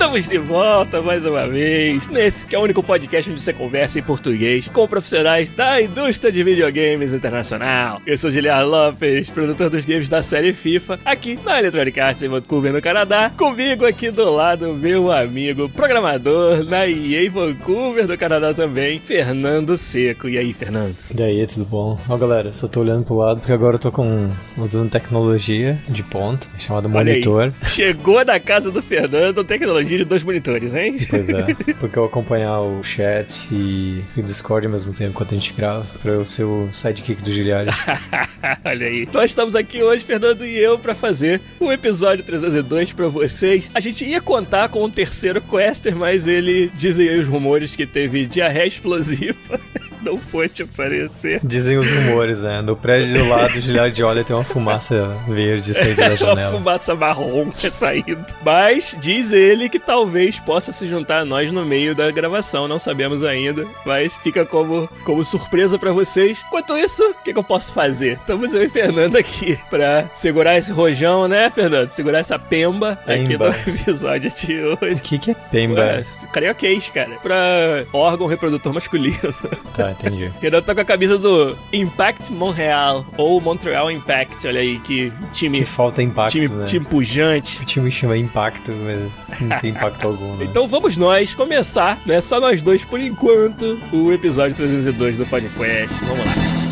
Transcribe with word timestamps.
Estamos 0.00 0.26
de 0.26 0.38
volta 0.38 1.02
mais 1.02 1.26
uma 1.26 1.46
vez 1.46 2.08
nesse 2.08 2.46
que 2.46 2.56
é 2.56 2.58
o 2.58 2.62
único 2.62 2.82
podcast 2.82 3.30
onde 3.30 3.38
você 3.38 3.52
conversa 3.52 3.98
em 3.98 4.02
português 4.02 4.66
com 4.66 4.88
profissionais 4.88 5.50
da 5.50 5.82
indústria 5.82 6.32
de 6.32 6.42
videogames 6.42 7.12
internacional. 7.12 8.00
Eu 8.06 8.16
sou 8.16 8.30
Giliar 8.30 8.66
Lopes, 8.66 9.28
produtor 9.28 9.68
dos 9.68 9.84
games 9.84 10.08
da 10.08 10.22
série 10.22 10.54
FIFA, 10.54 10.98
aqui 11.04 11.38
na 11.44 11.58
Electronic 11.58 12.00
Arts 12.00 12.22
em 12.22 12.28
Vancouver, 12.28 12.72
no 12.72 12.80
Canadá. 12.80 13.30
Comigo 13.36 13.84
aqui 13.84 14.10
do 14.10 14.30
lado, 14.30 14.72
meu 14.72 15.12
amigo 15.12 15.68
programador 15.68 16.64
na 16.64 16.88
EA 16.88 17.30
Vancouver, 17.30 18.06
do 18.06 18.16
Canadá 18.16 18.54
também, 18.54 19.00
Fernando 19.00 19.76
Seco. 19.76 20.30
E 20.30 20.38
aí, 20.38 20.54
Fernando? 20.54 20.96
E 21.14 21.22
aí, 21.22 21.46
tudo 21.46 21.66
bom? 21.66 22.00
Ó, 22.08 22.16
galera, 22.16 22.54
só 22.54 22.66
tô 22.66 22.80
olhando 22.80 23.04
pro 23.04 23.16
lado 23.16 23.40
porque 23.40 23.52
agora 23.52 23.74
eu 23.74 23.80
tô 23.80 23.92
com 23.92 24.30
usando 24.56 24.90
tecnologia 24.90 25.78
de 25.86 26.02
ponta, 26.02 26.48
chamada 26.56 26.88
aí, 26.88 26.94
monitor. 26.94 27.52
Chegou 27.66 28.24
na 28.24 28.40
casa 28.40 28.70
do 28.70 28.80
Fernando, 28.80 29.44
tecnologia 29.44 29.89
de 29.98 30.04
dois 30.04 30.24
monitores, 30.24 30.74
hein? 30.74 30.96
Pois 31.08 31.28
é, 31.28 31.54
porque 31.78 31.98
eu 31.98 32.04
acompanhar 32.04 32.60
o 32.60 32.82
chat 32.82 33.48
e 33.52 34.02
o 34.16 34.22
Discord 34.22 34.66
ao 34.66 34.72
mesmo 34.72 34.92
tempo 34.92 35.10
enquanto 35.10 35.32
a 35.32 35.34
gente 35.36 35.52
grava, 35.52 35.86
pra 36.00 36.12
eu 36.12 36.24
ser 36.24 36.44
o 36.44 36.68
sidekick 36.70 37.22
do 37.22 37.30
Giliari. 37.30 37.70
Olha 38.64 38.86
aí. 38.86 39.08
Nós 39.12 39.30
estamos 39.30 39.54
aqui 39.54 39.82
hoje, 39.82 40.04
Fernando 40.04 40.46
e 40.46 40.56
eu, 40.56 40.78
pra 40.78 40.94
fazer 40.94 41.40
o 41.58 41.72
episódio 41.72 42.24
302 42.24 42.92
pra 42.92 43.08
vocês. 43.08 43.70
A 43.74 43.80
gente 43.80 44.04
ia 44.04 44.20
contar 44.20 44.68
com 44.68 44.84
um 44.84 44.90
terceiro 44.90 45.40
quester, 45.40 45.94
mas 45.94 46.26
ele 46.26 46.70
dizem 46.74 47.08
aí 47.08 47.18
os 47.18 47.28
rumores 47.28 47.74
que 47.74 47.86
teve 47.86 48.26
diarreia 48.26 48.66
explosiva. 48.66 49.60
Não 50.04 50.18
pôde 50.18 50.62
aparecer. 50.62 51.40
Dizem 51.42 51.76
os 51.78 51.90
rumores, 51.90 52.42
né? 52.42 52.60
No 52.62 52.76
prédio 52.76 53.14
do 53.22 53.28
lado 53.28 53.52
do 53.52 53.60
Giliari 53.60 54.02
olha 54.02 54.24
tem 54.24 54.34
uma 54.34 54.44
fumaça 54.44 55.16
verde 55.28 55.74
saindo 55.74 55.96
da 55.96 56.06
Uma 56.10 56.16
janela. 56.16 56.52
fumaça 56.52 56.94
marrom 56.94 57.50
saindo. 57.70 58.24
Mas 58.44 58.96
diz 59.00 59.32
ele 59.32 59.68
que 59.68 59.78
talvez 59.78 60.38
possa 60.40 60.72
se 60.72 60.86
juntar 60.88 61.20
a 61.20 61.24
nós 61.24 61.50
no 61.52 61.64
meio 61.64 61.94
da 61.94 62.10
gravação. 62.10 62.66
Não 62.68 62.78
sabemos 62.78 63.22
ainda, 63.24 63.66
mas 63.84 64.12
fica 64.22 64.44
como, 64.46 64.88
como 65.04 65.24
surpresa 65.24 65.78
pra 65.78 65.92
vocês. 65.92 66.40
Enquanto 66.46 66.76
isso, 66.78 67.02
o 67.10 67.14
que, 67.24 67.32
que 67.32 67.38
eu 67.38 67.44
posso 67.44 67.72
fazer? 67.74 68.12
Estamos 68.14 68.52
eu 68.54 68.62
e 68.62 68.68
Fernando 68.68 69.16
aqui 69.16 69.58
pra 69.68 70.08
segurar 70.14 70.56
esse 70.56 70.72
rojão, 70.72 71.28
né, 71.28 71.50
Fernando? 71.50 71.90
Segurar 71.90 72.18
essa 72.20 72.38
pemba 72.38 72.98
aqui 73.06 73.28
Pemba. 73.28 73.50
no 73.50 73.72
episódio 73.74 74.30
de 74.30 74.60
O 74.60 74.78
hoje. 74.82 75.00
que 75.02 75.18
que 75.18 75.30
é 75.32 75.34
pemba? 75.34 75.80
Ué, 75.80 76.04
carioquês, 76.32 76.88
cara. 76.88 77.10
Pra 77.22 77.84
órgão 77.92 78.26
reprodutor 78.26 78.72
masculino. 78.72 79.34
Tá, 79.76 79.89
entendi. 79.92 80.30
Fernando 80.40 80.64
tá 80.64 80.74
com 80.74 80.80
a 80.80 80.84
camisa 80.84 81.18
do 81.18 81.56
Impact 81.72 82.32
Montreal, 82.32 83.06
ou 83.16 83.40
Montreal 83.40 83.90
Impact, 83.90 84.46
olha 84.46 84.60
aí, 84.60 84.78
que 84.80 85.12
time, 85.32 85.58
Que 85.58 85.64
falta 85.64 86.02
impacto, 86.02 86.32
time, 86.32 86.48
né? 86.48 86.64
time 86.64 86.84
pujante. 86.84 87.60
O 87.60 87.64
time 87.64 87.90
chama 87.90 88.16
impacto, 88.16 88.72
mas 88.72 89.36
não 89.40 89.58
tem 89.58 89.70
impacto 89.70 90.06
algum, 90.06 90.36
né? 90.36 90.46
Então 90.50 90.66
vamos 90.66 90.96
nós 90.96 91.34
começar, 91.34 91.98
né? 92.04 92.20
Só 92.20 92.40
nós 92.40 92.62
dois 92.62 92.84
por 92.84 93.00
enquanto, 93.00 93.80
o 93.92 94.12
episódio 94.12 94.56
302 94.56 95.18
do 95.18 95.26
podcast. 95.26 95.94
Vamos 96.04 96.24
lá. 96.24 96.69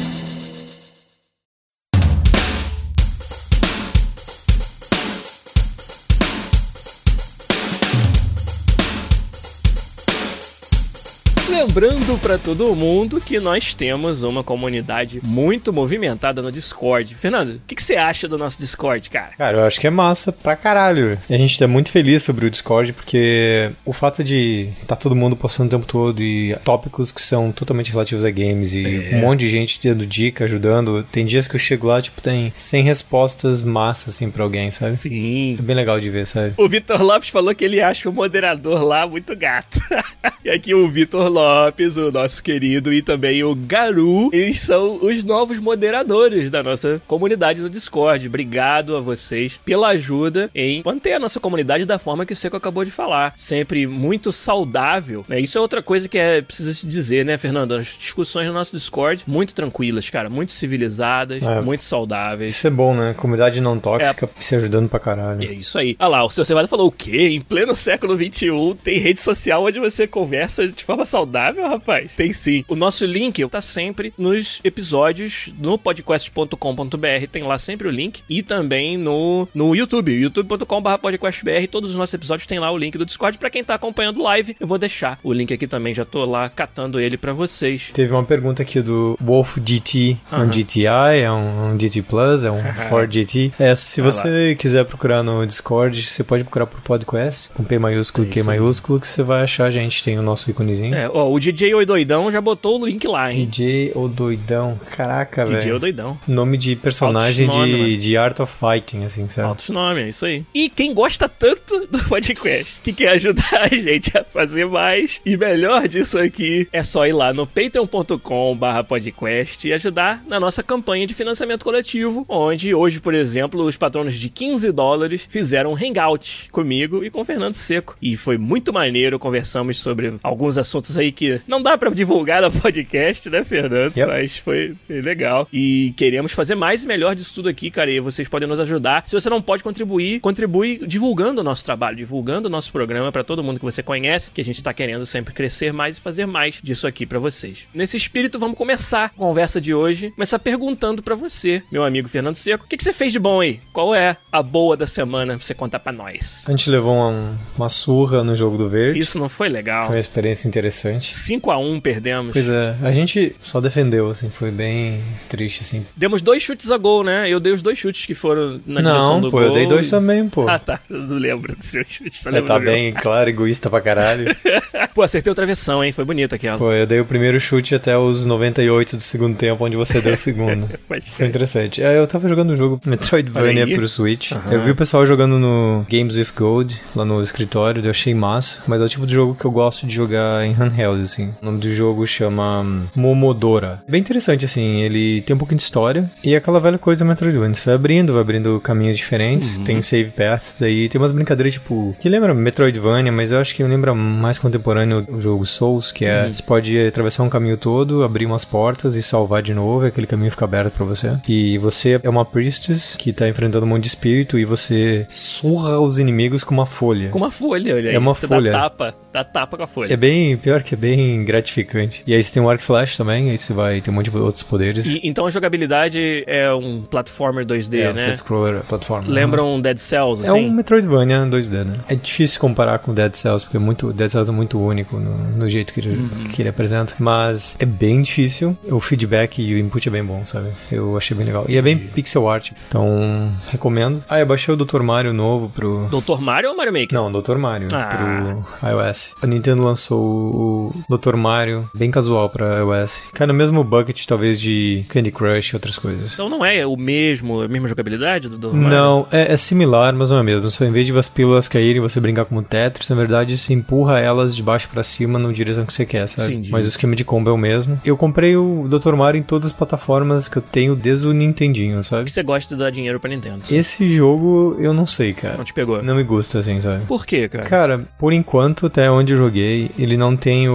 Lembrando 11.59 12.17
pra 12.21 12.39
todo 12.39 12.73
mundo 12.73 13.21
que 13.21 13.41
nós 13.41 13.75
temos 13.75 14.23
uma 14.23 14.45
comunidade 14.45 15.21
muito 15.25 15.73
movimentada 15.73 16.41
no 16.41 16.53
Discord. 16.53 17.17
Fernando, 17.17 17.57
o 17.57 17.61
que, 17.67 17.75
que 17.75 17.83
você 17.83 17.97
acha 17.97 18.29
do 18.29 18.39
nosso 18.39 18.61
Discord, 18.61 19.11
cara? 19.11 19.33
Cara, 19.37 19.59
eu 19.59 19.65
acho 19.65 19.81
que 19.81 19.89
é 19.89 19.91
massa 19.91 20.31
pra 20.31 20.55
caralho. 20.55 21.19
E 21.29 21.35
a 21.35 21.37
gente 21.37 21.59
tá 21.59 21.67
muito 21.67 21.91
feliz 21.91 22.23
sobre 22.23 22.47
o 22.47 22.51
Discord, 22.51 22.93
porque 22.93 23.73
o 23.85 23.93
fato 23.93 24.23
de 24.23 24.69
tá 24.87 24.95
todo 24.95 25.17
mundo 25.17 25.35
postando 25.35 25.67
o 25.67 25.71
tempo 25.71 25.85
todo 25.85 26.23
e 26.23 26.57
tópicos 26.63 27.11
que 27.11 27.21
são 27.21 27.51
totalmente 27.51 27.91
relativos 27.91 28.25
a 28.25 28.31
games 28.31 28.75
e 28.75 29.09
um 29.15 29.19
monte 29.19 29.41
de 29.41 29.49
gente 29.49 29.81
dando 29.83 30.07
dica, 30.07 30.45
ajudando. 30.45 31.03
Tem 31.11 31.27
dias 31.27 31.49
que 31.49 31.57
eu 31.57 31.61
chego 31.61 31.89
lá, 31.89 32.01
tipo, 32.01 32.23
tem 32.23 32.53
100 32.57 32.85
respostas 32.85 33.65
massa, 33.65 34.11
assim, 34.11 34.31
pra 34.31 34.45
alguém, 34.45 34.71
sabe? 34.71 34.97
Sim. 34.97 35.57
É 35.59 35.63
bem 35.63 35.75
legal 35.75 35.99
de 35.99 36.09
ver, 36.09 36.25
sabe? 36.25 36.55
O 36.57 36.69
Vitor 36.69 37.03
Lopes 37.03 37.31
falou 37.31 37.53
que 37.53 37.65
ele 37.65 37.81
acha 37.81 38.09
o 38.09 38.13
moderador 38.13 38.85
lá 38.85 39.09
muito 39.09 39.35
gato. 39.35 39.81
e 40.45 40.51
aqui 40.51 40.73
o 40.73 40.89
Vitor 40.89 41.29
Lopes, 41.29 41.48
o 41.97 42.11
nosso 42.13 42.43
querido, 42.43 42.93
e 42.93 43.01
também 43.03 43.43
o 43.43 43.55
Garu, 43.55 44.29
eles 44.33 44.61
são 44.61 44.99
os 45.03 45.25
novos 45.25 45.59
moderadores 45.61 46.51
da 46.51 46.63
nossa 46.63 47.01
comunidade 47.07 47.61
no 47.61 47.71
Discord. 47.71 48.27
Obrigado 48.27 48.97
a 48.97 49.01
vocês 49.01 49.59
pela 49.65 49.89
ajuda 49.89 50.51
em 50.55 50.83
manter 50.85 51.15
a 51.15 51.19
nossa 51.19 51.41
comunidade 51.41 51.85
da 51.85 51.99
forma 51.99 52.27
que 52.27 52.33
o 52.33 52.37
Seco 52.37 52.57
acabou 52.57 52.85
de 52.85 52.91
falar. 52.91 53.33
Sempre 53.37 53.87
muito 53.87 54.33
saudável. 54.33 55.25
né? 55.29 55.41
Isso 55.41 55.57
é 55.57 55.61
outra 55.61 55.83
coisa 55.83 56.09
que 56.09 56.19
é 56.19 56.43
precisa 56.43 56.73
se 56.75 56.87
dizer, 56.87 57.25
né, 57.25 57.39
Fernando? 57.39 57.73
As 57.75 57.87
discussões 57.87 58.47
no 58.47 58.53
nosso 58.53 58.77
Discord, 58.77 59.25
muito 59.27 59.55
tranquilas, 59.55 60.09
cara. 60.11 60.29
Muito 60.29 60.53
civilizadas, 60.53 61.43
É. 61.43 61.61
muito 61.61 61.83
saudáveis. 61.83 62.55
Isso 62.55 62.67
é 62.67 62.71
bom, 62.71 62.95
né? 62.95 63.15
Comunidade 63.17 63.61
não 63.61 63.79
tóxica 63.79 64.29
se 64.39 64.55
ajudando 64.55 64.89
pra 64.89 64.99
É 64.99 65.03
caralho. 65.03 65.53
isso 65.53 65.79
aí. 65.79 65.97
Ah 65.99 66.09
lá, 66.09 66.25
o 66.25 66.31
seu 66.31 66.45
Cevada 66.45 66.69
falou 66.69 66.89
o 66.89 66.93
quê? 66.93 67.29
Em 67.29 67.41
pleno 67.41 67.75
século 67.75 68.17
XXI 68.17 68.49
tem 68.83 68.99
rede 68.99 69.21
social 69.21 69.65
onde 69.65 69.79
você 69.81 70.07
conversa 70.07 70.67
de 70.69 70.85
forma 70.85 71.05
saudável, 71.05 71.29
rapaz? 71.47 72.17
Tem 72.17 72.33
sim. 72.33 72.65
O 72.69 72.75
nosso 72.75 73.07
link 73.07 73.47
tá 73.49 73.61
sempre 73.61 74.13
nos 74.19 74.61
episódios 74.65 75.53
no 75.59 75.79
podcast.com.br. 75.79 77.27
Tem 77.31 77.43
lá 77.43 77.59
sempre 77.59 77.89
o 77.89 77.91
link. 77.91 78.23
E 78.29 78.43
também 78.43 78.97
no, 78.97 79.49
no 79.55 79.75
YouTube, 79.75 80.13
youtube.com.br 80.13 80.99
podcastbr. 81.01 81.67
Todos 81.71 81.91
os 81.91 81.97
nossos 81.97 82.15
episódios 82.15 82.47
tem 82.47 82.59
lá 82.59 82.71
o 82.71 82.79
link 82.79 82.97
do 82.99 83.07
Discord. 83.07 83.39
Pra 83.39 83.51
quem 83.51 83.65
tá 83.65 83.75
acompanhando 83.75 84.23
live, 84.23 84.57
eu 84.59 84.67
vou 84.67 84.79
deixar 84.79 85.19
o 85.23 85.33
link 85.33 85.53
aqui 85.53 85.67
também. 85.67 85.95
Já 85.95 86.05
tô 86.05 86.25
lá 86.25 86.49
catando 86.49 87.01
ele 87.01 87.17
pra 87.17 87.33
vocês. 87.33 87.91
Teve 87.93 88.13
uma 88.13 88.25
pergunta 88.25 88.63
aqui 88.63 88.81
do 88.81 89.17
Wolf 89.21 89.59
GT. 89.65 90.17
É 90.31 90.37
um. 90.37 90.49
GTI, 90.49 91.21
é 91.23 91.31
um, 91.31 91.73
um 91.73 91.79
GT 91.79 92.03
Plus, 92.03 92.45
é 92.45 92.51
um 92.51 92.63
Ford 92.89 93.13
GT. 93.13 93.53
É, 93.59 93.75
se 93.75 94.01
Vai 94.01 94.11
você 94.11 94.57
quiser 94.59 94.85
procurar 94.85 95.23
no 95.23 95.47
Discord, 95.47 96.03
você 96.03 96.25
pode 96.25 96.45
procurar 96.45 96.67
por 96.67 96.81
podcast, 96.81 97.51
com 97.51 97.63
P 97.63 97.79
maiúsculo 97.79 98.27
e 98.27 98.31
Q 98.31 98.43
maiúsculo, 98.43 99.01
que 99.01 99.07
você 99.07 99.23
vai 99.23 99.43
achar 99.43 99.67
a 99.67 99.71
gente. 99.71 100.03
Tem 100.03 100.19
o 100.19 100.23
nosso 100.23 100.51
íconezinho. 100.51 100.95
É, 100.95 101.09
ó, 101.13 101.28
o 101.33 101.39
DJ 101.39 101.75
Oi 101.75 101.87
Doidão 101.87 102.31
já 102.31 102.41
botou 102.41 102.81
o 102.81 102.87
link 102.87 103.07
lá, 103.07 103.33
hein? 103.33 103.47
DJ 103.47 103.93
ou 103.95 104.09
doidão. 104.09 104.79
Caraca, 104.97 105.45
DJ 105.45 105.57
Oi 105.57 105.65
velho. 105.65 105.79
Doidão. 105.79 106.19
Nome 106.27 106.57
de 106.57 106.77
personagem 106.77 107.47
nome, 107.47 107.67
de, 107.67 107.73
mano. 107.77 107.97
de 107.97 108.17
Art 108.17 108.41
of 108.41 108.53
Fighting, 108.53 109.05
assim, 109.05 109.29
sabe? 109.29 109.49
Altos 109.49 109.69
nomes, 109.71 110.05
é 110.05 110.09
isso 110.09 110.27
aí. 110.27 110.45
E 110.55 110.69
quem 110.69 110.95
gosta 110.95 111.29
tanto 111.29 111.87
do 111.87 112.05
podcast, 112.05 112.81
que 112.83 112.93
quer 112.93 113.11
ajudar 113.11 113.63
a 113.63 113.69
gente 113.69 114.17
a 114.17 114.25
fazer 114.25 114.67
mais 114.67 115.21
e 115.25 115.37
melhor 115.37 115.87
disso 115.89 116.19
aqui, 116.19 116.69
é 116.73 116.83
só 116.83 117.07
ir 117.07 117.13
lá 117.13 117.33
no 117.33 117.47
patreon.com 117.47 118.57
barra 118.57 118.83
podcast 118.83 119.67
e 119.67 119.73
ajudar 119.73 120.23
na 120.27 120.41
nossa 120.41 120.63
campanha 120.63 121.07
de 121.07 121.15
financiamento 121.15 121.65
coletivo, 121.65 122.25
onde 122.29 122.75
hoje, 122.75 123.01
por 123.01 123.15
exemplo, 123.15 123.63
os 123.65 123.77
patronos 123.77 124.15
de 124.15 124.29
15 124.29 124.71
dólares 124.73 125.27
fizeram 125.29 125.73
um 125.73 125.77
hangout 125.77 126.49
comigo 126.51 127.05
e 127.05 127.11
com 127.11 127.21
o 127.21 127.25
Fernando 127.25 127.55
Seco. 127.55 127.97
E 128.01 128.17
foi 128.17 128.39
muito 128.39 128.73
maneiro, 128.73 129.19
conversamos 129.19 129.79
sobre 129.79 130.15
alguns 130.23 130.59
assuntos 130.59 130.97
aí 130.97 131.13
que 131.19 131.41
não 131.49 131.61
dá 131.61 131.77
pra 131.77 131.91
divulgar 131.91 132.41
no 132.41 132.53
podcast, 132.53 133.29
né, 133.29 133.43
Fernando? 133.43 133.93
Yep. 133.97 134.07
Mas 134.07 134.37
foi, 134.37 134.77
foi 134.87 135.03
legal. 135.03 135.49
E 135.53 135.93
queremos 135.97 136.31
fazer 136.31 136.55
mais 136.55 136.85
e 136.85 136.87
melhor 136.87 137.17
disso 137.17 137.35
tudo 137.35 137.49
aqui, 137.49 137.73
cara. 137.73 137.91
E 137.91 137.99
vocês 137.99 138.29
podem 138.29 138.49
nos 138.49 138.61
ajudar. 138.61 139.03
Se 139.05 139.15
você 139.15 139.29
não 139.29 139.43
pode 139.43 139.65
contribuir, 139.65 140.21
contribui 140.21 140.81
divulgando 140.87 141.41
o 141.41 141.45
nosso 141.45 141.65
trabalho, 141.65 141.97
divulgando 141.97 142.47
o 142.47 142.51
nosso 142.51 142.71
programa 142.71 143.11
pra 143.11 143.25
todo 143.25 143.43
mundo 143.43 143.59
que 143.59 143.65
você 143.65 143.83
conhece, 143.83 144.31
que 144.31 144.41
a 144.41 144.45
gente 144.45 144.63
tá 144.63 144.73
querendo 144.73 145.05
sempre 145.05 145.35
crescer 145.35 145.73
mais 145.73 145.99
e 145.99 146.01
fazer 146.01 146.25
mais 146.25 146.61
disso 146.63 146.87
aqui 146.87 147.05
pra 147.05 147.19
vocês. 147.19 147.67
Nesse 147.75 147.97
espírito, 147.97 148.39
vamos 148.39 148.57
começar 148.57 149.07
a 149.07 149.09
conversa 149.09 149.61
de 149.61 149.75
hoje. 149.75 150.13
Começar 150.13 150.39
perguntando 150.39 151.03
pra 151.03 151.17
você, 151.17 151.65
meu 151.73 151.83
amigo 151.83 152.09
Fernando 152.09 152.37
Seco, 152.37 152.65
o 152.65 152.69
que, 152.69 152.77
que 152.77 152.85
você 152.85 152.93
fez 152.93 153.13
de 153.13 153.19
bom 153.19 153.41
aí? 153.41 153.59
Qual 153.73 153.93
é 153.93 154.17
a 154.31 154.41
boa 154.41 154.77
da 154.77 154.87
semana 154.87 155.37
pra 155.37 155.45
você 155.45 155.55
contar 155.55 155.81
pra 155.81 155.91
nós? 155.91 156.45
A 156.47 156.51
gente 156.53 156.71
levou 156.71 156.95
uma, 156.95 157.37
uma 157.57 157.69
surra 157.69 158.23
no 158.23 158.37
jogo 158.37 158.57
do 158.57 158.69
verde. 158.69 159.01
Isso 159.01 159.19
não 159.19 159.29
foi 159.29 159.49
legal. 159.49 159.87
Foi 159.87 159.97
uma 159.97 160.01
experiência 160.01 160.47
interessante. 160.47 161.08
Interessante. 161.11 161.41
5x1 161.41 161.81
perdemos. 161.81 162.33
Pois 162.33 162.49
é, 162.49 162.75
a 162.83 162.93
gente 162.93 163.35
só 163.43 163.61
defendeu, 163.61 164.11
assim, 164.11 164.31
foi 164.31 164.51
bem 164.51 165.03
triste, 165.29 165.61
assim. 165.63 165.85
Demos 165.97 166.23
dois 166.23 166.43
chutes 166.43 166.71
a 166.71 166.77
gol, 166.77 167.03
né? 167.05 167.29
Eu 167.29 167.41
dei 167.41 167.53
os 167.53 167.63
dois 167.63 167.79
chutes 167.79 168.07
que 168.07 168.15
foram 168.15 168.61
na 168.67 168.81
direção 168.81 169.09
Não, 169.15 169.21
do 169.21 169.31
pô, 169.31 169.39
gol. 169.39 169.47
eu 169.49 169.53
dei 169.53 169.67
dois 169.67 169.91
também, 169.91 170.29
pô. 170.29 170.47
Ah, 170.49 170.59
tá. 170.59 170.81
Eu 170.89 170.99
não 171.01 171.17
lembro 171.19 171.55
do 171.55 171.63
seu 171.63 171.85
chute. 171.87 172.17
Só 172.19 172.31
É, 172.31 172.33
lembro 172.35 172.49
tá 172.49 172.59
do 172.59 172.65
meu. 172.65 172.73
bem, 172.73 172.93
claro, 172.95 173.29
egoísta 173.29 173.69
pra 173.69 173.81
caralho. 173.81 174.35
Pô, 174.95 175.03
acertei 175.03 175.31
o 175.31 175.35
travessão, 175.35 175.85
hein? 175.85 175.93
Foi 175.93 176.05
bonita 176.05 176.35
aquela. 176.37 176.59
Pô, 176.59 176.73
eu 176.73 176.87
dei 176.87 176.99
o 176.99 177.05
primeiro 177.05 177.39
chute 177.39 177.75
até 177.75 177.97
os 177.97 178.27
98 178.27 178.97
do 178.97 179.03
segundo 179.03 179.37
tempo, 179.37 179.65
onde 179.65 179.77
você 179.77 180.01
deu 180.01 180.15
o 180.15 180.17
segundo. 180.17 180.69
Foi 181.13 181.27
interessante. 181.27 181.81
É, 181.83 181.99
eu 181.99 182.07
tava 182.07 182.27
jogando 182.27 182.53
um 182.53 182.57
jogo 182.57 182.81
Metroidvania 182.85 183.67
pro 183.77 183.87
Switch. 183.87 184.33
Aham. 184.33 184.53
Eu 184.53 184.63
vi 184.63 184.71
o 184.73 184.75
pessoal 184.75 185.07
jogando 185.07 185.39
no 185.39 185.87
Games 185.89 186.17
with 186.17 186.29
Gold, 186.37 186.77
lá 186.97 187.05
no 187.05 187.23
escritório, 187.23 187.81
eu 187.85 187.91
achei 187.91 188.13
massa. 188.15 188.61
Mas 188.67 188.81
é 188.81 188.85
o 188.85 188.89
tipo 188.89 189.07
de 189.07 189.15
jogo 189.15 189.35
que 189.37 189.45
eu 189.45 189.51
gosto 189.53 189.87
de 189.87 189.95
jogar 189.95 190.45
em 190.45 190.53
handheld, 190.53 190.98
assim. 191.03 191.31
O 191.43 191.45
nome 191.45 191.59
do 191.59 191.69
jogo 191.71 192.07
chama 192.07 192.61
hum, 192.61 192.87
Momodora. 192.95 193.83
Bem 193.89 194.01
interessante, 194.01 194.45
assim. 194.45 194.81
Ele 194.81 195.21
tem 195.23 195.35
um 195.35 195.39
pouquinho 195.39 195.59
de 195.59 195.65
história 195.65 196.11
e 196.23 196.35
é 196.35 196.37
aquela 196.37 196.61
velha 196.61 196.79
coisa 196.79 197.05
do 197.05 197.09
Metroidvania. 197.09 197.55
Você 197.55 197.65
vai 197.65 197.75
abrindo, 197.75 198.13
vai 198.13 198.23
abrindo 198.23 198.61
caminhos 198.61 198.97
diferentes. 198.97 199.57
Uhum. 199.57 199.65
Tem 199.65 199.83
save 199.83 200.11
path, 200.11 200.57
daí 200.59 200.89
tem 200.89 201.01
umas 201.01 201.13
brincadeiras, 201.13 201.55
tipo, 201.55 201.97
que 202.01 202.09
lembra 202.09 202.35
Metroidvania, 202.35 203.13
mas 203.13 203.33
eu 203.33 203.39
acho 203.39 203.55
que 203.55 203.63
lembra 203.63 203.95
mais 203.95 204.39
contemporâneo 204.39 205.07
o 205.09 205.21
jogo 205.21 205.45
Souls, 205.47 205.93
que 205.93 206.05
é, 206.05 206.29
você 206.29 206.43
pode 206.43 206.79
atravessar 206.87 207.23
um 207.23 207.29
caminho 207.29 207.57
todo, 207.57 208.03
abrir 208.03 208.27
umas 208.27 208.45
portas 208.45 208.95
e 208.95 209.03
salvar 209.03 209.43
de 209.43 209.55
novo, 209.55 209.85
e 209.85 209.89
aquele 209.89 210.07
caminho 210.07 210.31
fica 210.31 210.45
aberto 210.45 210.73
pra 210.73 210.85
você. 210.85 211.19
E 211.29 211.59
você 211.59 212.01
é 212.03 212.09
uma 212.09 212.25
priestess 212.25 212.97
que 212.97 213.13
tá 213.13 213.29
enfrentando 213.29 213.65
um 213.65 213.69
monte 213.69 213.83
de 213.83 213.89
espírito 213.89 214.39
e 214.39 214.45
você 214.45 215.07
surra 215.09 215.79
os 215.81 215.99
inimigos 215.99 216.45
com 216.45 216.55
uma 216.55 216.67
folha. 216.67 217.11
Com 217.11 217.19
uma 217.19 217.31
folha, 217.31 217.75
olha 217.75 217.91
aí. 217.91 217.97
É 217.97 217.99
uma 217.99 218.15
Você 218.15 218.27
folha. 218.27 218.53
Dá 218.53 218.63
tapa, 218.63 218.95
dá 219.13 219.25
tapa 219.25 219.57
com 219.57 219.63
a 219.63 219.67
folha. 219.67 219.93
É 219.93 219.97
bem, 219.97 220.37
pior 220.37 220.63
que 220.63 220.75
é 220.75 220.77
bem 220.77 220.88
gratificante. 221.25 222.03
E 222.07 222.15
aí 222.15 222.23
você 222.23 222.35
tem 222.35 222.43
o 222.43 222.49
arc 222.49 222.61
flash 222.63 222.97
também, 222.97 223.31
aí 223.31 223.39
você 223.39 223.53
vai 223.53 223.81
ter 223.81 223.91
um 223.91 223.95
monte 223.95 224.11
de 224.11 224.17
outros 224.17 224.43
poderes. 224.43 224.87
E- 224.87 225.01
então 225.05 225.27
a 225.27 225.31
jogabilidade 225.31 226.25
é 226.27 226.53
um 226.53 226.83
platformer 226.83 227.45
2D, 227.45 227.81
é, 227.81 227.93
né? 227.93 228.01
side-scroller, 228.07 228.63
plataforma. 228.69 229.09
Lembra 229.09 229.43
um 229.45 229.61
Dead 229.61 229.79
Cells, 229.79 230.25
É 230.25 230.29
assim? 230.31 230.47
um 230.49 230.53
Metroidvania 230.53 231.21
2D, 231.27 231.65
né? 231.65 231.75
É 231.89 231.95
difícil 231.95 232.41
comparar 232.41 232.79
com 232.79 232.93
Dead 232.95 233.15
Cells, 233.15 233.45
porque 233.45 233.57
é 233.57 233.61
muito, 233.61 233.93
Dead 233.93 234.09
Cells 234.11 234.31
é 234.31 234.35
muito 234.35 234.59
único 234.61 234.99
no, 234.99 235.17
no 235.37 235.49
jeito 235.49 235.73
que 235.73 235.81
ele, 235.81 235.97
Uhum. 235.97 236.09
que 236.33 236.43
ele 236.43 236.49
apresenta. 236.49 236.95
Mas 236.99 237.57
é 237.59 237.65
bem 237.67 238.03
difícil. 238.03 238.57
O 238.71 238.81
feedback 238.81 239.41
e 239.43 239.55
o 239.55 239.59
input 239.59 239.89
é 239.89 239.93
bem 239.93 240.05
bom, 240.05 240.25
sabe? 240.25 240.49
Eu 240.71 240.97
achei 240.97 241.17
bem 241.17 241.27
legal. 241.27 241.45
E 241.49 241.57
é 241.57 241.63
bem 241.63 241.77
pixel 241.79 242.29
art. 242.29 242.51
Então, 242.69 243.33
recomendo. 243.51 244.03
Ah, 244.09 244.21
eu 244.21 244.27
baixei 244.27 244.53
o 244.53 244.57
Dr. 244.57 244.83
Mario 244.83 245.13
novo 245.13 245.49
pro. 245.49 245.87
Doutor 245.91 246.21
Mario 246.21 246.51
ou 246.51 246.57
Mario 246.57 246.73
Maker? 246.73 246.93
Não, 246.93 247.11
Dr. 247.11 247.37
Mario 247.37 247.69
Ah. 247.73 248.45
pro 248.61 248.69
iOS. 248.71 249.15
A 249.23 249.27
Nintendo 249.27 249.63
lançou 249.63 249.99
o 250.01 250.75
Dr. 250.89 251.17
Mario 251.17 251.69
bem 251.75 251.91
casual 251.91 252.29
pra 252.31 252.59
iOS. 252.59 253.09
Cai 253.13 253.27
no 253.27 253.35
mesmo 253.35 253.63
bucket, 253.65 254.05
talvez, 254.07 254.41
de 254.41 254.85
Candy 254.89 255.11
Crush 255.11 255.51
e 255.53 255.57
outras 255.57 255.79
coisas. 255.79 256.15
Então 256.15 256.29
não 256.29 256.45
é 256.45 256.67
o 256.67 256.77
mesmo, 256.77 257.41
a 257.43 257.49
mesma 257.49 257.69
jogabilidade 257.69 258.29
do 258.29 258.39
Doutor 258.39 258.57
Mario? 258.57 258.77
Não, 258.77 259.07
é, 259.11 259.33
é 259.33 259.37
similar, 259.37 259.93
mas 259.95 260.11
não 260.11 260.19
é 260.19 260.23
mesmo. 260.23 260.49
Só 260.51 260.65
em 260.65 260.71
vez 260.73 260.87
de 260.87 260.99
as 260.99 261.09
pílulas 261.09 261.49
caírem 261.49 261.77
e 261.77 261.81
você 261.81 262.01
brincar 262.01 262.25
como 262.25 262.43
Tetris, 262.43 262.89
na 262.91 262.97
verdade 262.97 263.39
você 263.39 263.53
empurra 263.55 264.01
elas 264.01 264.35
de 264.35 264.43
baixo 264.43 264.69
pra 264.69 264.83
cima 264.83 265.19
na 265.19 265.31
direção 265.31 265.65
que 265.65 265.73
você 265.73 265.87
quer, 265.87 266.09
sabe? 266.09 266.33
Entendi. 266.35 266.51
Mas 266.51 266.67
o 266.67 266.69
esquema 266.69 266.97
de 266.97 267.05
combo 267.05 267.31
é 267.31 267.33
o 267.33 267.37
mesmo. 267.39 267.81
Eu 267.85 267.97
comprei 267.97 268.37
o 268.37 268.67
Dr. 268.69 268.95
Mario 268.95 269.19
em 269.21 269.23
todas 269.23 269.47
as 269.49 269.53
plataformas 269.53 270.29
que 270.29 270.39
eu 270.39 270.43
tenho 270.43 270.75
desde 270.75 271.07
o 271.07 271.13
Nintendinho, 271.13 271.79
Que 271.79 271.83
sabe? 271.85 272.11
você 272.11 272.23
gosta 272.23 272.55
de 272.55 272.61
dar 272.63 272.71
dinheiro 272.71 272.99
pra 272.99 273.09
Nintendo. 273.11 273.43
Esse 273.51 273.87
jogo 273.87 274.57
eu 274.59 274.73
não 274.73 274.87
sei, 274.87 275.13
cara. 275.13 275.37
Não 275.37 275.45
te 275.45 275.53
pegou. 275.55 275.83
Não 275.83 275.95
me 275.95 276.03
gusta 276.03 276.39
assim, 276.41 276.61
sabe? 276.61 276.85
Por 276.87 277.07
quê, 277.07 277.29
cara? 277.29 277.45
Cara, 277.45 277.89
por 277.99 278.13
enquanto, 278.13 278.67
até 278.67 278.91
onde 278.91 279.13
eu 279.13 279.17
joguei, 279.17 279.71
ele 279.79 279.97
não 279.97 280.17
tem 280.17 280.49
o, 280.49 280.55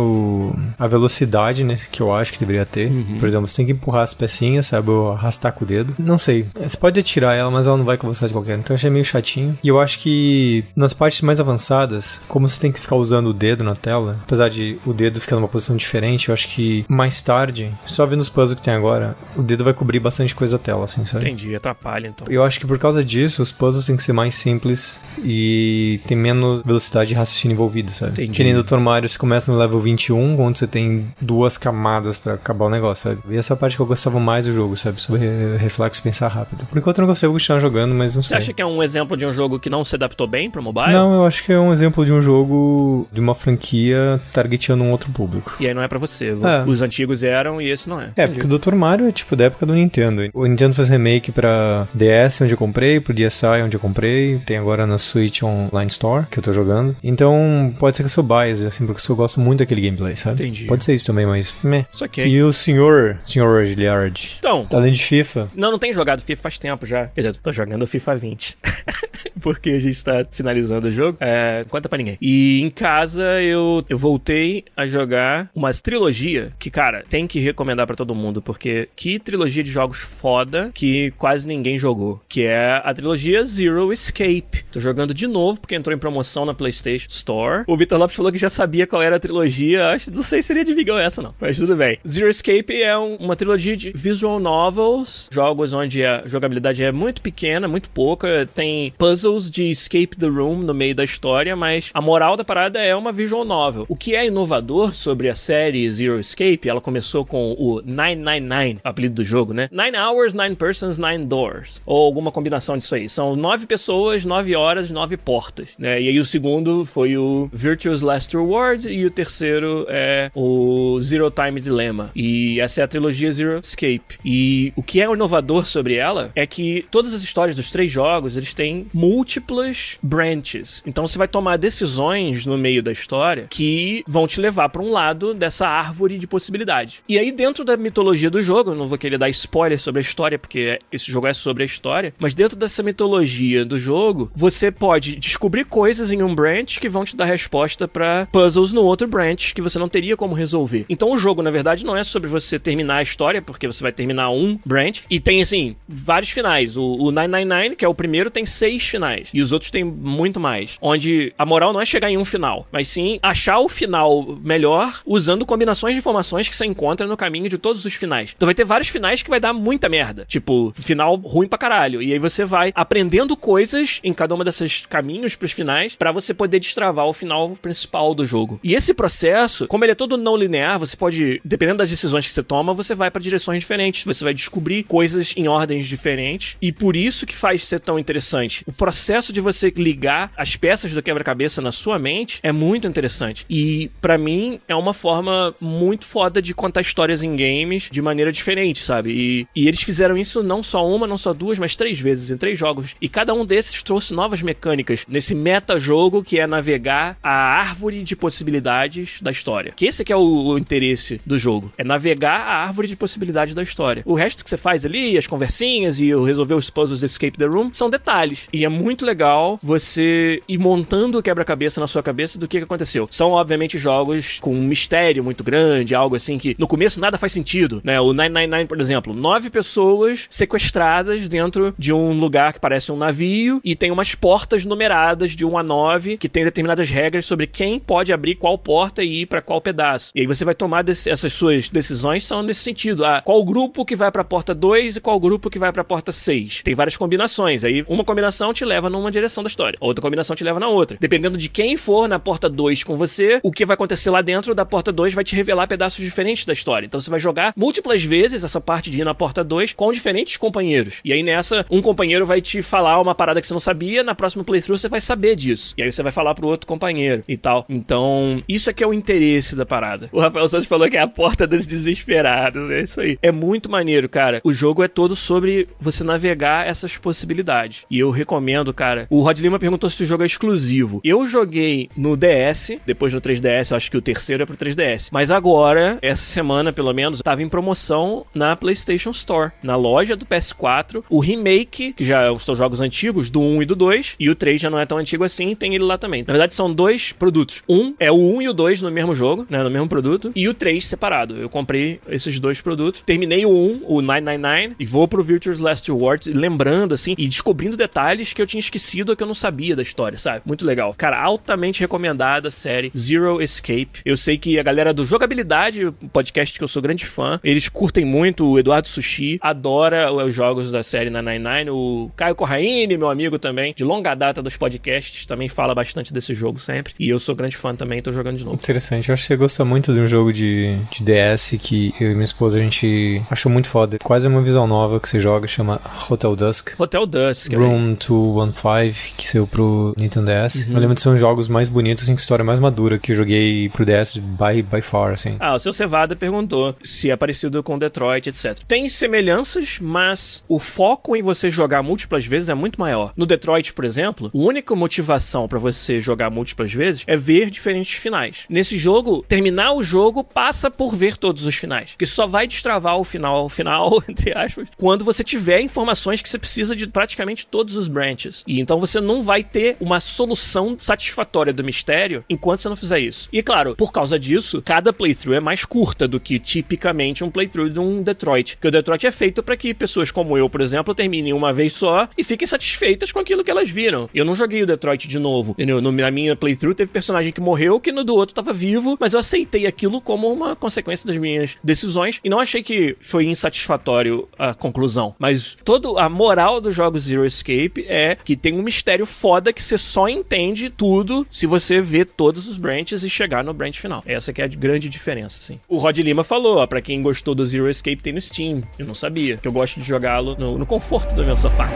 a 0.77 0.87
velocidade 0.87 1.63
né, 1.63 1.75
que 1.91 2.01
eu 2.01 2.13
acho 2.13 2.33
que 2.33 2.39
deveria 2.39 2.65
ter. 2.65 2.91
Uhum. 2.91 3.17
Por 3.19 3.27
exemplo, 3.27 3.47
você 3.47 3.57
tem 3.57 3.65
que 3.65 3.71
empurrar 3.71 4.03
as 4.03 4.13
pecinhas, 4.13 4.67
sabe? 4.67 4.89
Ou 4.89 5.11
arrastar 5.11 5.51
com 5.53 5.63
o 5.63 5.67
dedo. 5.67 5.95
Não 5.97 6.17
sei. 6.17 6.45
Você 6.59 6.77
pode 6.77 6.99
atirar 6.99 7.35
ela, 7.35 7.51
mas 7.51 7.67
ela 7.67 7.77
não 7.77 7.85
vai 7.85 7.97
com 7.97 8.07
velocidade 8.07 8.33
qualquer. 8.33 8.57
Então 8.57 8.73
eu 8.73 8.75
achei 8.75 8.89
meio 8.89 9.05
chatinho. 9.05 9.57
E 9.63 9.67
eu 9.67 9.79
acho 9.79 9.99
que 9.99 10.63
nas 10.75 10.93
partes 10.93 11.21
mais 11.21 11.39
avançadas, 11.39 12.21
como 12.27 12.47
você 12.47 12.59
tem 12.59 12.71
que 12.71 12.79
ficar 12.79 12.95
usando 12.95 13.27
o 13.27 13.33
dedo 13.33 13.63
na 13.63 13.75
tela, 13.75 14.19
apesar 14.23 14.49
de 14.49 14.77
o 14.85 14.93
dedo 14.93 15.21
ficar 15.21 15.35
numa 15.35 15.47
posição 15.47 15.75
diferente, 15.75 16.29
eu 16.29 16.33
acho 16.33 16.47
que 16.47 16.85
mais 16.87 17.21
tarde, 17.21 17.71
só 17.85 18.05
vendo 18.05 18.21
os 18.21 18.29
puzzles 18.29 18.59
que 18.59 18.65
tem 18.65 18.73
agora, 18.73 19.15
o 19.35 19.41
dedo 19.41 19.63
vai 19.63 19.73
cobrir 19.73 19.99
bastante 19.99 20.35
coisa 20.35 20.57
da 20.57 20.63
tela, 20.63 20.85
assim, 20.85 21.05
sabe? 21.05 21.25
Entendi, 21.25 21.55
atrapalha 21.55 22.07
então. 22.07 22.27
Eu 22.29 22.43
acho 22.43 22.59
que 22.59 22.65
por 22.65 22.77
causa 22.77 23.03
disso, 23.03 23.41
os 23.41 23.51
puzzles 23.51 23.85
têm 23.85 23.95
que 23.95 24.03
ser 24.03 24.13
mais 24.13 24.35
simples 24.35 24.99
e 25.23 25.99
tem 26.07 26.17
menos 26.17 26.63
velocidade 26.63 27.09
de 27.09 27.15
raciocínio 27.15 27.53
envolvido, 27.53 27.91
sabe? 27.91 28.13
Entendi. 28.13 28.31
Que 28.31 28.43
nem 28.43 28.55
Dr. 28.55 28.77
Mario, 28.77 29.09
você 29.09 29.17
começa 29.17 29.51
no 29.51 29.57
level 29.57 29.79
21, 29.93 30.39
onde 30.41 30.59
você 30.59 30.67
tem 30.67 31.07
duas 31.21 31.57
camadas 31.57 32.17
pra 32.17 32.33
acabar 32.33 32.65
o 32.65 32.69
negócio, 32.69 33.09
sabe? 33.09 33.21
E 33.33 33.37
essa 33.37 33.53
é 33.53 33.55
a 33.55 33.57
parte 33.57 33.75
que 33.75 33.81
eu 33.81 33.85
gostava 33.85 34.19
mais 34.19 34.45
do 34.45 34.53
jogo, 34.53 34.75
sabe? 34.75 35.01
Sobre 35.01 35.19
re- 35.21 35.57
reflexo 35.57 36.01
e 36.01 36.03
pensar 36.03 36.27
rápido. 36.27 36.65
Por 36.65 36.77
enquanto 36.77 36.97
eu 36.97 37.01
não 37.03 37.07
gostei, 37.07 37.27
eu 37.27 37.31
vou 37.31 37.39
continuar 37.39 37.59
jogando, 37.59 37.93
mas 37.95 38.15
não 38.15 38.21
Você 38.23 38.29
sei. 38.29 38.37
acha 38.37 38.53
que 38.53 38.61
é 38.61 38.65
um 38.65 38.81
exemplo 38.83 39.15
de 39.17 39.25
um 39.25 39.31
jogo 39.31 39.59
que 39.59 39.69
não 39.69 39.83
se 39.83 39.95
adaptou 39.95 40.27
bem 40.27 40.49
pro 40.49 40.61
mobile? 40.63 40.91
Não, 40.91 41.13
eu 41.15 41.25
acho 41.25 41.43
que 41.43 41.51
é 41.53 41.59
um 41.59 41.71
exemplo 41.71 42.05
de 42.05 42.11
um 42.13 42.21
jogo, 42.21 43.07
de 43.11 43.19
uma 43.19 43.35
franquia 43.35 44.19
targetando 44.31 44.83
um 44.83 44.91
outro 44.91 45.11
público. 45.11 45.55
E 45.59 45.67
aí 45.67 45.73
não 45.73 45.81
é 45.81 45.87
pra 45.87 45.99
você. 45.99 46.29
É. 46.29 46.63
Os 46.69 46.81
antigos 46.81 47.23
eram 47.23 47.61
e 47.61 47.69
esse 47.69 47.89
não 47.89 47.99
é. 47.99 48.05
É, 48.15 48.23
Entendi. 48.23 48.39
porque 48.39 48.55
o 48.55 48.59
Dr. 48.59 48.75
Mario 48.75 49.07
é 49.07 49.11
tipo 49.11 49.35
da 49.35 49.45
época 49.45 49.65
do 49.65 49.73
Nintendo. 49.73 50.23
O 50.33 50.45
Nintendo 50.45 50.73
fez 50.75 50.89
remake 50.89 51.31
pra 51.31 51.87
DS, 51.93 52.41
onde 52.41 52.53
eu 52.53 52.57
comprei, 52.57 52.99
pro 52.99 53.13
DSi, 53.13 53.45
onde 53.63 53.75
eu 53.75 53.79
comprei, 53.79 54.39
tem 54.45 54.57
agora 54.57 54.85
na 54.87 54.97
Switch 54.97 55.43
Online 55.43 55.89
Store, 55.91 56.25
que 56.29 56.39
eu 56.39 56.43
tô 56.43 56.51
jogando. 56.51 56.95
Então, 57.03 57.73
pode 57.79 57.97
ser 57.97 58.03
que 58.03 58.07
eu 58.07 58.11
sou 58.11 58.23
biased, 58.23 58.65
assim, 58.67 58.85
porque 58.85 59.01
eu 59.11 59.15
gosto 59.15 59.39
muito 59.39 59.59
daquele 59.59 59.81
gameplay, 59.83 60.15
sabe? 60.15 60.43
Entendi. 60.43 60.65
Pode 60.65 60.83
ser 60.83 60.93
isso 60.93 61.05
também, 61.05 61.25
mas 61.25 61.53
meh. 61.63 61.85
Isso 61.91 62.03
aqui. 62.03 62.23
E 62.23 62.41
o 62.41 62.51
senhor, 62.51 63.17
senhor 63.23 63.63
Giliard, 63.65 64.35
Então, 64.39 64.67
além 64.73 64.91
de 64.91 65.03
FIFA, 65.03 65.49
não, 65.55 65.71
não 65.71 65.79
tenho 65.79 65.93
jogado 65.93 66.21
FIFA 66.21 66.41
faz 66.43 66.59
tempo 66.59 66.85
já. 66.85 67.07
Quer 67.07 67.21
dizer, 67.21 67.37
tô 67.37 67.51
jogando 67.51 67.85
FIFA 67.87 68.15
20. 68.15 68.57
Porque 69.41 69.71
a 69.71 69.79
gente 69.79 70.03
tá 70.03 70.25
finalizando 70.29 70.87
o 70.87 70.91
jogo. 70.91 71.17
É, 71.19 71.63
conta 71.69 71.89
pra 71.89 71.97
ninguém. 71.97 72.17
E 72.21 72.61
em 72.61 72.69
casa 72.69 73.41
eu, 73.41 73.83
eu 73.89 73.97
voltei 73.97 74.63
a 74.75 74.85
jogar 74.87 75.49
uma 75.55 75.73
trilogia 75.73 76.53
que, 76.59 76.69
cara, 76.69 77.03
tem 77.09 77.27
que 77.27 77.39
recomendar 77.39 77.85
pra 77.85 77.95
todo 77.95 78.15
mundo. 78.15 78.41
Porque 78.41 78.89
que 78.95 79.19
trilogia 79.19 79.63
de 79.63 79.71
jogos 79.71 79.99
foda 79.99 80.71
que 80.73 81.11
quase 81.17 81.47
ninguém 81.47 81.77
jogou. 81.77 82.21
Que 82.27 82.43
é 82.45 82.81
a 82.83 82.93
trilogia 82.93 83.45
Zero 83.45 83.91
Escape. 83.91 84.63
Tô 84.71 84.79
jogando 84.79 85.13
de 85.13 85.27
novo 85.27 85.59
porque 85.59 85.75
entrou 85.75 85.95
em 85.95 85.99
promoção 85.99 86.45
na 86.45 86.53
PlayStation 86.53 87.07
Store. 87.09 87.63
O 87.67 87.77
Vitor 87.77 87.97
Lopes 87.99 88.15
falou 88.15 88.31
que 88.31 88.37
já 88.37 88.49
sabia 88.49 88.87
qual 88.87 89.01
era 89.01 89.15
a 89.17 89.19
trilogia. 89.19 89.72
Acho, 89.81 90.11
não 90.11 90.23
sei 90.23 90.41
se 90.41 90.47
seria 90.49 90.63
de 90.65 90.73
Vigão 90.73 90.97
essa, 90.97 91.21
não. 91.21 91.33
Mas 91.39 91.57
tudo 91.57 91.75
bem. 91.75 91.97
Zero 92.07 92.29
Escape 92.29 92.81
é 92.81 92.97
um- 92.97 93.15
uma 93.15 93.35
trilogia 93.35 93.75
de 93.75 93.91
visual 93.91 94.39
novels, 94.39 95.29
jogos 95.31 95.73
onde 95.73 96.03
a 96.05 96.23
jogabilidade 96.25 96.83
é 96.83 96.91
muito 96.91 97.21
pequena, 97.21 97.67
muito 97.67 97.89
pouca. 97.89 98.47
Tem 98.53 98.93
puzzles 98.97 99.49
de 99.49 99.69
escape 99.69 100.15
the 100.17 100.27
room 100.27 100.57
no 100.57 100.73
meio 100.73 100.95
da 100.95 101.03
história, 101.03 101.55
mas 101.55 101.89
a 101.93 102.01
moral 102.01 102.35
da 102.37 102.43
parada 102.43 102.79
é 102.79 102.95
uma 102.95 103.11
visual 103.11 103.45
novel. 103.45 103.85
O 103.89 103.95
que 103.95 104.15
é 104.15 104.25
inovador 104.27 104.93
sobre 104.93 105.29
a 105.29 105.35
série 105.35 105.89
Zero 105.91 106.19
Escape, 106.19 106.67
ela 106.67 106.81
começou 106.81 107.25
com 107.25 107.53
o 107.53 107.81
999, 107.85 108.79
o 108.83 108.87
apelido 108.87 109.15
do 109.15 109.23
jogo, 109.23 109.53
né? 109.53 109.69
Nine 109.71 109.97
hours, 109.97 110.33
nine 110.33 110.55
persons, 110.55 110.97
nine 110.97 111.25
doors. 111.25 111.81
Ou 111.85 112.05
alguma 112.05 112.31
combinação 112.31 112.77
disso 112.77 112.95
aí. 112.95 113.09
São 113.09 113.35
nove 113.35 113.65
pessoas, 113.65 114.25
nove 114.25 114.55
horas, 114.55 114.91
nove 114.91 115.17
portas, 115.17 115.69
né? 115.77 116.01
E 116.01 116.09
aí 116.09 116.19
o 116.19 116.25
segundo 116.25 116.85
foi 116.85 117.17
o 117.17 117.49
Virtuous 117.51 118.01
Last 118.01 118.35
Reward 118.35 118.87
e 118.89 119.05
o 119.05 119.11
terceiro 119.11 119.62
é 119.89 120.31
o 120.35 120.99
Zero 121.01 121.31
Time 121.31 121.59
Dilemma. 121.59 122.11
E 122.15 122.59
essa 122.59 122.81
é 122.81 122.83
a 122.83 122.87
trilogia 122.87 123.31
Zero 123.31 123.59
Escape. 123.59 124.19
E 124.23 124.73
o 124.75 124.83
que 124.83 125.01
é 125.01 125.05
inovador 125.11 125.65
sobre 125.65 125.95
ela 125.95 126.31
é 126.35 126.45
que 126.45 126.85
todas 126.91 127.13
as 127.13 127.21
histórias 127.21 127.55
dos 127.55 127.71
três 127.71 127.91
jogos, 127.91 128.37
eles 128.37 128.53
têm 128.53 128.87
múltiplas 128.93 129.97
branches. 130.01 130.83
Então 130.85 131.07
você 131.07 131.17
vai 131.17 131.27
tomar 131.27 131.57
decisões 131.57 132.45
no 132.45 132.57
meio 132.57 132.83
da 132.83 132.91
história 132.91 133.47
que 133.49 134.03
vão 134.07 134.27
te 134.27 134.39
levar 134.39 134.69
para 134.69 134.81
um 134.81 134.91
lado 134.91 135.33
dessa 135.33 135.67
árvore 135.67 136.17
de 136.17 136.27
possibilidades. 136.27 137.01
E 137.07 137.17
aí 137.17 137.31
dentro 137.31 137.63
da 137.63 137.77
mitologia 137.77 138.29
do 138.29 138.41
jogo, 138.41 138.71
eu 138.71 138.75
não 138.75 138.87
vou 138.87 138.97
querer 138.97 139.17
dar 139.17 139.29
spoiler 139.29 139.79
sobre 139.79 139.99
a 139.99 140.01
história 140.01 140.37
porque 140.37 140.79
esse 140.91 141.11
jogo 141.11 141.27
é 141.27 141.33
sobre 141.33 141.63
a 141.63 141.65
história, 141.65 142.13
mas 142.19 142.33
dentro 142.33 142.57
dessa 142.57 142.83
mitologia 142.83 143.65
do 143.65 143.77
jogo, 143.77 144.31
você 144.35 144.71
pode 144.71 145.15
descobrir 145.15 145.65
coisas 145.65 146.11
em 146.11 146.21
um 146.21 146.33
branch 146.33 146.79
que 146.79 146.89
vão 146.89 147.05
te 147.05 147.15
dar 147.15 147.25
resposta 147.25 147.87
para 147.87 148.27
puzzles 148.31 148.71
no 148.71 148.83
outro 148.83 149.07
branch 149.07 149.52
que 149.53 149.61
você 149.61 149.79
não 149.79 149.87
teria 149.87 150.17
como 150.17 150.33
resolver. 150.33 150.85
Então 150.89 151.11
o 151.11 151.17
jogo, 151.17 151.41
na 151.41 151.51
verdade, 151.51 151.85
não 151.85 151.95
é 151.95 152.03
sobre 152.03 152.29
você 152.29 152.59
terminar 152.59 152.97
a 152.97 153.01
história, 153.01 153.41
porque 153.41 153.67
você 153.67 153.81
vai 153.81 153.91
terminar 153.91 154.29
um 154.29 154.59
branch, 154.65 155.03
e 155.09 155.19
tem, 155.19 155.41
assim, 155.41 155.75
vários 155.87 156.31
finais. 156.31 156.77
O, 156.77 156.83
o 156.83 157.11
999, 157.11 157.75
que 157.75 157.85
é 157.85 157.87
o 157.87 157.95
primeiro, 157.95 158.31
tem 158.31 158.45
seis 158.45 158.83
finais, 158.87 159.29
e 159.33 159.41
os 159.41 159.51
outros 159.51 159.71
têm 159.71 159.83
muito 159.83 160.39
mais. 160.39 160.77
Onde 160.81 161.33
a 161.37 161.45
moral 161.45 161.73
não 161.73 161.81
é 161.81 161.85
chegar 161.85 162.09
em 162.09 162.17
um 162.17 162.25
final, 162.25 162.67
mas 162.71 162.87
sim 162.87 163.19
achar 163.21 163.59
o 163.59 163.69
final 163.69 164.37
melhor 164.43 165.01
usando 165.05 165.45
combinações 165.45 165.93
de 165.93 165.99
informações 165.99 166.47
que 166.49 166.55
você 166.55 166.65
encontra 166.65 167.07
no 167.07 167.17
caminho 167.17 167.49
de 167.49 167.57
todos 167.57 167.85
os 167.85 167.93
finais. 167.93 168.33
Então 168.35 168.45
vai 168.45 168.55
ter 168.55 168.65
vários 168.65 168.89
finais 168.89 169.21
que 169.21 169.29
vai 169.29 169.39
dar 169.39 169.53
muita 169.53 169.89
merda. 169.89 170.25
Tipo, 170.27 170.73
final 170.75 171.15
ruim 171.15 171.47
pra 171.47 171.57
caralho. 171.57 172.01
E 172.01 172.13
aí 172.13 172.19
você 172.19 172.45
vai 172.45 172.71
aprendendo 172.75 173.35
coisas 173.35 173.99
em 174.03 174.13
cada 174.13 174.35
uma 174.35 174.43
desses 174.43 174.85
caminhos 174.85 175.35
pros 175.35 175.51
finais 175.51 175.95
pra 175.95 176.11
você 176.11 176.33
poder 176.33 176.59
destravar 176.59 177.05
o 177.05 177.13
final 177.13 177.51
principal 177.61 178.13
do 178.13 178.25
jogo. 178.25 178.59
E 178.63 178.75
esse 178.75 178.93
processo 178.93 179.42
processo, 179.43 179.67
como 179.67 179.83
ele 179.83 179.91
é 179.91 179.95
todo 179.95 180.17
não 180.17 180.35
linear, 180.35 180.79
você 180.79 180.95
pode, 180.95 181.41
dependendo 181.43 181.79
das 181.79 181.89
decisões 181.89 182.27
que 182.27 182.33
você 182.33 182.43
toma, 182.43 182.73
você 182.73 182.95
vai 182.95 183.11
para 183.11 183.21
direções 183.21 183.61
diferentes, 183.61 184.03
você 184.03 184.23
vai 184.23 184.33
descobrir 184.33 184.83
coisas 184.83 185.33
em 185.35 185.47
ordens 185.47 185.87
diferentes, 185.87 186.57
e 186.61 186.71
por 186.71 186.95
isso 186.95 187.25
que 187.25 187.35
faz 187.35 187.63
ser 187.63 187.79
tão 187.79 187.99
interessante. 187.99 188.63
O 188.65 188.71
processo 188.71 189.33
de 189.33 189.41
você 189.41 189.71
ligar 189.75 190.31
as 190.37 190.55
peças 190.55 190.93
do 190.93 191.01
quebra-cabeça 191.01 191.61
na 191.61 191.71
sua 191.71 191.99
mente 191.99 192.39
é 192.43 192.51
muito 192.51 192.87
interessante. 192.87 193.45
E 193.49 193.91
para 194.01 194.17
mim 194.17 194.59
é 194.67 194.75
uma 194.75 194.93
forma 194.93 195.53
muito 195.59 196.05
foda 196.05 196.41
de 196.41 196.53
contar 196.53 196.81
histórias 196.81 197.23
em 197.23 197.35
games 197.35 197.89
de 197.91 198.01
maneira 198.01 198.31
diferente, 198.31 198.79
sabe? 198.79 199.11
E, 199.11 199.47
e 199.55 199.67
eles 199.67 199.81
fizeram 199.83 200.17
isso 200.17 200.41
não 200.41 200.63
só 200.63 200.87
uma, 200.87 201.07
não 201.07 201.17
só 201.17 201.33
duas, 201.33 201.59
mas 201.59 201.75
três 201.75 201.99
vezes 201.99 202.29
em 202.29 202.37
três 202.37 202.57
jogos. 202.57 202.95
E 203.01 203.09
cada 203.09 203.33
um 203.33 203.45
desses 203.45 203.83
trouxe 203.83 204.13
novas 204.13 204.41
mecânicas 204.41 205.05
nesse 205.07 205.35
meta-jogo 205.35 206.23
que 206.23 206.39
é 206.39 206.47
navegar 206.47 207.17
a 207.21 207.31
árvore 207.31 208.03
de 208.03 208.15
possibilidades 208.15 209.19
da 209.21 209.32
história. 209.33 209.73
Que 209.75 209.85
esse 209.85 210.01
aqui 210.01 210.13
é 210.13 210.15
o, 210.15 210.21
o 210.21 210.57
interesse 210.57 211.19
do 211.25 211.37
jogo. 211.37 211.71
É 211.77 211.83
navegar 211.83 212.39
a 212.39 212.55
árvore 212.63 212.87
de 212.87 212.95
possibilidades 212.95 213.53
da 213.53 213.61
história. 213.61 214.03
O 214.05 214.13
resto 214.13 214.43
que 214.43 214.49
você 214.49 214.57
faz 214.57 214.85
ali, 214.85 215.17
as 215.17 215.27
conversinhas 215.27 215.99
e 215.99 216.15
resolver 216.15 216.53
os 216.53 216.69
puzzles 216.69 217.01
de 217.01 217.05
Escape 217.05 217.37
the 217.37 217.45
Room, 217.45 217.73
são 217.73 217.89
detalhes. 217.89 218.47
E 218.53 218.63
é 218.63 218.69
muito 218.69 219.05
legal 219.05 219.59
você 219.61 220.41
ir 220.47 220.57
montando 220.57 221.17
o 221.17 221.23
quebra-cabeça 221.23 221.81
na 221.81 221.87
sua 221.87 222.01
cabeça 222.01 222.39
do 222.39 222.47
que, 222.47 222.59
que 222.59 222.63
aconteceu. 222.63 223.07
São, 223.11 223.31
obviamente, 223.31 223.77
jogos 223.77 224.39
com 224.39 224.53
um 224.53 224.63
mistério 224.63 225.23
muito 225.23 225.43
grande, 225.43 225.95
algo 225.95 226.15
assim 226.15 226.37
que 226.37 226.55
no 226.57 226.67
começo 226.67 227.01
nada 227.01 227.17
faz 227.17 227.31
sentido, 227.31 227.81
né? 227.83 227.99
O 227.99 228.13
999, 228.13 228.67
por 228.67 228.79
exemplo, 228.79 229.13
nove 229.13 229.49
pessoas 229.49 230.27
sequestradas 230.29 231.27
dentro 231.27 231.73
de 231.77 231.93
um 231.93 232.19
lugar 232.19 232.53
que 232.53 232.59
parece 232.59 232.91
um 232.91 232.97
navio 232.97 233.61
e 233.63 233.75
tem 233.75 233.91
umas 233.91 234.15
portas 234.15 234.65
numeradas 234.65 235.31
de 235.31 235.45
1 235.45 235.57
a 235.57 235.63
9 235.63 236.17
que 236.17 236.29
tem 236.29 236.43
determinadas 236.43 236.89
regras 236.89 237.25
sobre 237.25 237.47
quem 237.47 237.79
pode 237.79 238.13
abrir 238.13 238.35
qual 238.35 238.57
porta 238.57 239.03
e 239.03 239.22
ir 239.23 239.25
para 239.25 239.41
qual 239.41 239.59
pedaço. 239.61 240.11
E 240.15 240.21
aí 240.21 240.27
você 240.27 240.45
vai 240.45 240.53
tomar 240.53 240.87
essas 240.87 241.33
suas 241.33 241.69
decisões 241.69 242.23
são 242.23 242.43
nesse 242.43 242.61
sentido. 242.61 243.05
Ah, 243.05 243.21
qual 243.23 243.43
grupo 243.43 243.85
que 243.85 243.95
vai 243.95 244.11
para 244.11 244.21
a 244.21 244.25
porta 244.25 244.53
2 244.53 244.97
e 244.97 245.01
qual 245.01 245.19
grupo 245.19 245.49
que 245.49 245.59
vai 245.59 245.71
para 245.71 245.81
a 245.81 245.85
porta 245.85 246.11
6. 246.11 246.61
Tem 246.63 246.75
várias 246.75 246.97
combinações. 246.97 247.63
Aí 247.63 247.83
uma 247.87 248.03
combinação 248.03 248.53
te 248.53 248.65
leva 248.65 248.89
numa 248.89 249.11
direção 249.11 249.43
da 249.43 249.47
história, 249.47 249.77
outra 249.79 250.01
combinação 250.01 250.35
te 250.35 250.43
leva 250.43 250.59
na 250.59 250.67
outra. 250.67 250.97
Dependendo 250.99 251.37
de 251.37 251.49
quem 251.49 251.77
for 251.77 252.07
na 252.07 252.19
porta 252.19 252.49
2 252.49 252.83
com 252.83 252.95
você, 252.95 253.39
o 253.43 253.51
que 253.51 253.65
vai 253.65 253.73
acontecer 253.73 254.09
lá 254.09 254.21
dentro 254.21 254.53
da 254.53 254.65
porta 254.65 254.91
2 254.91 255.13
vai 255.13 255.23
te 255.23 255.35
revelar 255.35 255.67
pedaços 255.67 256.03
diferentes 256.03 256.45
da 256.45 256.53
história. 256.53 256.85
Então 256.85 256.99
você 256.99 257.09
vai 257.09 257.19
jogar 257.19 257.53
múltiplas 257.55 258.03
vezes 258.03 258.43
essa 258.43 258.61
parte 258.61 258.89
de 258.89 259.01
ir 259.01 259.05
na 259.05 259.13
porta 259.13 259.43
2 259.43 259.73
com 259.73 259.91
diferentes 259.91 260.37
companheiros. 260.37 260.99
E 261.03 261.13
aí 261.13 261.23
nessa, 261.23 261.65
um 261.69 261.81
companheiro 261.81 262.25
vai 262.25 262.41
te 262.41 262.61
falar 262.61 262.99
uma 262.99 263.15
parada 263.15 263.39
que 263.39 263.47
você 263.47 263.53
não 263.53 263.59
sabia, 263.59 264.03
na 264.03 264.15
próxima 264.15 264.43
playthrough 264.43 264.77
você 264.77 264.89
vai 264.89 265.01
saber 265.01 265.35
disso. 265.35 265.73
E 265.77 265.83
aí 265.83 265.91
você 265.91 266.03
vai 266.03 266.11
falar 266.11 266.35
pro 266.35 266.47
outro 266.47 266.67
companheiro 266.67 267.23
e 267.27 267.37
tal. 267.37 267.65
Então, 267.69 268.43
isso 268.47 268.69
é 268.69 268.73
que 268.73 268.83
é 268.83 268.87
o 268.87 268.93
interesse 269.03 269.55
da 269.55 269.65
parada. 269.65 270.09
O 270.11 270.19
Rafael 270.19 270.47
Santos 270.47 270.67
falou 270.67 270.89
que 270.89 270.97
é 270.97 271.01
a 271.01 271.07
porta 271.07 271.45
dos 271.45 271.65
desesperados. 271.65 272.69
É 272.69 272.81
isso 272.81 273.01
aí. 273.01 273.17
É 273.21 273.31
muito 273.31 273.69
maneiro, 273.69 274.07
cara. 274.07 274.41
O 274.43 274.53
jogo 274.53 274.83
é 274.83 274.87
todo 274.87 275.15
sobre 275.15 275.67
você 275.79 276.03
navegar 276.03 276.67
essas 276.67 276.97
possibilidades. 276.97 277.85
E 277.89 277.99
eu 277.99 278.09
recomendo, 278.09 278.73
cara. 278.73 279.07
O 279.09 279.21
Rod 279.21 279.39
Lima 279.39 279.59
perguntou 279.59 279.89
se 279.89 280.03
o 280.03 280.05
jogo 280.05 280.23
é 280.23 280.25
exclusivo. 280.25 281.01
Eu 281.03 281.27
joguei 281.27 281.89
no 281.95 282.15
DS, 282.15 282.77
depois 282.85 283.13
no 283.13 283.21
3DS, 283.21 283.71
eu 283.71 283.77
acho 283.77 283.91
que 283.91 283.97
o 283.97 284.01
terceiro 284.01 284.43
é 284.43 284.45
pro 284.45 284.57
3DS. 284.57 285.09
Mas 285.11 285.31
agora, 285.31 285.97
essa 286.01 286.23
semana 286.23 286.71
pelo 286.71 286.93
menos, 286.93 287.21
tava 287.21 287.41
em 287.41 287.49
promoção 287.49 288.25
na 288.33 288.55
PlayStation 288.55 289.11
Store, 289.11 289.51
na 289.61 289.75
loja 289.75 290.15
do 290.15 290.25
PS4. 290.25 291.03
O 291.09 291.19
remake, 291.19 291.93
que 291.93 292.03
já 292.03 292.37
são 292.39 292.55
jogos 292.55 292.81
antigos, 292.81 293.29
do 293.29 293.41
1 293.41 293.63
e 293.63 293.65
do 293.65 293.75
2, 293.75 294.15
e 294.19 294.29
o 294.29 294.35
3 294.35 294.61
já 294.61 294.69
não 294.69 294.79
é 294.79 294.85
tão 294.85 294.97
antigo 294.97 295.23
assim, 295.23 295.55
tem 295.55 295.75
ele 295.75 295.83
lá 295.83 295.97
também. 295.97 296.23
Na 296.25 296.33
verdade, 296.33 296.53
são 296.53 296.73
dois 296.73 297.11
produtos. 297.11 297.63
Um 297.67 297.93
é 297.99 298.11
o 298.11 298.15
1 298.15 298.41
e 298.41 298.49
o 298.49 298.53
2 298.53 298.81
no 298.81 298.91
mesmo 298.93 299.13
jogo, 299.13 299.45
né, 299.49 299.61
no 299.63 299.69
mesmo 299.69 299.87
produto, 299.87 300.31
e 300.35 300.47
o 300.47 300.53
3 300.53 300.85
separado. 300.85 301.35
Eu 301.35 301.49
comprei 301.49 301.99
esses 302.07 302.39
dois 302.39 302.61
produtos, 302.61 303.01
terminei 303.01 303.45
o 303.45 303.49
1, 303.49 303.83
o 303.87 304.01
999, 304.01 304.75
e 304.79 304.85
vou 304.85 305.07
pro 305.07 305.23
Virtuous 305.23 305.59
Last 305.59 305.91
Reward, 305.91 306.31
lembrando 306.31 306.93
assim, 306.93 307.15
e 307.17 307.27
descobrindo 307.27 307.75
detalhes 307.75 308.33
que 308.33 308.41
eu 308.41 308.47
tinha 308.47 308.59
esquecido 308.59 309.09
ou 309.09 309.15
que 309.15 309.23
eu 309.23 309.27
não 309.27 309.33
sabia 309.33 309.75
da 309.75 309.81
história, 309.81 310.17
sabe? 310.17 310.41
Muito 310.45 310.65
legal. 310.65 310.93
Cara, 310.97 311.21
altamente 311.21 311.79
recomendada 311.79 312.47
a 312.47 312.51
série 312.51 312.91
Zero 312.95 313.41
Escape. 313.41 314.01
Eu 314.05 314.15
sei 314.15 314.37
que 314.37 314.59
a 314.59 314.63
galera 314.63 314.93
do 314.93 315.05
Jogabilidade, 315.05 315.91
podcast 316.11 316.57
que 316.57 316.63
eu 316.63 316.67
sou 316.67 316.81
grande 316.81 317.05
fã, 317.05 317.39
eles 317.43 317.69
curtem 317.69 318.05
muito, 318.05 318.45
o 318.45 318.59
Eduardo 318.59 318.87
Sushi 318.87 319.39
adora 319.41 320.11
os 320.11 320.33
jogos 320.33 320.71
da 320.71 320.83
série 320.83 321.09
na 321.09 321.21
99, 321.21 321.69
o 321.71 322.11
Caio 322.15 322.35
Corraine, 322.35 322.97
meu 322.97 323.09
amigo 323.09 323.39
também, 323.39 323.73
de 323.75 323.83
longa 323.83 324.13
data 324.13 324.41
dos 324.41 324.57
podcasts, 324.57 325.25
também 325.25 325.47
fala 325.47 325.73
bastante 325.73 326.13
desse 326.13 326.33
jogo 326.33 326.59
sempre, 326.59 326.93
e 326.99 327.09
eu 327.09 327.19
sou 327.19 327.35
grande 327.35 327.57
fã 327.57 327.75
também, 327.75 328.01
tô 328.01 328.11
jogando 328.11 328.37
de 328.37 328.45
novo. 328.45 328.57
Interessante, 328.83 329.09
eu 329.09 329.13
acho 329.13 329.23
que 329.23 329.27
você 329.27 329.35
gosta 329.37 329.63
muito 329.63 329.93
de 329.93 329.99
um 330.01 330.07
jogo 330.07 330.33
de, 330.33 330.77
de 330.91 331.03
DS 331.03 331.55
que 331.57 331.93
eu 332.01 332.11
e 332.11 332.13
minha 332.13 332.25
esposa 332.25 332.59
a 332.59 332.61
gente 332.61 333.21
achou 333.29 333.49
muito 333.49 333.69
foda, 333.69 333.97
quase 334.03 334.27
uma 334.27 334.41
visão 334.41 334.67
nova 334.67 334.99
que 334.99 335.07
você 335.07 335.19
joga, 335.19 335.47
chama 335.47 335.79
Hotel 336.09 336.35
Dusk. 336.35 336.71
Hotel 336.77 337.05
Dusk. 337.05 337.53
Room 337.53 337.93
215, 337.93 339.13
que 339.15 339.25
saiu 339.25 339.47
pro 339.47 339.93
Nintendo 339.97 340.29
DS. 340.29 340.67
Uhum. 340.67 340.73
Eu 340.73 340.79
lembro 340.81 340.95
de 340.95 341.01
ser 341.01 341.09
um 341.09 341.17
jogos 341.17 341.47
mais 341.47 341.69
bonitos, 341.69 342.03
assim, 342.03 342.13
com 342.13 342.19
história 342.19 342.43
mais 342.43 342.59
madura 342.59 342.99
que 342.99 343.13
eu 343.13 343.15
joguei 343.15 343.69
pro 343.69 343.85
DS 343.85 344.17
by, 344.17 344.61
by 344.61 344.81
far, 344.81 345.13
assim. 345.13 345.37
Ah, 345.39 345.55
o 345.55 345.59
seu 345.59 345.71
Cevada 345.71 346.13
perguntou 346.13 346.75
se 346.83 347.09
é 347.09 347.15
parecido 347.15 347.63
com 347.63 347.79
Detroit, 347.79 348.27
etc. 348.27 348.59
Tem 348.67 348.89
semelhanças, 348.89 349.79
mas 349.79 350.43
o 350.49 350.59
foco 350.59 351.15
em 351.15 351.21
você 351.21 351.49
jogar 351.49 351.81
múltiplas 351.81 352.25
vezes 352.25 352.49
é 352.49 352.53
muito 352.53 352.81
maior. 352.81 353.13
No 353.15 353.25
Detroit, 353.25 353.73
por 353.73 353.85
exemplo, 353.85 354.29
a 354.33 354.37
única 354.37 354.75
motivação 354.75 355.47
para 355.47 355.59
você 355.59 356.01
jogar 356.01 356.29
múltiplas 356.29 356.73
vezes 356.73 357.03
é 357.07 357.15
ver 357.15 357.49
diferentes 357.49 357.93
finais. 357.93 358.43
Nesse 358.49 358.72
jogo, 358.77 359.23
terminar 359.27 359.73
o 359.73 359.83
jogo 359.83 360.23
passa 360.23 360.69
por 360.69 360.95
ver 360.95 361.17
todos 361.17 361.45
os 361.45 361.55
finais, 361.55 361.95
que 361.97 362.05
só 362.05 362.27
vai 362.27 362.47
destravar 362.47 362.97
o 362.97 363.03
final, 363.03 363.49
final, 363.49 364.03
entre 364.07 364.37
aspas, 364.37 364.67
quando 364.77 365.05
você 365.05 365.23
tiver 365.23 365.61
informações 365.61 366.21
que 366.21 366.29
você 366.29 366.39
precisa 366.39 366.75
de 366.75 366.87
praticamente 366.87 367.45
todos 367.45 367.75
os 367.75 367.87
branches. 367.87 368.43
E 368.47 368.59
então 368.59 368.79
você 368.79 368.99
não 368.99 369.23
vai 369.23 369.43
ter 369.43 369.77
uma 369.79 369.99
solução 369.99 370.75
satisfatória 370.79 371.53
do 371.53 371.63
mistério 371.63 372.23
enquanto 372.29 372.59
você 372.59 372.69
não 372.69 372.75
fizer 372.75 372.99
isso. 372.99 373.29
E 373.31 373.41
claro, 373.41 373.75
por 373.75 373.91
causa 373.91 374.17
disso, 374.19 374.61
cada 374.61 374.93
playthrough 374.93 375.35
é 375.35 375.39
mais 375.39 375.65
curta 375.65 376.07
do 376.07 376.19
que 376.19 376.39
tipicamente 376.39 377.23
um 377.23 377.29
playthrough 377.29 377.69
de 377.69 377.79
um 377.79 378.01
Detroit. 378.01 378.55
Porque 378.55 378.67
o 378.67 378.71
Detroit 378.71 379.05
é 379.05 379.11
feito 379.11 379.43
para 379.43 379.57
que 379.57 379.73
pessoas 379.73 380.11
como 380.11 380.37
eu, 380.37 380.49
por 380.49 380.61
exemplo, 380.61 380.95
terminem 380.95 381.33
uma 381.33 381.53
vez 381.53 381.73
só 381.73 382.07
e 382.17 382.23
fiquem 382.23 382.47
satisfeitas 382.47 383.11
com 383.11 383.19
aquilo 383.19 383.43
que 383.43 383.51
elas 383.51 383.69
viram. 383.69 384.09
Eu 384.13 384.25
não 384.25 384.35
joguei 384.35 384.63
o 384.63 384.65
Detroit 384.65 385.07
de 385.07 385.19
novo. 385.19 385.55
No, 385.57 385.81
na 385.81 386.11
minha 386.11 386.35
playthrough 386.35 386.75
teve 386.75 386.91
personagem 386.91 387.31
que 387.31 387.41
morreu, 387.41 387.79
que 387.79 387.91
no 387.91 388.03
do 388.03 388.15
outro 388.15 388.35
tava 388.35 388.53
vivo, 388.53 388.62
mas 388.99 389.13
eu 389.13 389.19
aceitei 389.19 389.65
aquilo 389.65 390.01
como 390.01 390.31
uma 390.31 390.55
consequência 390.55 391.07
das 391.07 391.17
minhas 391.17 391.57
decisões 391.63 392.19
e 392.23 392.29
não 392.29 392.39
achei 392.39 392.63
que 392.63 392.95
foi 393.01 393.25
insatisfatório 393.25 394.27
a 394.37 394.53
conclusão. 394.53 395.15
Mas 395.19 395.57
toda 395.63 396.01
a 396.01 396.09
moral 396.09 396.59
dos 396.61 396.75
jogos 396.75 397.03
Zero 397.03 397.25
Escape 397.25 397.85
é 397.87 398.17
que 398.23 398.35
tem 398.35 398.53
um 398.53 398.63
mistério 398.63 399.05
foda 399.05 399.53
que 399.53 399.61
você 399.61 399.77
só 399.77 400.07
entende 400.07 400.69
tudo 400.69 401.25
se 401.29 401.45
você 401.45 401.81
vê 401.81 402.05
todos 402.05 402.47
os 402.47 402.57
branches 402.57 403.03
e 403.03 403.09
chegar 403.09 403.43
no 403.43 403.53
branch 403.53 403.79
final. 403.79 404.03
Essa 404.05 404.33
que 404.33 404.41
é 404.41 404.45
a 404.45 404.47
grande 404.47 404.89
diferença, 404.89 405.39
assim. 405.41 405.59
O 405.67 405.77
Rod 405.77 405.97
Lima 405.99 406.23
falou, 406.23 406.57
ó, 406.57 406.67
pra 406.67 406.81
quem 406.81 407.01
gostou 407.01 407.35
do 407.35 407.45
Zero 407.45 407.69
Escape 407.69 407.97
tem 407.97 408.13
no 408.13 408.21
Steam. 408.21 408.61
Eu 408.77 408.85
não 408.85 408.93
sabia, 408.93 409.37
que 409.37 409.47
eu 409.47 409.51
gosto 409.51 409.79
de 409.79 409.85
jogá-lo 409.85 410.35
no, 410.37 410.57
no 410.57 410.65
conforto 410.65 411.15
do 411.15 411.23
meu 411.23 411.37
sofá. 411.37 411.69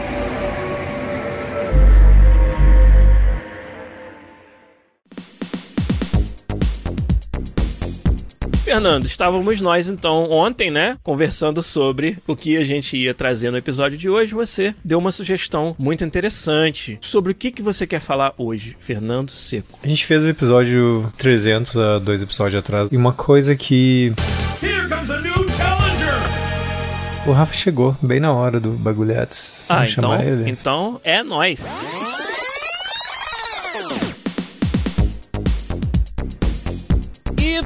Fernando, 8.68 9.06
estávamos 9.06 9.62
nós 9.62 9.88
então 9.88 10.30
ontem, 10.30 10.70
né, 10.70 10.98
conversando 11.02 11.62
sobre 11.62 12.18
o 12.26 12.36
que 12.36 12.54
a 12.58 12.62
gente 12.62 12.98
ia 12.98 13.14
trazer 13.14 13.50
no 13.50 13.56
episódio 13.56 13.96
de 13.96 14.10
hoje. 14.10 14.34
Você 14.34 14.74
deu 14.84 14.98
uma 14.98 15.10
sugestão 15.10 15.74
muito 15.78 16.04
interessante 16.04 16.98
sobre 17.00 17.32
o 17.32 17.34
que, 17.34 17.50
que 17.50 17.62
você 17.62 17.86
quer 17.86 17.98
falar 17.98 18.34
hoje, 18.36 18.76
Fernando 18.78 19.30
Seco. 19.30 19.78
A 19.82 19.88
gente 19.88 20.04
fez 20.04 20.22
o 20.22 20.28
episódio 20.28 21.10
300 21.16 21.78
há 21.78 21.98
dois 21.98 22.22
episódios 22.22 22.58
atrás 22.58 22.90
e 22.92 22.96
uma 22.98 23.14
coisa 23.14 23.56
que. 23.56 24.12
O 27.26 27.32
Rafa 27.32 27.54
chegou 27.54 27.96
bem 28.02 28.20
na 28.20 28.34
hora 28.34 28.60
do 28.60 28.72
bagulhetes. 28.72 29.62
Ah, 29.66 29.76
Vamos 29.76 29.92
então, 29.92 30.20
ele. 30.22 30.50
então 30.50 31.00
é 31.02 31.22
nós. 31.22 31.64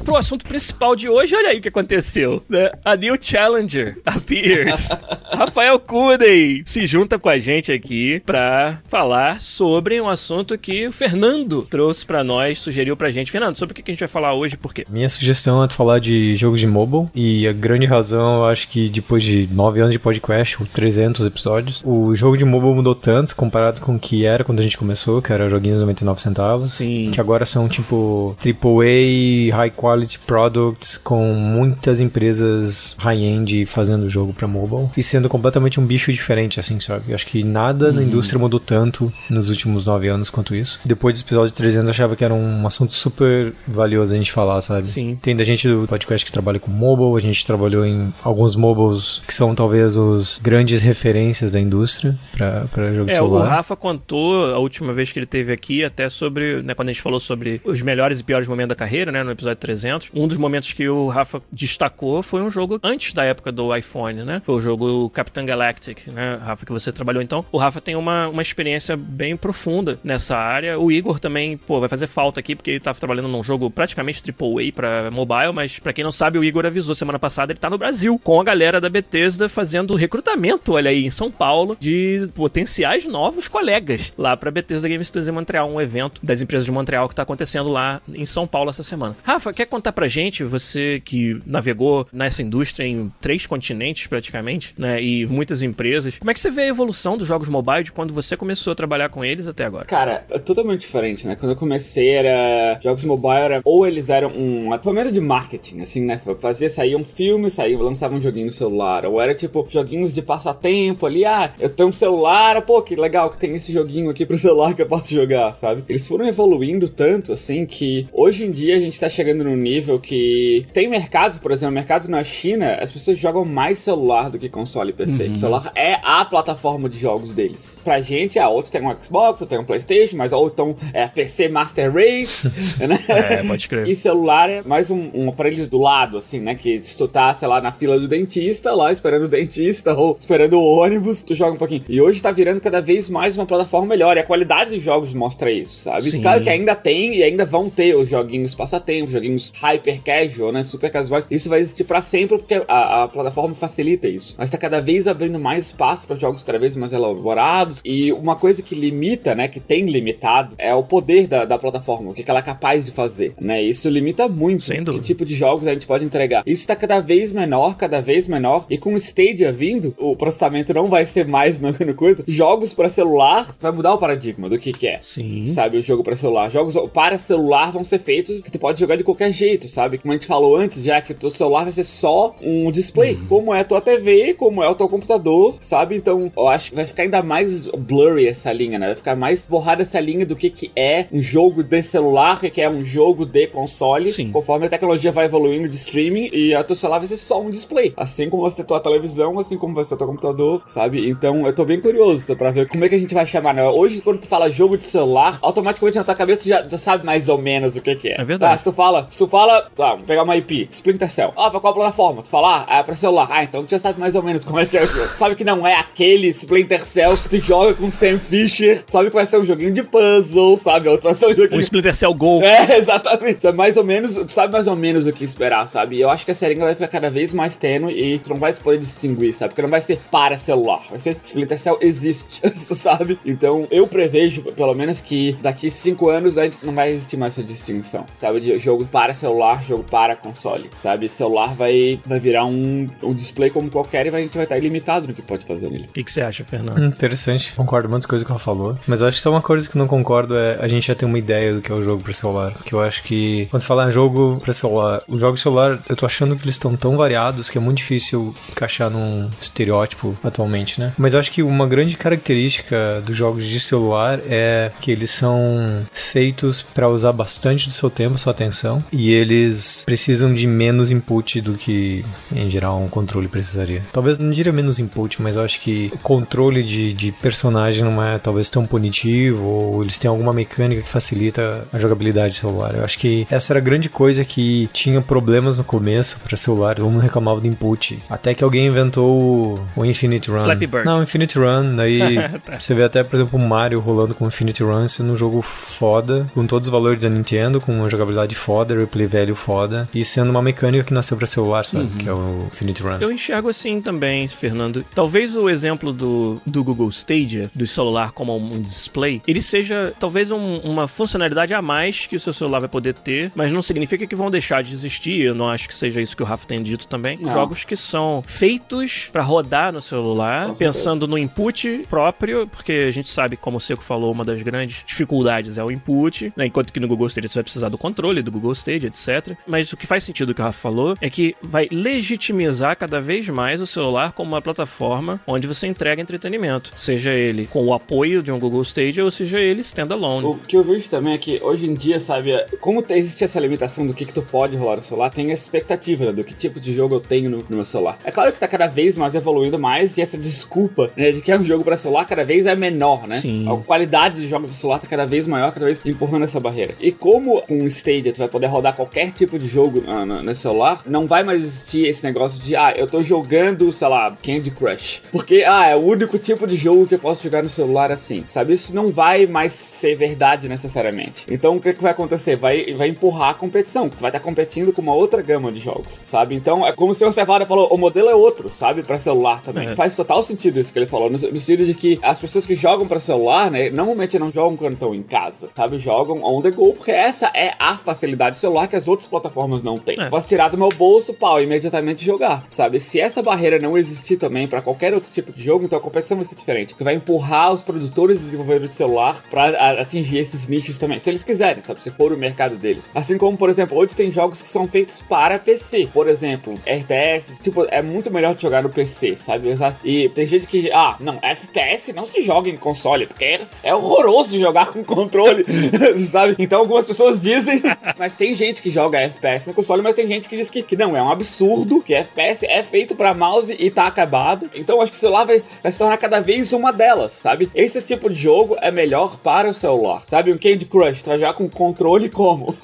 Pro 0.03 0.15
assunto 0.15 0.45
principal 0.45 0.95
de 0.95 1.07
hoje, 1.07 1.35
olha 1.35 1.49
aí 1.49 1.57
o 1.57 1.61
que 1.61 1.69
aconteceu. 1.69 2.43
Né? 2.49 2.69
A 2.83 2.95
New 2.95 3.17
Challenger 3.19 3.97
appears. 4.05 4.89
Rafael 5.31 5.79
Kuden 5.79 6.61
se 6.65 6.85
junta 6.85 7.17
com 7.17 7.29
a 7.29 7.37
gente 7.37 7.71
aqui 7.71 8.21
pra 8.25 8.79
falar 8.87 9.39
sobre 9.39 9.99
um 9.99 10.07
assunto 10.07 10.57
que 10.57 10.87
o 10.87 10.91
Fernando 10.91 11.63
trouxe 11.63 12.05
pra 12.05 12.23
nós, 12.23 12.59
sugeriu 12.59 12.95
pra 12.97 13.09
gente. 13.09 13.31
Fernando, 13.31 13.55
sobre 13.55 13.71
o 13.71 13.75
que 13.75 13.89
a 13.89 13.93
gente 13.93 13.99
vai 13.99 14.07
falar 14.07 14.33
hoje 14.33 14.57
por 14.57 14.73
quê? 14.73 14.85
Minha 14.89 15.09
sugestão 15.09 15.63
é 15.63 15.69
falar 15.69 15.99
de 15.99 16.35
jogos 16.35 16.59
de 16.59 16.67
mobile 16.67 17.07
e 17.15 17.47
a 17.47 17.53
grande 17.53 17.85
razão, 17.85 18.39
eu 18.39 18.45
acho 18.45 18.67
que 18.67 18.89
depois 18.89 19.23
de 19.23 19.47
nove 19.51 19.79
anos 19.79 19.93
de 19.93 19.99
podcast, 19.99 20.57
ou 20.59 20.67
300 20.67 21.25
episódios, 21.25 21.81
o 21.85 22.13
jogo 22.13 22.37
de 22.37 22.45
mobile 22.45 22.73
mudou 22.73 22.93
tanto 22.93 23.35
comparado 23.35 23.79
com 23.79 23.95
o 23.95 23.99
que 23.99 24.25
era 24.25 24.43
quando 24.43 24.59
a 24.59 24.63
gente 24.63 24.77
começou, 24.77 25.21
que 25.21 25.31
era 25.31 25.49
joguinhos 25.49 25.79
99 25.79 26.21
centavos. 26.21 26.73
Sim. 26.73 27.09
Que 27.11 27.21
agora 27.21 27.45
são 27.45 27.67
tipo 27.67 28.35
AAA, 28.43 29.55
high 29.55 29.71
quality 29.71 29.92
products 30.25 30.97
com 30.97 31.33
muitas 31.33 31.99
empresas 31.99 32.95
high-end 32.97 33.65
fazendo 33.65 34.09
jogo 34.09 34.33
para 34.33 34.47
mobile 34.47 34.89
e 34.95 35.03
sendo 35.03 35.29
completamente 35.29 35.79
um 35.79 35.85
bicho 35.85 36.11
diferente, 36.11 36.59
assim, 36.59 36.79
sabe? 36.79 37.05
Eu 37.09 37.15
acho 37.15 37.25
que 37.25 37.43
nada 37.43 37.87
uhum. 37.87 37.93
na 37.93 38.03
indústria 38.03 38.39
mudou 38.39 38.59
tanto 38.59 39.11
nos 39.29 39.49
últimos 39.49 39.85
nove 39.85 40.07
anos 40.07 40.29
quanto 40.29 40.55
isso. 40.55 40.79
Depois 40.83 41.19
do 41.19 41.25
episódio 41.25 41.53
300, 41.53 41.85
eu 41.85 41.91
achava 41.91 42.15
que 42.15 42.23
era 42.23 42.33
um 42.33 42.65
assunto 42.65 42.93
super 42.93 43.53
valioso 43.67 44.13
a 44.13 44.17
gente 44.17 44.31
falar, 44.31 44.61
sabe? 44.61 44.87
Sim. 44.87 45.17
Tem 45.21 45.35
da 45.35 45.43
gente 45.43 45.67
do 45.67 45.85
podcast 45.87 46.25
que 46.25 46.31
trabalha 46.31 46.59
com 46.59 46.71
mobile, 46.71 47.17
a 47.17 47.21
gente 47.21 47.45
trabalhou 47.45 47.85
em 47.85 48.13
alguns 48.23 48.55
mobiles 48.55 49.21
que 49.27 49.33
são 49.33 49.53
talvez 49.53 49.95
os 49.97 50.39
grandes 50.41 50.81
referências 50.81 51.51
da 51.51 51.59
indústria 51.59 52.17
para 52.31 52.91
jogo 52.91 53.09
é, 53.09 53.11
de 53.11 53.15
celular. 53.15 53.45
O 53.45 53.47
Rafa 53.47 53.75
contou 53.75 54.53
a 54.53 54.57
última 54.57 54.93
vez 54.93 55.11
que 55.11 55.19
ele 55.19 55.25
teve 55.25 55.51
aqui 55.51 55.83
até 55.83 56.09
sobre, 56.09 56.61
né, 56.61 56.73
quando 56.73 56.89
a 56.89 56.91
gente 56.91 57.01
falou 57.01 57.19
sobre 57.19 57.61
os 57.63 57.81
melhores 57.81 58.19
e 58.19 58.23
piores 58.23 58.47
momentos 58.47 58.69
da 58.69 58.75
carreira, 58.75 59.11
né, 59.11 59.23
no 59.23 59.31
episódio 59.31 59.57
300. 59.57 59.82
Um 60.13 60.27
dos 60.27 60.37
momentos 60.37 60.73
que 60.73 60.87
o 60.87 61.07
Rafa 61.07 61.41
destacou 61.51 62.21
foi 62.23 62.41
um 62.41 62.49
jogo 62.49 62.79
antes 62.83 63.13
da 63.13 63.23
época 63.23 63.51
do 63.51 63.75
iPhone, 63.75 64.23
né? 64.23 64.41
Foi 64.45 64.55
o 64.55 64.59
jogo 64.59 65.09
Capitão 65.09 65.45
Galactic, 65.45 66.07
né, 66.07 66.39
Rafa, 66.43 66.65
que 66.65 66.71
você 66.71 66.91
trabalhou 66.91 67.21
então. 67.21 67.45
O 67.51 67.57
Rafa 67.57 67.81
tem 67.81 67.95
uma, 67.95 68.27
uma 68.27 68.41
experiência 68.41 68.95
bem 68.95 69.35
profunda 69.35 69.99
nessa 70.03 70.37
área. 70.37 70.79
O 70.79 70.91
Igor 70.91 71.19
também, 71.19 71.57
pô, 71.57 71.79
vai 71.79 71.89
fazer 71.89 72.07
falta 72.07 72.39
aqui 72.39 72.55
porque 72.55 72.71
ele 72.71 72.79
tá 72.79 72.93
trabalhando 72.93 73.27
num 73.27 73.43
jogo 73.43 73.69
praticamente 73.69 74.21
AAA 74.21 74.71
para 74.73 75.11
mobile, 75.11 75.51
mas 75.53 75.79
para 75.79 75.93
quem 75.93 76.03
não 76.03 76.11
sabe, 76.11 76.37
o 76.37 76.43
Igor 76.43 76.65
avisou 76.65 76.95
semana 76.95 77.19
passada, 77.19 77.51
ele 77.51 77.59
tá 77.59 77.69
no 77.69 77.77
Brasil 77.77 78.19
com 78.23 78.39
a 78.39 78.43
galera 78.43 78.79
da 78.79 78.89
Bethesda 78.89 79.49
fazendo 79.49 79.95
recrutamento, 79.95 80.73
olha 80.73 80.89
aí, 80.89 81.05
em 81.05 81.11
São 81.11 81.31
Paulo, 81.31 81.77
de 81.79 82.29
potenciais 82.35 83.05
novos 83.07 83.47
colegas 83.47 84.13
lá 84.17 84.35
pra 84.37 84.51
Bethesda 84.51 84.87
Game 84.87 85.03
Studios 85.03 85.27
em 85.27 85.31
Montreal, 85.31 85.69
um 85.69 85.81
evento 85.81 86.21
das 86.23 86.41
empresas 86.41 86.65
de 86.65 86.71
Montreal 86.71 87.07
que 87.09 87.15
tá 87.15 87.23
acontecendo 87.23 87.69
lá 87.69 88.01
em 88.13 88.25
São 88.25 88.47
Paulo 88.47 88.69
essa 88.69 88.83
semana. 88.83 89.15
Rafa, 89.23 89.53
quer 89.53 89.65
contar 89.73 89.91
pra 89.91 90.07
gente, 90.07 90.43
você 90.43 91.01
que 91.03 91.41
navegou 91.47 92.07
nessa 92.13 92.43
indústria 92.43 92.85
em 92.85 93.11
três 93.19 93.47
continentes 93.47 94.05
praticamente, 94.05 94.75
né, 94.77 95.01
e 95.01 95.25
muitas 95.25 95.63
empresas, 95.63 96.19
como 96.19 96.29
é 96.29 96.33
que 96.35 96.39
você 96.39 96.51
vê 96.51 96.61
a 96.61 96.67
evolução 96.67 97.17
dos 97.17 97.27
jogos 97.27 97.49
mobile 97.49 97.83
de 97.83 97.91
quando 97.91 98.13
você 98.13 98.37
começou 98.37 98.73
a 98.73 98.75
trabalhar 98.75 99.09
com 99.09 99.25
eles 99.25 99.47
até 99.47 99.65
agora? 99.65 99.85
Cara, 99.85 100.25
é 100.29 100.37
totalmente 100.37 100.81
diferente, 100.81 101.25
né? 101.25 101.35
Quando 101.35 101.53
eu 101.53 101.55
comecei 101.55 102.09
era 102.09 102.79
jogos 102.83 103.03
mobile 103.03 103.33
era 103.33 103.61
ou 103.65 103.87
eles 103.87 104.11
eram 104.11 104.29
um, 104.29 104.69
menos 104.93 105.11
de 105.11 105.19
marketing, 105.19 105.81
assim, 105.81 106.05
né? 106.05 106.21
Fazia 106.39 106.69
sair 106.69 106.95
um 106.95 107.03
filme, 107.03 107.49
saía, 107.49 107.75
lançava 107.79 108.13
um 108.13 108.21
joguinho 108.21 108.45
no 108.45 108.51
celular, 108.51 109.07
ou 109.07 109.19
era 109.19 109.33
tipo 109.33 109.65
joguinhos 109.67 110.13
de 110.13 110.21
passatempo 110.21 111.07
ali, 111.07 111.25
ah, 111.25 111.51
eu 111.59 111.69
tenho 111.69 111.89
um 111.89 111.93
celular, 111.93 112.61
pô, 112.61 112.79
que 112.83 112.95
legal 112.95 113.31
que 113.31 113.39
tem 113.39 113.55
esse 113.55 113.73
joguinho 113.73 114.11
aqui 114.11 114.23
pro 114.23 114.37
celular 114.37 114.75
que 114.75 114.83
eu 114.83 114.87
posso 114.87 115.11
jogar, 115.11 115.55
sabe? 115.55 115.83
Eles 115.89 116.07
foram 116.07 116.27
evoluindo 116.27 116.87
tanto, 116.87 117.33
assim, 117.33 117.65
que 117.65 118.07
hoje 118.13 118.45
em 118.45 118.51
dia 118.51 118.75
a 118.75 118.79
gente 118.79 118.99
tá 118.99 119.09
chegando 119.09 119.43
num 119.43 119.62
nível 119.63 119.97
que 119.97 120.65
tem 120.73 120.87
mercados, 120.87 121.39
por 121.39 121.51
exemplo, 121.51 121.73
mercado 121.73 122.09
na 122.09 122.23
China, 122.23 122.77
as 122.81 122.91
pessoas 122.91 123.17
jogam 123.17 123.45
mais 123.45 123.79
celular 123.79 124.29
do 124.29 124.37
que 124.37 124.49
console 124.49 124.91
e 124.91 124.93
PC. 124.93 125.25
Uhum. 125.25 125.33
O 125.33 125.37
celular 125.37 125.71
é 125.75 125.99
a 126.03 126.25
plataforma 126.25 126.89
de 126.89 126.99
jogos 126.99 127.33
deles. 127.33 127.77
Pra 127.83 128.01
gente, 128.01 128.37
a 128.37 128.49
outros 128.49 128.71
tem 128.71 128.81
um 128.81 128.91
Xbox, 129.01 129.41
outro 129.41 129.47
tem 129.47 129.59
um 129.59 129.65
Playstation, 129.65 130.17
mas 130.17 130.33
ou 130.33 130.47
então 130.47 130.75
é 130.93 131.03
a 131.03 131.07
PC 131.07 131.47
Master 131.47 131.91
Race, 131.91 132.47
né? 132.77 132.99
É, 133.07 133.43
pode 133.43 133.67
crer. 133.69 133.87
E 133.87 133.95
celular 133.95 134.49
é 134.49 134.61
mais 134.61 134.91
um, 134.91 135.09
um, 135.13 135.29
aparelho 135.29 135.65
do 135.67 135.77
lado, 135.77 136.17
assim, 136.17 136.39
né? 136.39 136.55
Que 136.55 136.83
se 136.83 136.97
tu 136.97 137.07
tá, 137.07 137.33
sei 137.33 137.47
lá, 137.47 137.61
na 137.61 137.71
fila 137.71 137.99
do 137.99 138.07
dentista, 138.07 138.73
lá 138.73 138.91
esperando 138.91 139.23
o 139.23 139.27
dentista 139.27 139.93
ou 139.93 140.17
esperando 140.19 140.53
o 140.53 140.63
ônibus, 140.63 141.23
tu 141.23 141.33
joga 141.33 141.53
um 141.53 141.57
pouquinho. 141.57 141.83
E 141.87 142.01
hoje 142.01 142.21
tá 142.21 142.31
virando 142.31 142.59
cada 142.59 142.81
vez 142.81 143.09
mais 143.09 143.37
uma 143.37 143.45
plataforma 143.45 143.87
melhor. 143.87 144.17
E 144.17 144.19
a 144.19 144.23
qualidade 144.23 144.71
dos 144.71 144.83
jogos 144.83 145.13
mostra 145.13 145.51
isso, 145.51 145.79
sabe? 145.79 146.03
Sim. 146.03 146.21
Claro 146.21 146.43
que 146.43 146.49
ainda 146.49 146.75
tem 146.75 147.15
e 147.15 147.23
ainda 147.23 147.45
vão 147.45 147.69
ter 147.69 147.95
os 147.95 148.09
joguinhos 148.09 148.53
passatempo, 148.55 149.11
joguinhos 149.11 149.52
hyper 149.61 150.01
casual, 150.01 150.51
né? 150.51 150.63
Super 150.63 150.91
casuais. 150.91 151.27
Isso 151.29 151.49
vai 151.49 151.59
existir 151.59 151.83
para 151.83 152.01
sempre 152.01 152.37
porque 152.37 152.61
a, 152.67 153.03
a, 153.03 153.07
plataforma 153.07 153.55
facilita 153.55 154.07
isso. 154.07 154.35
Mas 154.37 154.49
tá 154.49 154.57
cada 154.57 154.79
vez 154.79 155.07
abrindo 155.07 155.39
mais 155.39 155.67
espaço 155.67 156.07
para 156.07 156.15
jogos 156.15 156.43
cada 156.43 156.59
vez 156.59 156.75
mais 156.75 156.93
elaborados. 156.93 157.81
E 157.83 158.11
uma 158.11 158.35
coisa 158.35 158.61
que 158.61 158.75
limita, 158.75 159.35
né? 159.35 159.47
Que 159.47 159.59
tem 159.59 159.85
limitado 159.85 160.55
é 160.57 160.73
o 160.73 160.83
poder 160.83 161.27
da, 161.27 161.45
da 161.45 161.57
plataforma, 161.57 162.11
o 162.11 162.13
que 162.13 162.23
ela 162.27 162.39
é 162.39 162.43
capaz 162.43 162.85
de 162.85 162.91
fazer, 162.91 163.33
né? 163.39 163.61
Isso 163.61 163.89
limita 163.89 164.27
muito 164.27 164.63
Sem 164.63 164.83
que 164.83 164.99
tipo 164.99 165.25
de 165.25 165.35
jogos 165.35 165.67
a 165.67 165.73
gente 165.73 165.85
pode 165.85 166.03
entregar. 166.03 166.43
Isso 166.45 166.67
tá 166.67 166.75
cada 166.75 166.99
vez 166.99 167.31
menor, 167.31 167.77
cada 167.77 168.01
vez 168.01 168.27
menor. 168.27 168.65
E 168.69 168.77
com 168.77 168.93
o 168.93 168.97
Stadia 168.97 169.51
vindo, 169.51 169.93
o 169.97 170.15
processamento 170.15 170.73
não 170.73 170.87
vai 170.87 171.05
ser 171.05 171.27
mais 171.27 171.59
no, 171.61 171.71
no 171.71 171.93
coisa. 171.93 172.23
Jogos 172.27 172.73
para 172.73 172.89
celular 172.89 173.49
vai 173.59 173.71
mudar 173.71 173.93
o 173.93 173.97
paradigma 173.97 174.49
do 174.49 174.57
que, 174.57 174.71
que 174.71 174.87
é. 174.87 174.99
Sim. 175.01 175.45
Sabe, 175.47 175.77
o 175.77 175.81
jogo 175.81 176.03
para 176.03 176.15
celular. 176.15 176.49
Jogos 176.49 176.75
para 176.91 177.17
celular 177.17 177.71
vão 177.71 177.85
ser 177.85 177.99
feitos 177.99 178.39
que 178.39 178.51
tu 178.51 178.59
pode 178.59 178.79
jogar 178.79 178.95
de 178.95 179.03
qualquer 179.03 179.31
jeito, 179.31 179.42
sabe? 179.67 179.97
Como 179.97 180.11
a 180.11 180.15
gente 180.15 180.27
falou 180.27 180.55
antes, 180.55 180.83
já 180.83 181.01
que 181.01 181.11
o 181.11 181.15
teu 181.15 181.29
celular 181.29 181.63
vai 181.63 181.73
ser 181.73 181.83
só 181.83 182.35
um 182.41 182.71
display, 182.71 183.15
uhum. 183.15 183.25
como 183.27 183.53
é 183.53 183.61
a 183.61 183.63
tua 183.63 183.81
TV, 183.81 184.33
como 184.33 184.63
é 184.63 184.69
o 184.69 184.75
teu 184.75 184.87
computador, 184.87 185.57
sabe? 185.61 185.95
Então, 185.95 186.31
eu 186.35 186.47
acho 186.47 186.69
que 186.69 186.75
vai 186.75 186.85
ficar 186.85 187.03
ainda 187.03 187.21
mais 187.21 187.67
blurry 187.67 188.27
essa 188.27 188.51
linha, 188.51 188.79
né? 188.79 188.87
Vai 188.87 188.95
ficar 188.95 189.15
mais 189.15 189.45
borrada 189.47 189.81
essa 189.81 189.99
linha 189.99 190.25
do 190.25 190.35
que, 190.35 190.49
que 190.49 190.71
é 190.75 191.05
um 191.11 191.21
jogo 191.21 191.63
de 191.63 191.83
celular, 191.83 192.39
que 192.39 192.61
é 192.61 192.69
um 192.69 192.83
jogo 192.83 193.25
de 193.25 193.47
console, 193.47 194.11
Sim. 194.11 194.31
conforme 194.31 194.65
a 194.65 194.69
tecnologia 194.69 195.11
vai 195.11 195.25
evoluindo 195.25 195.67
de 195.67 195.75
streaming 195.75 196.29
e 196.31 196.53
a 196.53 196.63
tua 196.63 196.75
celular 196.75 196.99
vai 196.99 197.07
ser 197.07 197.17
só 197.17 197.41
um 197.41 197.49
display. 197.49 197.93
Assim 197.97 198.29
como 198.29 198.43
vai 198.43 198.51
ser 198.51 198.63
tua 198.63 198.79
televisão, 198.79 199.39
assim 199.39 199.57
como 199.57 199.73
vai 199.73 199.83
ser 199.83 199.97
teu 199.97 200.07
computador, 200.07 200.63
sabe? 200.67 201.09
Então 201.09 201.45
eu 201.45 201.53
tô 201.53 201.65
bem 201.65 201.79
curioso 201.79 202.35
pra 202.35 202.51
ver 202.51 202.67
como 202.67 202.83
é 202.85 202.89
que 202.89 202.95
a 202.95 202.97
gente 202.97 203.13
vai 203.13 203.25
chamar, 203.25 203.53
né? 203.53 203.63
Hoje, 203.63 204.01
quando 204.01 204.19
tu 204.19 204.27
fala 204.27 204.49
jogo 204.49 204.77
de 204.77 204.85
celular, 204.85 205.39
automaticamente 205.41 205.97
na 205.97 206.03
tua 206.03 206.15
cabeça 206.15 206.41
tu 206.41 206.47
já, 206.47 206.63
já 206.63 206.77
sabe 206.77 207.05
mais 207.05 207.29
ou 207.29 207.37
menos 207.37 207.75
o 207.75 207.81
que, 207.81 207.95
que 207.95 208.09
é. 208.09 208.21
É 208.21 208.23
verdade. 208.23 208.53
Ah, 208.53 208.57
se 208.57 208.63
tu 208.63 208.71
fala, 208.71 209.09
se 209.09 209.17
tu 209.17 209.22
fala, 209.27 209.67
sabe, 209.71 209.99
vou 209.99 210.07
pegar 210.07 210.23
uma 210.23 210.35
IP, 210.35 210.67
Splinter 210.71 211.09
Cell. 211.09 211.33
Ah, 211.35 211.49
pra 211.49 211.59
qual 211.59 211.73
plataforma? 211.73 212.21
Tu 212.21 212.29
fala, 212.29 212.65
ah, 212.67 212.79
é 212.79 212.83
pra 212.83 212.95
celular. 212.95 213.27
Ah, 213.29 213.43
então 213.43 213.63
tu 213.63 213.69
já 213.69 213.79
sabe 213.79 213.99
mais 213.99 214.15
ou 214.15 214.23
menos 214.23 214.43
como 214.43 214.59
é 214.59 214.65
que 214.65 214.77
é 214.77 214.83
o 214.83 214.87
jogo. 214.87 215.09
sabe 215.17 215.35
que 215.35 215.43
não 215.43 215.65
é 215.65 215.75
aquele 215.75 216.27
Splinter 216.29 216.85
Cell 216.85 217.17
que 217.17 217.29
tu 217.29 217.37
joga 217.39 217.73
com 217.73 217.89
Sam 217.89 218.19
Fisher, 218.19 218.83
sabe 218.87 219.09
que 219.09 219.15
vai 219.15 219.25
ser 219.25 219.39
um 219.39 219.45
joguinho 219.45 219.73
de 219.73 219.83
puzzle, 219.83 220.57
sabe? 220.57 220.89
Outro 220.89 221.05
vai 221.05 221.13
ser 221.13 221.25
um 221.27 221.35
joguinho. 221.35 221.57
Um 221.57 221.59
Splinter 221.59 221.95
Cell 221.95 222.13
Go. 222.13 222.41
É, 222.41 222.77
exatamente. 222.77 223.45
É 223.45 223.51
mais 223.51 223.77
ou 223.77 223.83
menos, 223.83 224.15
tu 224.15 224.31
sabe 224.31 224.53
mais 224.53 224.67
ou 224.67 224.75
menos 224.75 225.05
o 225.05 225.13
que 225.13 225.23
esperar, 225.23 225.67
sabe? 225.67 225.97
E 225.97 226.01
eu 226.01 226.09
acho 226.09 226.25
que 226.25 226.31
essa 226.31 226.47
linha 226.47 226.65
vai 226.65 226.73
ficar 226.73 226.87
cada 226.87 227.09
vez 227.09 227.33
mais 227.33 227.57
tênue 227.57 227.93
e 227.93 228.19
tu 228.19 228.29
não 228.29 228.37
vai 228.37 228.53
poder 228.53 228.79
distinguir, 228.79 229.33
sabe? 229.33 229.49
Porque 229.49 229.61
não 229.61 229.69
vai 229.69 229.81
ser 229.81 229.99
para 230.11 230.37
celular, 230.37 230.81
vai 230.89 230.99
ser 230.99 231.17
Splinter 231.23 231.59
Cell 231.59 231.77
existe, 231.81 232.41
sabe? 232.75 233.19
Então 233.25 233.67
eu 233.71 233.87
prevejo, 233.87 234.43
pelo 234.43 234.73
menos, 234.73 235.01
que 235.01 235.37
daqui 235.41 235.69
cinco 235.69 236.09
anos 236.09 236.37
a 236.37 236.43
não 236.63 236.73
vai 236.73 236.91
existir 236.91 237.17
mais 237.17 237.33
essa 237.33 237.43
distinção, 237.43 238.05
sabe? 238.15 238.39
De 238.39 238.57
jogo 238.59 238.85
para 238.85 239.12
celular, 239.15 239.63
jogo 239.63 239.83
para 239.83 240.15
console, 240.15 240.69
sabe? 240.73 241.09
Celular 241.09 241.55
vai, 241.55 241.99
vai 242.05 242.19
virar 242.19 242.45
um, 242.45 242.87
um 243.01 243.13
display 243.13 243.49
como 243.49 243.69
qualquer 243.69 244.07
e 244.07 244.09
vai, 244.09 244.21
a 244.21 244.23
gente 244.23 244.35
vai 244.35 244.43
estar 244.43 244.57
ilimitado 244.57 245.07
no 245.07 245.13
que 245.13 245.21
pode 245.21 245.45
fazer 245.45 245.69
nele. 245.69 245.85
O 245.89 245.93
que, 245.93 246.03
que 246.03 246.11
você 246.11 246.21
acha, 246.21 246.43
Fernando? 246.43 246.83
Interessante. 246.83 247.53
Concordo 247.53 247.89
muito 247.89 248.03
com 248.03 248.09
coisa 248.09 248.25
que 248.25 248.31
ela 248.31 248.39
falou. 248.39 248.77
Mas 248.87 249.01
eu 249.01 249.07
acho 249.07 249.17
que 249.17 249.23
só 249.23 249.31
uma 249.31 249.41
coisa 249.41 249.67
que 249.67 249.77
não 249.77 249.87
concordo 249.87 250.37
é 250.37 250.57
a 250.59 250.67
gente 250.67 250.87
já 250.87 250.95
tem 250.95 251.07
uma 251.07 251.17
ideia 251.17 251.53
do 251.53 251.61
que 251.61 251.71
é 251.71 251.75
o 251.75 251.81
jogo 251.81 252.03
para 252.03 252.13
celular. 252.13 252.53
Que 252.63 252.73
eu 252.73 252.81
acho 252.81 253.03
que 253.03 253.47
quando 253.49 253.63
falar 253.63 253.89
em 253.89 253.91
jogo 253.91 254.39
para 254.43 254.53
celular, 254.53 255.01
os 255.07 255.19
jogos 255.19 255.39
de 255.39 255.43
celular, 255.43 255.79
eu 255.89 255.95
tô 255.95 256.05
achando 256.05 256.35
que 256.35 256.43
eles 256.43 256.55
estão 256.55 256.75
tão 256.75 256.95
variados 256.95 257.49
que 257.49 257.57
é 257.57 257.61
muito 257.61 257.77
difícil 257.77 258.33
encaixar 258.51 258.89
num 258.89 259.29
estereótipo 259.41 260.15
atualmente, 260.23 260.79
né? 260.79 260.93
Mas 260.97 261.13
eu 261.13 261.19
acho 261.19 261.31
que 261.31 261.41
uma 261.41 261.67
grande 261.67 261.97
característica 261.97 263.01
dos 263.05 263.17
jogos 263.17 263.45
de 263.45 263.59
celular 263.59 264.19
é 264.27 264.71
que 264.79 264.91
eles 264.91 265.09
são 265.09 265.85
feitos 265.91 266.61
para 266.61 266.87
usar 266.87 267.11
bastante 267.11 267.67
do 267.67 267.73
seu 267.73 267.89
tempo, 267.89 268.17
sua 268.17 268.31
atenção, 268.31 268.83
e 269.03 269.11
eles 269.11 269.83
precisam 269.85 270.33
de 270.33 270.47
menos 270.47 270.89
input 270.89 271.41
do 271.41 271.55
que, 271.55 272.05
em 272.33 272.49
geral, 272.49 272.81
um 272.81 272.87
controle 272.87 273.27
precisaria. 273.27 273.81
Talvez 273.91 274.17
não 274.17 274.31
diria 274.31 274.53
menos 274.53 274.79
input, 274.79 275.21
mas 275.21 275.35
eu 275.35 275.41
acho 275.41 275.59
que 275.59 275.91
o 275.93 275.97
controle 275.97 276.63
de, 276.63 276.93
de 276.93 277.11
personagem 277.11 277.83
não 277.83 278.01
é 278.01 278.17
talvez 278.17 278.49
tão 278.49 278.65
punitivo, 278.65 279.43
ou 279.45 279.81
eles 279.81 279.97
têm 279.97 280.07
alguma 280.07 280.31
mecânica 280.31 280.81
que 280.81 280.87
facilita 280.87 281.67
a 281.73 281.77
jogabilidade 281.77 282.35
celular. 282.35 282.75
Eu 282.75 282.85
acho 282.85 282.97
que 282.97 283.27
essa 283.29 283.51
era 283.51 283.59
a 283.59 283.61
grande 283.61 283.89
coisa 283.89 284.23
que 284.23 284.69
tinha 284.71 285.01
problemas 285.01 285.57
no 285.57 285.65
começo 285.65 286.17
para 286.21 286.37
celular, 286.37 286.75
todo 286.75 286.89
mundo 286.89 287.01
reclamava 287.01 287.41
do 287.41 287.47
input. 287.47 287.99
Até 288.09 288.33
que 288.33 288.41
alguém 288.41 288.67
inventou 288.67 289.59
o 289.75 289.83
Infinite 289.83 290.31
Run. 290.31 290.45
Flappy 290.45 290.65
Bird. 290.65 290.85
Não, 290.85 291.03
Infinite 291.03 291.37
Run, 291.37 291.75
daí 291.75 292.15
tá. 292.45 292.57
você 292.57 292.73
vê 292.73 292.85
até, 292.85 293.03
por 293.03 293.17
exemplo, 293.17 293.37
o 293.37 293.45
Mario 293.45 293.81
rolando 293.81 294.15
com 294.15 294.25
Infinite 294.25 294.63
Run, 294.63 294.85
isso 294.85 295.03
num 295.03 295.17
jogo 295.17 295.41
foda, 295.41 296.25
com 296.33 296.47
todos 296.47 296.69
os 296.69 296.71
valores 296.71 297.01
da 297.01 297.09
Nintendo, 297.09 297.59
com 297.59 297.73
uma 297.73 297.89
jogabilidade 297.89 298.33
foda, 298.33 298.73
replay 298.93 299.07
velho 299.07 299.35
foda, 299.35 299.89
e 299.93 300.05
sendo 300.05 300.29
uma 300.29 300.41
mecânica 300.41 300.83
que 300.83 300.93
nasceu 300.93 301.17
para 301.17 301.25
celular, 301.25 301.65
sabe? 301.65 301.85
Uhum. 301.85 301.97
Que 301.97 302.09
é 302.09 302.13
o 302.13 302.47
Infinite 302.51 302.83
Run. 302.83 302.97
Eu 303.01 303.11
enxergo 303.11 303.49
assim 303.49 303.81
também, 303.81 304.27
Fernando. 304.27 304.83
Talvez 304.93 305.35
o 305.35 305.49
exemplo 305.49 305.91
do, 305.91 306.41
do 306.45 306.63
Google 306.63 306.89
Stadia, 306.89 307.49
do 307.53 307.65
celular 307.65 308.11
como 308.11 308.35
um 308.35 308.61
display, 308.61 309.21
ele 309.27 309.41
seja 309.41 309.93
talvez 309.99 310.31
um, 310.31 310.55
uma 310.57 310.87
funcionalidade 310.87 311.53
a 311.53 311.61
mais 311.61 312.05
que 312.05 312.15
o 312.15 312.19
seu 312.19 312.31
celular 312.31 312.59
vai 312.59 312.69
poder 312.69 312.93
ter, 312.93 313.31
mas 313.35 313.51
não 313.51 313.61
significa 313.61 314.05
que 314.05 314.15
vão 314.15 314.29
deixar 314.29 314.63
de 314.63 314.73
existir. 314.73 315.21
Eu 315.21 315.35
não 315.35 315.49
acho 315.49 315.67
que 315.67 315.75
seja 315.75 316.01
isso 316.01 316.15
que 316.15 316.23
o 316.23 316.25
Rafa 316.25 316.45
tem 316.45 316.61
dito 316.61 316.87
também. 316.87 317.17
Não. 317.17 317.31
Jogos 317.31 317.63
que 317.63 317.75
são 317.75 318.23
feitos 318.25 319.09
para 319.11 319.23
rodar 319.23 319.73
no 319.73 319.81
celular, 319.81 320.53
pensando 320.55 321.07
no 321.07 321.17
input 321.17 321.83
próprio, 321.89 322.47
porque 322.47 322.73
a 322.73 322.91
gente 322.91 323.09
sabe, 323.09 323.35
como 323.35 323.57
o 323.57 323.59
Seco 323.59 323.83
falou, 323.83 324.11
uma 324.11 324.23
das 324.23 324.41
grandes 324.41 324.83
dificuldades 324.85 325.57
é 325.57 325.63
o 325.63 325.71
input, 325.71 326.31
né? 326.35 326.45
enquanto 326.45 326.71
que 326.71 326.79
no 326.79 326.87
Google 326.87 327.07
Stadia 327.07 327.27
você 327.27 327.35
vai 327.35 327.43
precisar 327.43 327.69
do 327.69 327.77
controle 327.77 328.21
do 328.21 328.31
Google 328.31 328.53
Stadia 328.53 328.82
Stage, 328.83 328.87
etc. 328.87 329.37
Mas 329.47 329.71
o 329.71 329.77
que 329.77 329.87
faz 329.87 330.03
sentido 330.03 330.33
que 330.33 330.41
o 330.41 330.43
Rafa 330.43 330.59
falou 330.59 330.95
é 330.99 331.09
que 331.09 331.35
vai 331.41 331.67
legitimizar 331.71 332.77
cada 332.77 332.99
vez 332.99 333.27
mais 333.29 333.61
o 333.61 333.67
celular 333.67 334.11
como 334.11 334.31
uma 334.31 334.41
plataforma 334.41 335.19
onde 335.27 335.47
você 335.47 335.67
entrega 335.67 336.01
entretenimento, 336.01 336.71
seja 336.75 337.11
ele 337.11 337.45
com 337.45 337.65
o 337.65 337.73
apoio 337.73 338.21
de 338.21 338.31
um 338.31 338.39
Google 338.39 338.61
Stage 338.61 339.01
ou 339.01 339.11
seja 339.11 339.39
ele 339.39 339.61
standalone. 339.61 340.25
O 340.25 340.35
que 340.35 340.57
eu 340.57 340.63
vejo 340.63 340.89
também 340.89 341.13
é 341.13 341.17
que 341.17 341.39
hoje 341.41 341.65
em 341.65 341.73
dia, 341.73 341.99
sabe, 341.99 342.31
como 342.59 342.83
existe 342.89 343.23
essa 343.23 343.39
limitação 343.39 343.85
do 343.85 343.93
que, 343.93 344.05
que 344.05 344.13
tu 344.13 344.21
pode 344.21 344.55
rolar 344.55 344.77
no 344.77 344.83
celular, 344.83 345.09
tem 345.09 345.31
essa 345.31 345.43
expectativa 345.43 346.05
né, 346.05 346.11
do 346.11 346.23
que 346.23 346.33
tipo 346.33 346.59
de 346.59 346.73
jogo 346.73 346.95
eu 346.95 346.99
tenho 346.99 347.29
no, 347.29 347.37
no, 347.37 347.55
meu 347.55 347.65
celular. 347.65 347.97
É 348.03 348.11
claro 348.11 348.31
que 348.31 348.39
tá 348.39 348.47
cada 348.47 348.67
vez 348.67 348.97
mais 348.97 349.15
evoluindo 349.15 349.59
mais 349.59 349.97
e 349.97 350.01
essa 350.01 350.17
desculpa 350.17 350.89
né, 350.95 351.11
de 351.11 351.21
que 351.21 351.31
é 351.31 351.39
um 351.39 351.45
jogo 351.45 351.63
para 351.63 351.77
celular 351.77 352.05
cada 352.05 352.23
vez 352.23 352.45
é 352.45 352.55
menor, 352.55 353.07
né? 353.07 353.17
Sim. 353.17 353.47
A 353.47 353.55
qualidade 353.57 354.19
dos 354.19 354.29
jogos 354.29 354.49
do 354.49 354.55
celular 354.55 354.79
tá 354.79 354.87
cada 354.87 355.05
vez 355.05 355.27
maior, 355.27 355.51
cada 355.51 355.65
vez 355.65 355.81
empurrando 355.85 356.23
essa 356.23 356.39
barreira. 356.39 356.75
E 356.79 356.91
como 356.91 357.41
com 357.41 357.63
o 357.63 357.67
Stadia 357.67 358.13
tu 358.13 358.17
vai 358.17 358.27
poder 358.27 358.47
rodar 358.47 358.72
qualquer 358.73 359.11
tipo 359.11 359.37
de 359.39 359.47
jogo 359.47 359.81
no, 359.81 360.05
no, 360.05 360.23
no 360.23 360.35
celular, 360.35 360.81
não 360.85 361.07
vai 361.07 361.23
mais 361.23 361.41
existir 361.41 361.87
esse 361.87 362.03
negócio 362.03 362.41
de, 362.41 362.55
ah, 362.55 362.73
eu 362.75 362.87
tô 362.87 363.01
jogando, 363.01 363.71
sei 363.71 363.87
lá, 363.87 364.15
Candy 364.23 364.51
Crush. 364.51 365.01
Porque, 365.11 365.43
ah, 365.47 365.67
é 365.67 365.75
o 365.75 365.79
único 365.79 366.17
tipo 366.17 366.45
de 366.47 366.55
jogo 366.55 366.87
que 366.87 366.95
eu 366.95 366.99
posso 366.99 367.23
jogar 367.23 367.43
no 367.43 367.49
celular 367.49 367.91
assim. 367.91 368.23
Sabe? 368.29 368.53
Isso 368.53 368.73
não 368.73 368.89
vai 368.89 369.25
mais 369.25 369.53
ser 369.53 369.95
verdade 369.95 370.47
necessariamente. 370.47 371.25
Então 371.29 371.55
o 371.55 371.61
que, 371.61 371.73
que 371.73 371.81
vai 371.81 371.91
acontecer? 371.91 372.35
Vai, 372.35 372.71
vai 372.73 372.87
empurrar 372.87 373.29
a 373.29 373.33
competição. 373.33 373.89
Tu 373.89 373.97
vai 373.99 374.09
estar 374.09 374.19
competindo 374.19 374.73
com 374.73 374.81
uma 374.81 374.93
outra 374.93 375.21
gama 375.21 375.51
de 375.51 375.59
jogos, 375.59 376.01
sabe? 376.05 376.35
Então 376.35 376.65
é 376.65 376.71
como 376.71 376.91
o 376.91 376.95
senhor 376.95 377.11
Cevada 377.13 377.45
falou, 377.45 377.67
o 377.71 377.77
modelo 377.77 378.09
é 378.09 378.15
outro, 378.15 378.49
sabe? 378.49 378.83
Para 378.83 378.99
celular 378.99 379.41
também. 379.41 379.69
É. 379.69 379.75
Faz 379.75 379.95
total 379.95 380.21
sentido 380.23 380.59
isso 380.59 380.71
que 380.71 380.79
ele 380.79 380.87
falou, 380.87 381.09
no, 381.09 381.17
no 381.17 381.37
sentido 381.37 381.65
de 381.65 381.73
que 381.73 381.99
as 382.01 382.19
pessoas 382.19 382.45
que 382.45 382.55
jogam 382.55 382.87
para 382.87 382.99
celular, 382.99 383.51
né, 383.51 383.69
normalmente 383.69 384.17
não 384.17 384.31
jogam 384.31 384.57
quando 384.57 384.73
estão 384.73 384.93
em 384.93 385.03
casa, 385.03 385.49
sabe? 385.55 385.77
Jogam 385.77 386.23
on 386.23 386.41
the 386.41 386.51
go, 386.51 386.73
porque 386.73 386.91
essa 386.91 387.31
é 387.33 387.53
a 387.59 387.77
facilidade 387.77 388.35
do 388.35 388.39
celular 388.39 388.62
que 388.67 388.75
as 388.75 388.87
outras 388.87 389.07
plataformas 389.07 389.63
não 389.63 389.75
têm. 389.75 389.99
É. 389.99 390.09
Posso 390.09 390.27
tirar 390.27 390.49
do 390.49 390.57
meu 390.57 390.69
bolso, 390.69 391.13
pau, 391.13 391.41
imediatamente 391.41 392.05
jogar, 392.05 392.45
sabe? 392.49 392.79
Se 392.79 392.99
essa 392.99 393.21
barreira 393.21 393.59
não 393.59 393.77
existir 393.77 394.17
também 394.17 394.47
para 394.47 394.61
qualquer 394.61 394.93
outro 394.93 395.11
tipo 395.11 395.31
de 395.31 395.43
jogo, 395.43 395.65
então 395.65 395.77
a 395.77 395.81
competição 395.81 396.17
vai 396.17 396.25
ser 396.25 396.35
diferente. 396.35 396.75
Que 396.75 396.83
vai 396.83 396.95
empurrar 396.95 397.53
os 397.53 397.61
produtores 397.61 398.21
e 398.21 398.25
desenvolvedores 398.25 398.69
de 398.69 398.75
celular 398.75 399.23
para 399.29 399.81
atingir 399.81 400.17
esses 400.17 400.47
nichos 400.47 400.77
também, 400.77 400.99
se 400.99 401.09
eles 401.09 401.23
quiserem, 401.23 401.61
sabe? 401.61 401.81
Se 401.81 401.89
for 401.91 402.11
o 402.11 402.17
mercado 402.17 402.55
deles. 402.55 402.91
Assim 402.93 403.17
como, 403.17 403.37
por 403.37 403.49
exemplo, 403.49 403.77
hoje 403.77 403.95
tem 403.95 404.11
jogos 404.11 404.41
que 404.41 404.49
são 404.49 404.67
feitos 404.67 405.01
para 405.01 405.39
PC. 405.39 405.89
Por 405.93 406.07
exemplo, 406.07 406.53
RTS, 406.65 407.41
tipo, 407.41 407.65
é 407.69 407.81
muito 407.81 408.11
melhor 408.11 408.35
de 408.35 408.41
jogar 408.41 408.63
no 408.63 408.69
PC, 408.69 409.15
sabe? 409.15 409.53
E 409.83 410.09
tem 410.09 410.25
gente 410.25 410.47
que, 410.47 410.71
ah, 410.71 410.95
não, 410.99 411.17
FPS 411.21 411.93
não 411.93 412.05
se 412.05 412.21
joga 412.21 412.49
em 412.49 412.57
console, 412.57 413.05
porque 413.05 413.39
é 413.63 413.73
horroroso 413.73 414.29
de 414.29 414.39
jogar 414.39 414.67
com 414.67 414.83
controle, 414.83 415.45
sabe? 416.07 416.35
Então 416.39 416.59
algumas 416.59 416.85
pessoas 416.85 417.21
dizem, 417.21 417.61
mas 417.97 418.13
tem 418.13 418.33
gente 418.35 418.52
que 418.61 418.69
joga 418.69 418.99
FPS 418.99 419.47
no 419.47 419.53
console, 419.53 419.81
mas 419.81 419.95
tem 419.95 420.07
gente 420.07 420.29
que 420.29 420.37
diz 420.37 420.49
que, 420.49 420.61
que 420.61 420.75
não, 420.75 420.95
é 420.95 421.01
um 421.01 421.09
absurdo, 421.09 421.81
que 421.81 421.93
FPS 421.93 422.45
é 422.45 422.63
feito 422.63 422.95
para 422.95 423.13
mouse 423.13 423.55
e 423.57 423.69
tá 423.69 423.87
acabado. 423.87 424.49
Então 424.55 424.81
acho 424.81 424.91
que 424.91 424.97
o 424.97 425.01
celular 425.01 425.25
vai, 425.25 425.43
vai 425.61 425.71
se 425.71 425.77
tornar 425.77 425.97
cada 425.97 426.19
vez 426.19 426.53
uma 426.53 426.71
delas, 426.71 427.13
sabe? 427.13 427.49
Esse 427.53 427.81
tipo 427.81 428.09
de 428.09 428.15
jogo 428.15 428.57
é 428.61 428.71
melhor 428.71 429.17
para 429.17 429.49
o 429.49 429.53
celular, 429.53 430.03
sabe? 430.07 430.31
Um 430.31 430.37
Candy 430.37 430.65
Crush, 430.65 431.03
tu 431.03 431.09
vai 431.09 431.17
jogar 431.17 431.33
com 431.33 431.49
controle 431.49 432.09
como? 432.09 432.55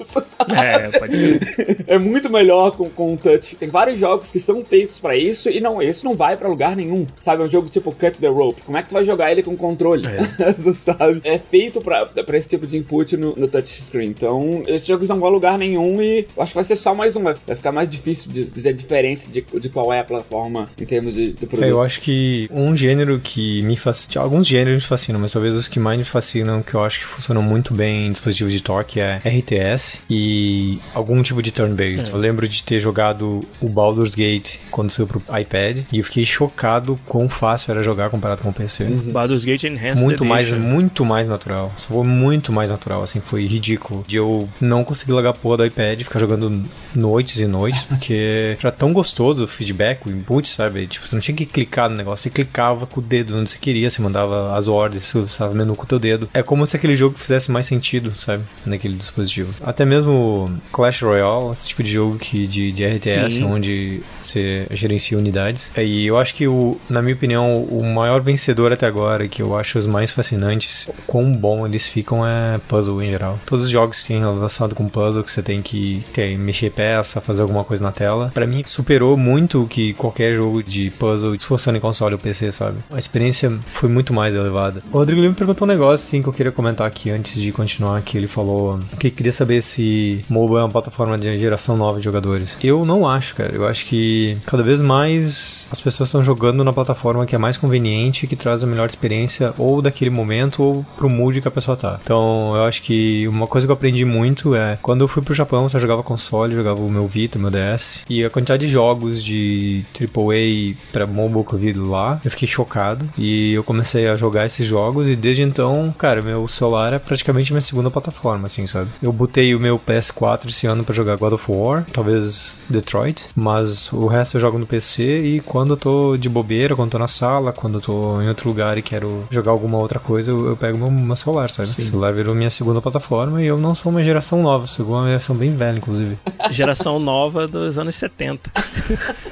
É, 0.50 0.98
pode 0.98 1.14
ser. 1.14 1.84
É 1.86 1.98
muito 1.98 2.28
melhor 2.28 2.72
com, 2.72 2.88
com 2.90 3.16
touch. 3.16 3.56
Tem 3.56 3.68
vários 3.68 3.98
jogos 3.98 4.32
que 4.32 4.38
são 4.38 4.64
feitos 4.64 4.98
para 4.98 5.16
isso 5.16 5.48
e 5.48 5.60
não, 5.60 5.80
esse 5.80 6.04
não 6.04 6.14
vai 6.14 6.36
para 6.36 6.48
lugar 6.48 6.74
nenhum, 6.74 7.06
sabe? 7.16 7.42
É 7.42 7.46
um 7.46 7.48
jogo 7.48 7.68
tipo 7.68 7.94
Cut 7.94 8.18
the 8.18 8.26
Rope. 8.26 8.62
Como 8.62 8.76
é 8.76 8.82
que 8.82 8.88
tu 8.88 8.92
vai 8.92 9.04
jogar 9.04 9.30
ele 9.30 9.42
com 9.42 9.56
controle? 9.56 10.02
É. 10.06 10.52
sabe? 10.72 11.20
É 11.24 11.38
feito 11.38 11.80
para 11.80 12.38
esse 12.38 12.48
tipo 12.48 12.66
de 12.66 12.76
input 12.76 13.16
no, 13.16 13.34
no 13.36 13.48
touchscreen. 13.48 14.08
Então, 14.08 14.62
esses 14.66 14.86
jogos 14.86 15.08
não 15.08 15.18
vão 15.18 15.28
a 15.28 15.32
lugar 15.32 15.58
nenhum 15.58 15.69
e 15.76 16.26
acho 16.38 16.52
que 16.52 16.54
vai 16.54 16.64
ser 16.64 16.76
só 16.76 16.94
mais 16.94 17.16
um. 17.16 17.22
Vai 17.22 17.34
ficar 17.34 17.72
mais 17.72 17.88
difícil 17.88 18.30
de 18.30 18.44
dizer 18.44 18.70
a 18.70 18.72
diferença 18.72 19.28
de, 19.30 19.42
de 19.42 19.68
qual 19.68 19.92
é 19.92 20.00
a 20.00 20.04
plataforma 20.04 20.70
em 20.80 20.84
termos 20.84 21.14
de, 21.14 21.32
de 21.32 21.46
produto. 21.46 21.64
É, 21.64 21.70
eu 21.70 21.82
acho 21.82 22.00
que 22.00 22.48
um 22.52 22.76
gênero 22.76 23.20
que 23.20 23.62
me 23.62 23.76
fascina. 23.76 24.22
Alguns 24.22 24.46
gêneros 24.46 24.82
me 24.82 24.88
fascinam, 24.88 25.20
mas 25.20 25.32
talvez 25.32 25.54
os 25.54 25.68
que 25.68 25.78
mais 25.78 25.98
me 25.98 26.04
fascinam, 26.04 26.62
que 26.62 26.74
eu 26.74 26.82
acho 26.82 27.00
que 27.00 27.06
funcionam 27.06 27.42
muito 27.42 27.74
bem 27.74 28.06
em 28.06 28.10
dispositivos 28.10 28.52
de 28.52 28.60
toque, 28.60 29.00
é 29.00 29.20
RTS 29.24 30.00
e 30.08 30.78
algum 30.94 31.22
tipo 31.22 31.42
de 31.42 31.50
turn-based. 31.50 32.10
É. 32.10 32.14
Eu 32.14 32.18
lembro 32.18 32.48
de 32.48 32.62
ter 32.62 32.80
jogado 32.80 33.40
o 33.60 33.68
Baldur's 33.68 34.14
Gate 34.14 34.56
quando 34.70 34.90
saiu 34.90 35.06
pro 35.06 35.22
iPad 35.38 35.80
e 35.92 35.98
eu 35.98 36.04
fiquei 36.04 36.24
chocado 36.24 36.98
quão 37.06 37.28
fácil 37.28 37.72
era 37.72 37.82
jogar 37.82 38.10
comparado 38.10 38.42
com 38.42 38.50
o 38.50 38.52
PC. 38.52 38.84
Uhum. 38.84 39.12
Baldur's 39.12 39.44
Gate 39.44 39.64
Enhanced 39.64 40.02
Muito 40.02 40.24
Edition. 40.24 40.28
mais, 40.28 40.52
muito 40.52 41.04
mais 41.04 41.26
natural. 41.26 41.72
Foi 41.76 42.04
muito 42.04 42.52
mais 42.52 42.70
natural, 42.70 43.02
assim, 43.02 43.20
foi 43.20 43.44
ridículo. 43.46 44.04
De 44.06 44.16
eu 44.16 44.48
não 44.60 44.84
conseguir 44.84 45.12
largar 45.12 45.30
a 45.30 45.34
porra 45.34 45.58
do 45.60 45.66
iPad 45.66 46.02
ficar 46.02 46.18
jogando 46.18 46.62
noites 46.94 47.38
e 47.38 47.46
noites, 47.46 47.84
porque 47.84 48.56
era 48.60 48.72
tão 48.72 48.92
gostoso 48.92 49.44
o 49.44 49.48
feedback, 49.48 50.06
o 50.06 50.10
input, 50.10 50.48
sabe? 50.48 50.86
Tipo, 50.86 51.06
você 51.06 51.14
não 51.14 51.20
tinha 51.20 51.36
que 51.36 51.46
clicar 51.46 51.88
no 51.88 51.96
negócio, 51.96 52.24
você 52.24 52.30
clicava 52.30 52.86
com 52.86 53.00
o 53.00 53.02
dedo 53.02 53.36
onde 53.36 53.50
você 53.50 53.58
queria, 53.58 53.90
você 53.90 54.02
mandava 54.02 54.56
as 54.56 54.68
ordens, 54.68 55.04
você 55.04 55.18
estava 55.20 55.54
menu 55.54 55.74
com 55.74 55.84
o 55.84 55.86
teu 55.86 55.98
dedo. 55.98 56.28
É 56.32 56.42
como 56.42 56.66
se 56.66 56.76
aquele 56.76 56.94
jogo 56.94 57.18
fizesse 57.18 57.50
mais 57.50 57.66
sentido, 57.66 58.12
sabe? 58.16 58.42
Naquele 58.64 58.94
dispositivo. 58.94 59.54
Até 59.62 59.84
mesmo 59.84 60.50
Clash 60.72 61.02
Royale, 61.02 61.52
esse 61.52 61.68
tipo 61.68 61.82
de 61.82 61.92
jogo 61.92 62.18
que, 62.18 62.46
de, 62.46 62.72
de 62.72 62.86
RTS, 62.86 63.34
Sim. 63.34 63.44
onde 63.44 64.02
você 64.18 64.66
gerencia 64.70 65.18
unidades. 65.18 65.72
É, 65.76 65.84
e 65.84 66.06
eu 66.06 66.18
acho 66.18 66.34
que, 66.34 66.46
o, 66.46 66.78
na 66.88 67.02
minha 67.02 67.14
opinião, 67.14 67.62
o 67.64 67.84
maior 67.84 68.20
vencedor 68.20 68.72
até 68.72 68.86
agora, 68.86 69.28
que 69.28 69.42
eu 69.42 69.56
acho 69.56 69.78
os 69.78 69.86
mais 69.86 70.10
fascinantes, 70.10 70.88
quão 71.06 71.32
bom 71.32 71.66
eles 71.66 71.86
ficam, 71.86 72.26
é 72.26 72.58
puzzle 72.68 73.02
em 73.02 73.10
geral. 73.10 73.38
Todos 73.46 73.66
os 73.66 73.70
jogos 73.70 74.02
que 74.02 74.08
têm 74.08 74.20
relacionado 74.20 74.74
com 74.74 74.88
puzzle, 74.88 75.22
que 75.22 75.30
você 75.30 75.42
tem 75.42 75.49
que 75.58 76.04
ter, 76.12 76.36
mexer 76.36 76.70
peça, 76.70 77.20
fazer 77.20 77.40
alguma 77.40 77.64
coisa 77.64 77.82
na 77.82 77.90
tela, 77.90 78.30
para 78.34 78.46
mim 78.46 78.62
superou 78.66 79.16
muito 79.16 79.66
que 79.66 79.94
qualquer 79.94 80.36
jogo 80.36 80.62
de 80.62 80.90
puzzle, 80.90 81.38
se 81.38 81.46
fosse 81.46 81.70
em 81.70 81.80
console 81.80 82.14
ou 82.14 82.20
PC, 82.20 82.52
sabe? 82.52 82.78
A 82.90 82.98
experiência 82.98 83.50
foi 83.66 83.88
muito 83.88 84.12
mais 84.12 84.34
elevada. 84.34 84.82
O 84.92 84.98
Rodrigo 84.98 85.20
me 85.20 85.32
perguntou 85.32 85.66
um 85.66 85.70
negócio, 85.70 86.06
assim, 86.06 86.22
que 86.22 86.28
eu 86.28 86.32
queria 86.32 86.52
comentar 86.52 86.86
aqui 86.86 87.10
antes 87.10 87.40
de 87.40 87.52
continuar, 87.52 88.02
que 88.02 88.18
ele 88.18 88.26
falou 88.26 88.78
que 88.98 89.10
queria 89.10 89.32
saber 89.32 89.62
se 89.62 90.24
mobile 90.28 90.58
é 90.58 90.62
uma 90.62 90.68
plataforma 90.68 91.16
de 91.16 91.38
geração 91.38 91.76
nova 91.76 91.98
de 91.98 92.04
jogadores. 92.04 92.56
Eu 92.62 92.84
não 92.84 93.08
acho, 93.08 93.34
cara. 93.34 93.54
Eu 93.54 93.66
acho 93.66 93.86
que 93.86 94.38
cada 94.46 94.62
vez 94.62 94.80
mais 94.80 95.68
as 95.70 95.80
pessoas 95.80 96.08
estão 96.08 96.22
jogando 96.22 96.62
na 96.64 96.72
plataforma 96.72 97.24
que 97.26 97.34
é 97.34 97.38
mais 97.38 97.56
conveniente, 97.56 98.26
que 98.26 98.36
traz 98.36 98.62
a 98.62 98.66
melhor 98.66 98.86
experiência 98.86 99.54
ou 99.56 99.80
daquele 99.80 100.10
momento 100.10 100.62
ou 100.62 100.86
pro 100.96 101.08
mood 101.08 101.40
que 101.40 101.48
a 101.48 101.50
pessoa 101.50 101.76
tá. 101.76 101.98
Então, 102.02 102.52
eu 102.54 102.64
acho 102.64 102.82
que 102.82 103.26
uma 103.28 103.46
coisa 103.46 103.66
que 103.66 103.70
eu 103.70 103.74
aprendi 103.74 104.04
muito 104.04 104.54
é 104.54 104.78
quando 104.82 105.02
eu 105.02 105.08
fui 105.08 105.22
pro 105.22 105.34
Japão, 105.40 105.66
eu 105.72 105.80
jogava 105.80 106.02
console, 106.02 106.54
jogava 106.54 106.80
o 106.80 106.90
meu 106.90 107.06
Vita, 107.06 107.38
o 107.38 107.40
meu 107.40 107.50
DS, 107.50 108.02
e 108.08 108.24
a 108.24 108.30
quantidade 108.30 108.66
de 108.66 108.72
jogos 108.72 109.24
de 109.24 109.84
AAA 109.98 110.76
pra 110.92 111.06
mobile 111.06 111.44
que 111.44 111.54
eu 111.54 111.58
vi 111.58 111.72
lá, 111.72 112.20
eu 112.24 112.30
fiquei 112.30 112.46
chocado 112.46 113.08
e 113.16 113.54
eu 113.54 113.64
comecei 113.64 114.06
a 114.08 114.16
jogar 114.16 114.46
esses 114.46 114.66
jogos 114.66 115.08
e 115.08 115.16
desde 115.16 115.42
então, 115.42 115.94
cara, 115.96 116.20
meu 116.20 116.46
celular 116.46 116.92
é 116.92 116.98
praticamente 116.98 117.52
minha 117.52 117.60
segunda 117.60 117.90
plataforma, 117.90 118.46
assim, 118.46 118.66
sabe? 118.66 118.90
Eu 119.02 119.12
botei 119.12 119.54
o 119.54 119.60
meu 119.60 119.78
PS4 119.78 120.48
esse 120.48 120.66
ano 120.66 120.84
para 120.84 120.94
jogar 120.94 121.16
God 121.16 121.32
of 121.32 121.50
War, 121.50 121.86
talvez 121.92 122.60
Detroit, 122.68 123.26
mas 123.34 123.90
o 123.92 124.06
resto 124.06 124.36
eu 124.36 124.40
jogo 124.40 124.58
no 124.58 124.66
PC 124.66 125.20
e 125.22 125.40
quando 125.40 125.70
eu 125.70 125.76
tô 125.76 126.16
de 126.16 126.28
bobeira, 126.28 126.76
quando 126.76 126.88
eu 126.88 126.92
tô 126.92 126.98
na 126.98 127.08
sala, 127.08 127.52
quando 127.52 127.78
eu 127.78 127.80
tô 127.80 128.20
em 128.20 128.28
outro 128.28 128.48
lugar 128.48 128.76
e 128.76 128.82
quero 128.82 129.24
jogar 129.30 129.50
alguma 129.52 129.78
outra 129.78 129.98
coisa, 129.98 130.30
eu, 130.30 130.48
eu 130.50 130.56
pego 130.56 130.76
meu, 130.76 130.90
meu 130.90 131.16
celular, 131.16 131.48
sabe? 131.48 131.68
Sim. 131.68 131.82
O 131.82 131.84
celular 131.84 132.12
virou 132.12 132.34
minha 132.34 132.50
segunda 132.50 132.80
plataforma 132.80 133.42
e 133.42 133.46
eu 133.46 133.58
não 133.58 133.74
sou 133.74 133.90
uma 133.90 134.02
geração 134.02 134.42
nova, 134.42 134.66
sou 134.66 134.86
uma 134.86 135.06
geração 135.06 135.29
bem 135.34 135.50
velha, 135.50 135.78
inclusive. 135.78 136.16
geração 136.50 136.98
nova 136.98 137.46
dos 137.46 137.78
anos 137.78 137.96
70. 137.96 138.50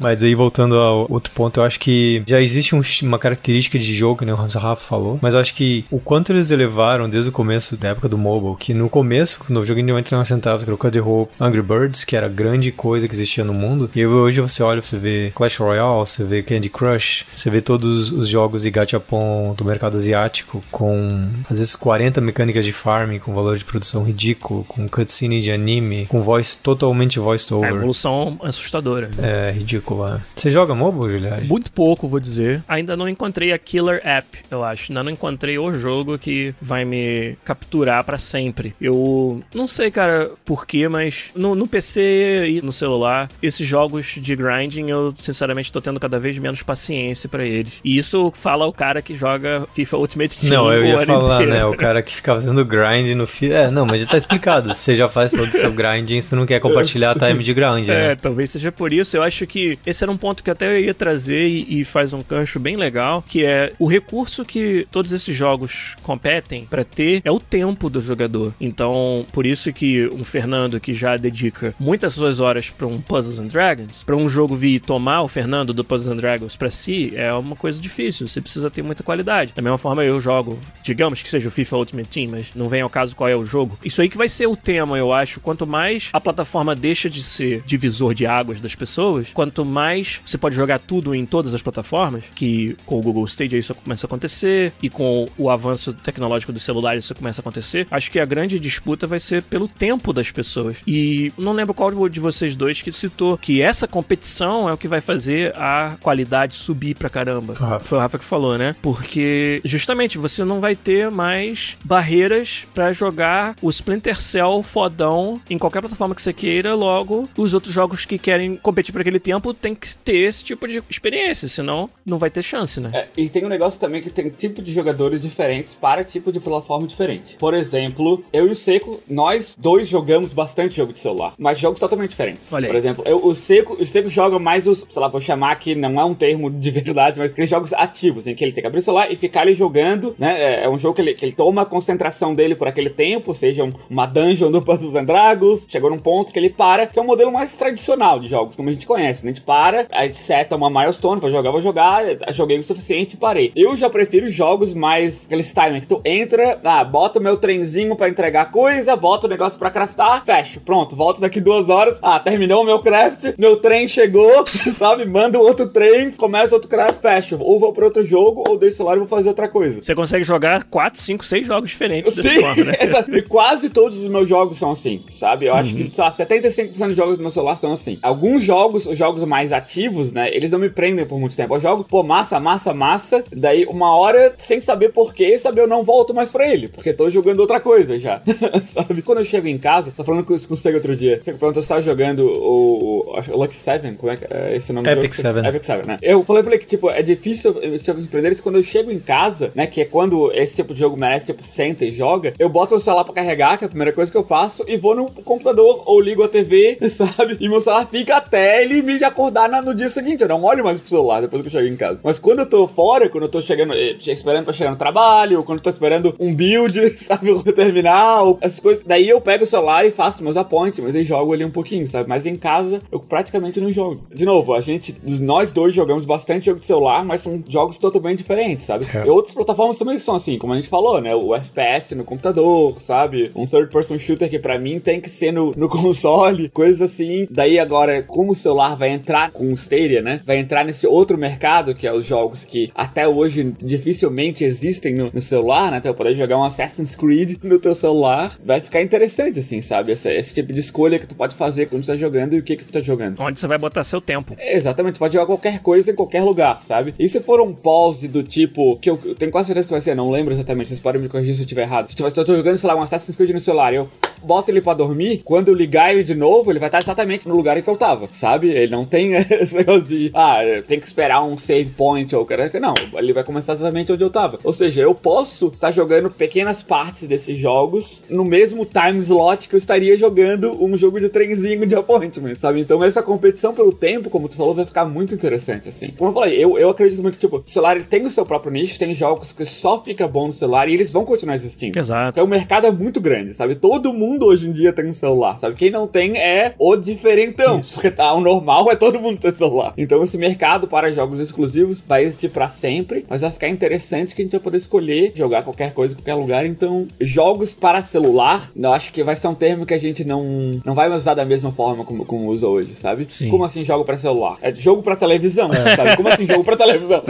Mas 0.00 0.22
aí, 0.22 0.34
voltando 0.34 0.76
ao 0.76 1.06
outro 1.10 1.32
ponto, 1.32 1.60
eu 1.60 1.64
acho 1.64 1.78
que 1.78 2.22
já 2.26 2.40
existe 2.40 2.74
um, 2.74 2.80
uma 3.02 3.18
característica 3.18 3.78
de 3.78 3.94
jogo, 3.94 4.20
que 4.20 4.24
né, 4.24 4.32
o 4.32 4.36
Rafa 4.36 4.76
falou, 4.76 5.18
mas 5.20 5.34
eu 5.34 5.40
acho 5.40 5.54
que 5.54 5.84
o 5.90 6.00
quanto 6.00 6.32
eles 6.32 6.50
elevaram 6.50 7.08
desde 7.08 7.28
o 7.28 7.32
começo 7.32 7.76
da 7.76 7.88
época 7.88 8.08
do 8.08 8.18
mobile, 8.18 8.56
que 8.58 8.74
no 8.74 8.88
começo, 8.88 9.38
quando 9.38 9.58
o 9.58 9.66
joguinho 9.66 9.86
deu 9.86 9.94
99 9.94 10.26
centavos, 10.26 10.64
que 10.64 10.70
era 10.70 10.74
o 10.74 10.78
Cuddy 10.78 11.00
Hope, 11.00 11.32
Angry 11.40 11.62
Birds, 11.62 12.04
que 12.04 12.16
era 12.16 12.26
a 12.26 12.28
grande 12.28 12.72
coisa 12.72 13.06
que 13.06 13.14
existia 13.14 13.44
no 13.44 13.52
mundo, 13.52 13.90
e 13.94 14.06
hoje 14.06 14.40
você 14.40 14.62
olha, 14.62 14.80
você 14.80 14.96
vê 14.96 15.32
Clash 15.34 15.56
Royale, 15.58 15.98
você 16.00 16.24
vê 16.24 16.42
Candy 16.42 16.70
Crush, 16.70 17.26
você 17.30 17.50
vê 17.50 17.60
todos 17.60 18.10
os 18.10 18.28
jogos 18.28 18.62
de 18.62 18.70
gachapon 18.70 19.54
do 19.56 19.64
mercado 19.64 19.96
asiático 19.96 20.62
com, 20.70 21.28
às 21.48 21.58
vezes, 21.58 21.76
40 21.76 22.20
mecânicas 22.20 22.64
de 22.64 22.72
farming, 22.72 23.18
com 23.18 23.34
valor 23.34 23.56
de 23.56 23.64
produção 23.64 24.02
ridículo, 24.02 24.64
com 24.64 24.88
cutscene 24.88 25.40
de 25.40 25.52
anime, 25.52 26.06
com 26.06 26.22
voice 26.22 26.56
totalmente 26.58 27.18
voiced 27.18 27.52
over. 27.52 27.70
É 27.70 27.74
evolução 27.74 28.38
assustadora. 28.42 29.10
É, 29.18 29.50
ridículo. 29.50 29.89
Particular. 29.90 30.24
Você 30.34 30.50
joga 30.50 30.74
mobile, 30.74 31.12
Julián? 31.12 31.40
Muito 31.42 31.72
pouco, 31.72 32.08
vou 32.08 32.20
dizer. 32.20 32.62
Ainda 32.68 32.96
não 32.96 33.08
encontrei 33.08 33.52
a 33.52 33.58
killer 33.58 34.00
app, 34.04 34.26
eu 34.50 34.64
acho. 34.64 34.92
Ainda 34.92 35.02
não 35.02 35.10
encontrei 35.10 35.58
o 35.58 35.72
jogo 35.72 36.18
que 36.18 36.54
vai 36.60 36.84
me 36.84 37.36
capturar 37.44 38.04
para 38.04 38.18
sempre. 38.18 38.74
Eu 38.80 39.42
não 39.54 39.66
sei, 39.66 39.90
cara, 39.90 40.30
porquê, 40.44 40.88
mas 40.88 41.30
no, 41.34 41.54
no, 41.54 41.66
PC 41.66 42.46
e 42.48 42.62
no 42.62 42.72
celular, 42.72 43.28
esses 43.42 43.66
jogos 43.66 44.14
de 44.16 44.36
grinding, 44.36 44.90
eu 44.90 45.12
sinceramente 45.18 45.72
tô 45.72 45.80
tendo 45.80 46.00
cada 46.00 46.18
vez 46.18 46.38
menos 46.38 46.62
paciência 46.62 47.28
para 47.28 47.44
eles. 47.44 47.80
E 47.84 47.96
isso 47.96 48.32
fala 48.34 48.66
o 48.66 48.72
cara 48.72 49.02
que 49.02 49.14
joga 49.14 49.66
FIFA 49.74 49.96
Ultimate 49.96 50.40
Team. 50.40 50.50
Não, 50.52 50.72
eu 50.72 50.84
ia 50.84 51.06
falar, 51.06 51.42
inteiro. 51.42 51.52
né? 51.52 51.64
O 51.64 51.76
cara 51.76 52.02
que 52.02 52.14
fica 52.14 52.34
fazendo 52.34 52.64
grind 52.64 53.08
no 53.16 53.26
FIFA. 53.26 53.54
É, 53.54 53.70
não, 53.70 53.86
mas 53.86 54.00
já 54.00 54.06
tá 54.06 54.16
explicado. 54.16 54.74
Você 54.74 54.94
já 54.94 55.08
faz 55.08 55.32
todo 55.32 55.48
o 55.48 55.52
seu 55.52 55.72
grinding, 55.72 56.20
você 56.20 56.34
não 56.34 56.46
quer 56.46 56.60
compartilhar 56.60 57.14
time 57.14 57.42
de 57.42 57.54
grind, 57.54 57.86
né? 57.86 58.12
É, 58.12 58.14
talvez 58.14 58.50
seja 58.50 58.70
por 58.70 58.92
isso. 58.92 59.16
Eu 59.16 59.22
acho 59.22 59.46
que 59.46 59.78
esse 59.84 60.04
era 60.04 60.12
um 60.12 60.16
ponto 60.16 60.42
que 60.42 60.50
até 60.50 60.68
eu 60.68 60.80
ia 60.80 60.94
trazer 60.94 61.48
e, 61.48 61.80
e 61.80 61.84
faz 61.84 62.12
um 62.12 62.22
gancho 62.22 62.58
bem 62.60 62.76
legal, 62.76 63.24
que 63.26 63.44
é 63.44 63.72
o 63.78 63.86
recurso 63.86 64.44
que 64.44 64.86
todos 64.90 65.12
esses 65.12 65.34
jogos 65.34 65.96
competem 66.02 66.64
para 66.64 66.84
ter 66.84 67.22
é 67.24 67.30
o 67.30 67.40
tempo 67.40 67.88
do 67.88 68.00
jogador. 68.00 68.52
Então, 68.60 69.24
por 69.32 69.46
isso 69.46 69.72
que 69.72 70.08
um 70.08 70.24
Fernando 70.24 70.80
que 70.80 70.92
já 70.92 71.16
dedica 71.16 71.74
muitas 71.78 72.14
suas 72.14 72.40
horas 72.40 72.70
para 72.70 72.86
um 72.86 73.00
Puzzles 73.00 73.38
and 73.38 73.48
Dragons, 73.48 74.02
para 74.04 74.16
um 74.16 74.28
jogo 74.28 74.54
vir 74.56 74.80
tomar 74.80 75.22
o 75.22 75.28
Fernando 75.28 75.72
do 75.72 75.84
Puzzles 75.84 76.12
and 76.12 76.20
Dragons 76.20 76.56
para 76.56 76.70
si, 76.70 77.12
é 77.14 77.32
uma 77.34 77.56
coisa 77.56 77.80
difícil. 77.80 78.26
Você 78.26 78.40
precisa 78.40 78.70
ter 78.70 78.82
muita 78.82 79.02
qualidade. 79.02 79.52
Da 79.54 79.62
mesma 79.62 79.78
forma, 79.78 80.04
eu 80.04 80.20
jogo, 80.20 80.58
digamos 80.82 81.22
que 81.22 81.28
seja 81.28 81.48
o 81.48 81.52
FIFA 81.52 81.76
Ultimate 81.76 82.08
Team, 82.08 82.30
mas 82.30 82.54
não 82.54 82.68
vem 82.68 82.80
ao 82.80 82.90
caso 82.90 83.16
qual 83.16 83.28
é 83.28 83.36
o 83.36 83.44
jogo. 83.44 83.78
Isso 83.84 84.00
aí 84.02 84.08
que 84.08 84.16
vai 84.16 84.28
ser 84.28 84.46
o 84.46 84.56
tema, 84.56 84.98
eu 84.98 85.12
acho. 85.12 85.40
Quanto 85.40 85.66
mais 85.66 86.10
a 86.12 86.20
plataforma 86.20 86.74
deixa 86.74 87.08
de 87.08 87.22
ser 87.22 87.62
divisor 87.66 88.14
de 88.14 88.26
águas 88.26 88.60
das 88.60 88.74
pessoas, 88.74 89.30
quanto 89.32 89.64
mais 89.70 90.20
você 90.24 90.36
pode 90.36 90.54
jogar 90.54 90.78
tudo 90.78 91.14
em 91.14 91.24
todas 91.24 91.54
as 91.54 91.62
plataformas, 91.62 92.24
que 92.34 92.76
com 92.84 92.98
o 92.98 93.02
Google 93.02 93.24
Stage 93.24 93.56
isso 93.56 93.74
começa 93.74 94.06
a 94.06 94.08
acontecer, 94.08 94.72
e 94.82 94.88
com 94.88 95.28
o 95.38 95.50
avanço 95.50 95.92
tecnológico 95.92 96.52
dos 96.52 96.62
celulares 96.62 97.04
isso 97.04 97.14
começa 97.14 97.40
a 97.40 97.42
acontecer, 97.42 97.86
acho 97.90 98.10
que 98.10 98.18
a 98.18 98.24
grande 98.24 98.58
disputa 98.58 99.06
vai 99.06 99.20
ser 99.20 99.42
pelo 99.42 99.68
tempo 99.68 100.12
das 100.12 100.30
pessoas. 100.30 100.78
E 100.86 101.32
não 101.38 101.52
lembro 101.52 101.74
qual 101.74 101.90
de 102.08 102.20
vocês 102.20 102.54
dois 102.54 102.82
que 102.82 102.92
citou 102.92 103.36
que 103.36 103.60
essa 103.60 103.86
competição 103.86 104.68
é 104.68 104.72
o 104.72 104.76
que 104.76 104.88
vai 104.88 105.00
fazer 105.00 105.54
a 105.56 105.96
qualidade 106.00 106.54
subir 106.54 106.94
pra 106.94 107.08
caramba. 107.08 107.54
Foi 107.80 107.98
o 107.98 108.00
Rafa 108.00 108.18
que 108.18 108.24
falou, 108.24 108.56
né? 108.56 108.74
Porque 108.80 109.60
justamente 109.64 110.18
você 110.18 110.44
não 110.44 110.60
vai 110.60 110.76
ter 110.76 111.10
mais 111.10 111.76
barreiras 111.84 112.66
para 112.74 112.92
jogar 112.92 113.54
o 113.60 113.68
Splinter 113.70 114.20
Cell 114.20 114.62
fodão 114.62 115.40
em 115.48 115.58
qualquer 115.58 115.80
plataforma 115.80 116.14
que 116.14 116.22
você 116.22 116.32
queira, 116.32 116.74
logo 116.74 117.28
os 117.36 117.54
outros 117.54 117.72
jogos 117.72 118.04
que 118.04 118.18
querem 118.18 118.56
competir 118.56 118.92
por 118.92 119.00
aquele 119.00 119.18
tempo 119.18 119.52
tem 119.60 119.74
que 119.74 119.96
ter 119.96 120.16
esse 120.16 120.42
tipo 120.42 120.66
de 120.66 120.82
experiência, 120.88 121.48
senão 121.48 121.90
não 122.04 122.18
vai 122.18 122.30
ter 122.30 122.42
chance, 122.42 122.80
né? 122.80 122.90
É, 122.94 123.06
e 123.16 123.28
tem 123.28 123.44
um 123.44 123.48
negócio 123.48 123.78
também 123.78 124.02
que 124.02 124.10
tem 124.10 124.28
tipo 124.30 124.62
de 124.62 124.72
jogadores 124.72 125.20
diferentes 125.20 125.74
para 125.74 126.02
tipo 126.04 126.32
de 126.32 126.40
plataforma 126.40 126.86
diferente. 126.86 127.36
Por 127.36 127.54
exemplo, 127.54 128.24
eu 128.32 128.46
e 128.46 128.50
o 128.50 128.56
Seco, 128.56 129.00
nós 129.08 129.54
dois 129.58 129.88
jogamos 129.88 130.32
bastante 130.32 130.76
jogo 130.76 130.92
de 130.92 130.98
celular, 130.98 131.34
mas 131.38 131.58
jogos 131.58 131.78
totalmente 131.78 132.10
diferentes. 132.10 132.52
Olha 132.52 132.68
Por 132.68 132.76
exemplo, 132.76 133.04
eu, 133.06 133.24
o 133.24 133.34
Seco, 133.34 133.74
o 133.74 133.84
Seco 133.84 134.10
joga 134.10 134.38
mais 134.38 134.66
os, 134.66 134.86
sei 134.88 135.02
lá, 135.02 135.08
vou 135.08 135.20
chamar 135.20 135.52
aqui, 135.52 135.74
não 135.74 136.00
é 136.00 136.04
um 136.04 136.14
termo 136.14 136.50
de 136.50 136.70
verdade, 136.70 137.18
mas 137.18 137.32
aqueles 137.32 137.50
jogos 137.50 137.72
ativos, 137.72 138.26
em 138.26 138.34
que 138.34 138.44
ele 138.44 138.52
tem 138.52 138.62
que 138.62 138.66
abrir 138.66 138.78
o 138.78 138.82
celular 138.82 139.10
e 139.10 139.16
ficar 139.16 139.42
ali 139.42 139.54
jogando, 139.54 140.14
né? 140.18 140.40
É, 140.40 140.64
é 140.64 140.68
um 140.68 140.78
jogo 140.78 140.94
que 140.94 141.02
ele, 141.02 141.14
que 141.14 141.24
ele 141.24 141.32
toma 141.32 141.62
a 141.62 141.66
concentração 141.66 142.34
dele 142.34 142.54
por 142.54 142.66
aquele 142.66 142.90
tempo, 142.90 143.34
seja 143.34 143.68
uma 143.88 144.06
dungeon 144.06 144.50
do 144.50 144.62
Puzzles 144.62 144.94
and 144.94 145.04
Dragons, 145.04 145.66
chegou 145.68 145.90
num 145.90 145.98
ponto 145.98 146.32
que 146.32 146.38
ele 146.38 146.50
para, 146.50 146.86
que 146.86 146.98
é 146.98 147.02
um 147.02 147.06
modelo 147.06 147.32
mais 147.32 147.56
tradicional 147.56 148.18
de 148.18 148.28
jogos, 148.28 148.56
como 148.56 148.68
a 148.68 148.72
gente 148.72 148.86
conhece, 148.86 149.24
né? 149.24 149.32
Gente 149.40 149.42
para, 149.42 149.86
a 149.90 150.06
gente 150.06 150.18
seta 150.18 150.56
uma 150.56 150.70
milestone, 150.70 151.20
vai 151.20 151.30
jogar, 151.30 151.50
vou 151.50 151.62
jogar, 151.62 152.02
joguei 152.32 152.58
o 152.58 152.62
suficiente 152.62 153.14
e 153.14 153.16
parei. 153.16 153.52
Eu 153.56 153.76
já 153.76 153.88
prefiro 153.88 154.30
jogos 154.30 154.74
mais 154.74 155.26
aqueles 155.26 155.52
timing 155.52 155.80
que 155.80 155.86
tu 155.86 156.00
entra, 156.04 156.60
ah, 156.62 156.84
bota 156.84 157.18
o 157.18 157.22
meu 157.22 157.36
trenzinho 157.36 157.96
para 157.96 158.08
entregar 158.08 158.50
coisa, 158.50 158.94
bota 158.96 159.26
o 159.26 159.30
negócio 159.30 159.58
para 159.58 159.70
craftar, 159.70 160.24
fecho, 160.24 160.60
pronto, 160.60 160.94
volto 160.94 161.20
daqui 161.20 161.40
duas 161.40 161.68
horas, 161.68 161.98
ah, 162.02 162.18
terminou 162.18 162.62
o 162.62 162.66
meu 162.66 162.80
craft, 162.80 163.34
meu 163.38 163.56
trem 163.56 163.88
chegou, 163.88 164.44
sabe? 164.72 165.04
Manda 165.04 165.38
outro 165.38 165.68
trem, 165.68 166.10
começa 166.12 166.54
outro 166.54 166.68
craft, 166.68 167.00
fecho. 167.00 167.38
Ou 167.40 167.58
vou 167.58 167.72
para 167.72 167.84
outro 167.84 168.04
jogo, 168.04 168.44
ou 168.46 168.58
deixo 168.58 168.74
o 168.74 168.76
celular 168.78 168.96
e 168.96 168.98
vou 168.98 169.08
fazer 169.08 169.28
outra 169.28 169.48
coisa. 169.48 169.82
Você 169.82 169.94
consegue 169.94 170.24
jogar 170.24 170.64
4, 170.64 171.00
5, 171.00 171.24
6 171.24 171.46
jogos 171.46 171.70
diferentes 171.70 172.14
Sim, 172.14 172.40
forma, 172.40 172.64
né? 172.64 172.74
e 173.18 173.22
quase 173.22 173.70
todos 173.70 174.02
os 174.02 174.08
meus 174.08 174.28
jogos 174.28 174.58
são 174.58 174.72
assim, 174.72 175.02
sabe? 175.10 175.46
Eu 175.46 175.54
acho 175.54 175.74
uhum. 175.74 175.88
que, 175.88 175.94
sei 175.94 176.04
lá, 176.04 176.10
75% 176.10 176.88
dos 176.88 176.96
jogos 176.96 177.16
do 177.16 177.22
meu 177.22 177.30
celular 177.30 177.56
são 177.56 177.72
assim. 177.72 177.98
Alguns 178.02 178.42
jogos, 178.42 178.86
os 178.86 178.98
jogos 178.98 179.22
mais 179.30 179.52
ativos, 179.52 180.12
né? 180.12 180.28
Eles 180.34 180.50
não 180.50 180.58
me 180.58 180.68
prendem 180.68 181.06
por 181.06 181.18
muito 181.18 181.36
tempo. 181.36 181.54
Eu 181.54 181.60
jogo, 181.60 181.84
pô, 181.84 182.02
massa, 182.02 182.40
massa, 182.40 182.74
massa. 182.74 183.24
Daí, 183.32 183.64
uma 183.66 183.96
hora, 183.96 184.34
sem 184.36 184.60
saber 184.60 184.90
porquê, 184.90 185.38
sabe, 185.38 185.60
eu 185.60 185.68
não 185.68 185.84
volto 185.84 186.12
mais 186.12 186.32
pra 186.32 186.48
ele. 186.52 186.66
Porque 186.66 186.92
tô 186.92 187.08
jogando 187.08 187.38
outra 187.38 187.60
coisa 187.60 187.98
já. 187.98 188.20
sabe? 188.64 189.02
Quando 189.02 189.18
eu 189.18 189.24
chego 189.24 189.46
em 189.46 189.56
casa, 189.56 189.92
tá 189.96 190.02
falando 190.02 190.24
com 190.24 190.34
isso 190.34 190.48
com 190.48 190.56
você 190.56 190.74
outro 190.74 190.96
dia. 190.96 191.20
Você 191.22 191.32
perguntou 191.32 191.62
se 191.62 191.68
tava 191.68 191.80
jogando 191.80 192.24
o, 192.26 193.16
o 193.28 193.36
Lucky 193.36 193.56
Seven, 193.56 193.94
como 193.94 194.12
é 194.12 194.16
que 194.16 194.26
é 194.28 194.56
esse 194.56 194.72
nome 194.72 194.90
Epic 194.90 195.14
Seven. 195.14 195.46
Epic 195.46 195.64
Seven, 195.64 195.86
né? 195.86 195.98
Eu 196.02 196.24
falei 196.24 196.42
pra 196.42 196.52
ele 196.52 196.60
que, 196.60 196.68
tipo, 196.68 196.90
é 196.90 197.02
difícil 197.02 197.56
esse 197.62 197.84
tipo 197.84 198.00
de 198.00 198.08
prender 198.08 198.40
quando 198.42 198.56
eu 198.56 198.62
chego 198.62 198.90
em 198.90 198.98
casa, 198.98 199.50
né? 199.54 199.66
Que 199.66 199.82
é 199.82 199.84
quando 199.84 200.32
esse 200.32 200.54
tipo 200.54 200.74
de 200.74 200.80
jogo 200.80 200.96
merece, 200.96 201.26
tipo, 201.26 201.42
senta 201.42 201.84
e 201.84 201.92
joga. 201.92 202.32
Eu 202.38 202.48
boto 202.48 202.74
o 202.74 202.80
celular 202.80 203.04
pra 203.04 203.14
carregar, 203.14 203.58
que 203.58 203.64
é 203.64 203.66
a 203.66 203.68
primeira 203.68 203.92
coisa 203.92 204.10
que 204.10 204.16
eu 204.16 204.24
faço, 204.24 204.64
e 204.66 204.76
vou 204.76 204.94
no 204.94 205.10
computador 205.10 205.82
ou 205.86 206.00
ligo 206.00 206.22
a 206.22 206.28
TV, 206.28 206.78
sabe? 206.88 207.36
E 207.40 207.48
meu 207.48 207.60
celular 207.60 207.86
fica 207.86 208.16
até 208.16 208.62
ele 208.62 208.82
me 208.82 208.98
acordar 209.20 209.62
no 209.62 209.74
dia 209.74 209.88
seguinte. 209.88 210.22
Eu 210.22 210.28
não 210.28 210.42
olho 210.42 210.64
mais 210.64 210.80
pro 210.80 210.88
celular 210.88 211.20
depois 211.20 211.42
que 211.42 211.48
eu 211.48 211.52
chego 211.52 211.68
em 211.68 211.76
casa. 211.76 212.00
Mas 212.02 212.18
quando 212.18 212.40
eu 212.40 212.46
tô 212.46 212.66
fora, 212.66 213.08
quando 213.08 213.24
eu 213.24 213.30
tô 213.30 213.42
chegando, 213.42 213.74
eh, 213.74 213.96
esperando 214.06 214.44
pra 214.44 214.54
chegar 214.54 214.70
no 214.70 214.76
trabalho, 214.76 215.38
ou 215.38 215.44
quando 215.44 215.58
eu 215.58 215.62
tô 215.62 215.70
esperando 215.70 216.14
um 216.18 216.34
build, 216.34 216.90
sabe, 216.98 217.30
terminar, 217.52 218.22
ou 218.22 218.38
essas 218.40 218.60
coisas, 218.60 218.82
daí 218.84 219.08
eu 219.08 219.20
pego 219.20 219.44
o 219.44 219.46
celular 219.46 219.84
e 219.84 219.90
faço 219.90 220.22
meus 220.22 220.36
appointments 220.36 220.94
e 220.94 221.04
jogo 221.04 221.32
ali 221.32 221.44
um 221.44 221.50
pouquinho, 221.50 221.86
sabe? 221.86 222.08
Mas 222.08 222.26
em 222.26 222.34
casa 222.34 222.78
eu 222.90 223.00
praticamente 223.00 223.60
não 223.60 223.72
jogo. 223.72 224.00
De 224.12 224.24
novo, 224.24 224.54
a 224.54 224.60
gente, 224.60 224.96
nós 225.04 225.52
dois 225.52 225.74
jogamos 225.74 226.04
bastante 226.04 226.46
jogo 226.46 226.60
de 226.60 226.66
celular, 226.66 227.04
mas 227.04 227.20
são 227.20 227.42
jogos 227.46 227.78
totalmente 227.78 228.18
diferentes, 228.18 228.64
sabe? 228.64 228.86
É. 228.94 229.06
E 229.06 229.10
outras 229.10 229.34
plataformas 229.34 229.78
também 229.78 229.98
são 229.98 230.14
assim, 230.14 230.38
como 230.38 230.52
a 230.52 230.56
gente 230.56 230.68
falou, 230.68 231.00
né? 231.00 231.14
O 231.14 231.34
FPS 231.34 231.94
no 231.94 232.04
computador, 232.04 232.80
sabe? 232.80 233.30
Um 233.34 233.46
third 233.46 233.70
person 233.70 233.98
shooter 233.98 234.30
que 234.30 234.38
para 234.38 234.58
mim 234.58 234.80
tem 234.80 235.00
que 235.00 235.10
ser 235.10 235.32
no, 235.32 235.52
no 235.56 235.68
console, 235.70 236.48
coisas 236.48 236.80
assim. 236.82 237.26
Daí 237.30 237.58
agora, 237.58 238.02
como 238.04 238.32
o 238.32 238.36
celular 238.36 238.76
vai 238.76 238.90
entrar 238.90 239.09
com 239.32 239.52
o 239.52 239.54
Stadia, 239.54 240.02
né? 240.02 240.20
Vai 240.24 240.38
entrar 240.38 240.64
nesse 240.64 240.86
outro 240.86 241.18
mercado, 241.18 241.74
que 241.74 241.86
é 241.86 241.92
os 241.92 242.04
jogos 242.04 242.44
que 242.44 242.70
até 242.74 243.06
hoje 243.08 243.54
dificilmente 243.60 244.44
existem 244.44 244.94
no, 244.94 245.10
no 245.12 245.20
celular, 245.20 245.70
né? 245.70 245.78
Então 245.78 245.94
poder 245.94 246.14
jogar 246.14 246.38
um 246.38 246.44
Assassin's 246.44 246.94
Creed 246.94 247.36
no 247.42 247.58
teu 247.58 247.74
celular, 247.74 248.38
vai 248.44 248.60
ficar 248.60 248.82
interessante, 248.82 249.40
assim, 249.40 249.60
sabe? 249.60 249.92
Esse, 249.92 250.10
esse 250.10 250.34
tipo 250.34 250.52
de 250.52 250.60
escolha 250.60 250.98
que 250.98 251.06
tu 251.06 251.14
pode 251.14 251.34
fazer 251.34 251.68
quando 251.68 251.82
tu 251.82 251.86
tá 251.86 251.96
jogando 251.96 252.34
e 252.34 252.38
o 252.38 252.42
que 252.42 252.56
que 252.56 252.64
tu 252.64 252.72
tá 252.72 252.80
jogando. 252.80 253.20
Onde 253.20 253.38
você 253.38 253.46
vai 253.46 253.58
botar 253.58 253.84
seu 253.84 254.00
tempo. 254.00 254.34
É, 254.38 254.56
exatamente, 254.56 254.94
tu 254.94 254.98
pode 254.98 255.14
jogar 255.14 255.26
qualquer 255.26 255.60
coisa 255.60 255.90
em 255.90 255.94
qualquer 255.94 256.22
lugar, 256.22 256.62
sabe? 256.62 256.94
E 256.98 257.08
se 257.08 257.20
for 257.20 257.40
um 257.40 257.52
pause 257.52 258.08
do 258.08 258.22
tipo, 258.22 258.76
que 258.78 258.90
eu, 258.90 258.98
eu 259.04 259.14
tenho 259.14 259.32
quase 259.32 259.46
certeza 259.46 259.66
que 259.66 259.72
vai 259.72 259.80
ser, 259.80 259.94
não 259.94 260.10
lembro 260.10 260.34
exatamente, 260.34 260.68
vocês 260.68 260.80
podem 260.80 261.00
me 261.00 261.08
corrigir 261.08 261.34
se 261.34 261.40
eu 261.40 261.44
estiver 261.44 261.62
errado. 261.62 261.90
Se 261.90 262.18
eu 262.20 262.24
tô 262.24 262.34
jogando, 262.34 262.58
sei 262.58 262.68
lá, 262.68 262.76
um 262.76 262.82
Assassin's 262.82 263.16
Creed 263.16 263.30
no 263.30 263.40
celular, 263.40 263.74
eu 263.74 263.88
boto 264.22 264.50
ele 264.50 264.60
pra 264.60 264.74
dormir, 264.74 265.22
quando 265.24 265.48
eu 265.48 265.54
ligar 265.54 265.92
ele 265.92 266.04
de 266.04 266.14
novo, 266.14 266.50
ele 266.50 266.58
vai 266.58 266.68
estar 266.68 266.78
exatamente 266.78 267.28
no 267.28 267.36
lugar 267.36 267.56
em 267.56 267.62
que 267.62 267.68
eu 267.68 267.76
tava, 267.76 268.08
sabe? 268.12 268.50
Ele 268.50 268.70
não 268.70 268.84
tem 268.84 269.14
esse 269.30 269.54
negócio 269.54 269.82
de, 269.82 270.10
ah, 270.14 270.40
tem 270.66 270.80
que 270.80 270.86
esperar 270.86 271.22
um 271.22 271.36
save 271.38 271.70
point 271.70 272.14
ou 272.14 272.24
caraca, 272.24 272.58
não, 272.58 272.74
ele 272.94 273.12
vai 273.12 273.24
começar 273.24 273.52
exatamente 273.52 273.92
onde 273.92 274.04
eu 274.04 274.10
tava. 274.10 274.38
Ou 274.44 274.52
seja, 274.52 274.82
eu 274.82 274.94
posso 274.94 275.48
estar 275.48 275.68
tá 275.68 275.70
jogando 275.70 276.10
pequenas 276.10 276.62
partes 276.62 277.06
desses 277.06 277.36
jogos 277.36 278.02
no 278.08 278.24
mesmo 278.24 278.66
time 278.66 278.98
slot 279.00 279.48
que 279.48 279.54
eu 279.54 279.58
estaria 279.58 279.96
jogando 279.96 280.62
um 280.62 280.76
jogo 280.76 281.00
de 281.00 281.08
trenzinho 281.08 281.66
de 281.66 281.74
appointment, 281.74 282.36
sabe? 282.36 282.60
Então 282.60 282.82
essa 282.82 283.02
competição 283.02 283.54
pelo 283.54 283.72
tempo, 283.72 284.10
como 284.10 284.28
tu 284.28 284.36
falou, 284.36 284.54
vai 284.54 284.66
ficar 284.66 284.84
muito 284.84 285.14
interessante, 285.14 285.68
assim. 285.68 285.88
Como 285.96 286.10
eu 286.10 286.14
falei, 286.14 286.36
eu, 286.36 286.58
eu 286.58 286.70
acredito 286.70 287.02
muito 287.02 287.14
que, 287.14 287.20
tipo, 287.20 287.36
o 287.36 287.42
celular 287.46 287.76
ele 287.76 287.84
tem 287.84 288.04
o 288.06 288.10
seu 288.10 288.24
próprio 288.24 288.52
nicho, 288.52 288.78
tem 288.78 288.94
jogos 288.94 289.32
que 289.32 289.44
só 289.44 289.82
fica 289.82 290.06
bom 290.06 290.28
no 290.28 290.32
celular 290.32 290.68
e 290.68 290.74
eles 290.74 290.92
vão 290.92 291.04
continuar 291.04 291.34
existindo. 291.34 291.78
Exato. 291.78 292.10
Então 292.16 292.24
o 292.24 292.28
mercado 292.28 292.66
é 292.66 292.70
muito 292.70 293.00
grande, 293.00 293.34
sabe? 293.34 293.54
Todo 293.54 293.92
mundo 293.92 294.09
hoje 294.20 294.48
em 294.48 294.52
dia 294.52 294.72
tem 294.72 294.86
um 294.86 294.92
celular, 294.92 295.38
sabe? 295.38 295.56
Quem 295.56 295.70
não 295.70 295.86
tem 295.86 296.16
é 296.16 296.54
o 296.58 296.76
diferentão. 296.76 297.60
Isso. 297.60 297.74
Porque 297.74 297.90
tá, 297.90 298.12
o 298.12 298.20
normal 298.20 298.70
é 298.70 298.76
todo 298.76 299.00
mundo 299.00 299.20
ter 299.20 299.32
celular. 299.32 299.72
Então 299.76 300.02
esse 300.02 300.16
mercado 300.18 300.66
para 300.66 300.92
jogos 300.92 301.20
exclusivos 301.20 301.82
vai 301.86 302.04
existir 302.04 302.30
para 302.30 302.48
sempre, 302.48 303.04
mas 303.08 303.22
vai 303.22 303.30
ficar 303.30 303.48
interessante 303.48 304.14
que 304.14 304.22
a 304.22 304.24
gente 304.24 304.32
vai 304.32 304.40
poder 304.40 304.58
escolher 304.58 305.12
jogar 305.14 305.42
qualquer 305.42 305.72
coisa 305.72 305.94
em 305.94 305.96
qualquer 305.96 306.14
lugar. 306.14 306.46
Então, 306.46 306.86
jogos 307.00 307.54
para 307.54 307.82
celular, 307.82 308.50
eu 308.56 308.72
acho 308.72 308.92
que 308.92 309.02
vai 309.02 309.16
ser 309.16 309.28
um 309.28 309.34
termo 309.34 309.66
que 309.66 309.74
a 309.74 309.78
gente 309.78 310.04
não, 310.04 310.60
não 310.64 310.74
vai 310.74 310.88
mais 310.88 311.02
usar 311.02 311.14
da 311.14 311.24
mesma 311.24 311.52
forma 311.52 311.84
como, 311.84 312.04
como 312.04 312.28
usa 312.28 312.46
hoje, 312.46 312.74
sabe? 312.74 313.06
Sim. 313.08 313.28
Como 313.28 313.44
assim 313.44 313.64
jogo 313.64 313.84
para 313.84 313.98
celular? 313.98 314.38
É 314.42 314.52
jogo 314.52 314.82
para 314.82 314.96
televisão, 314.96 315.50
é. 315.52 315.76
sabe? 315.76 315.96
Como 315.96 316.08
assim 316.08 316.26
jogo 316.26 316.44
para 316.44 316.56
televisão? 316.56 317.02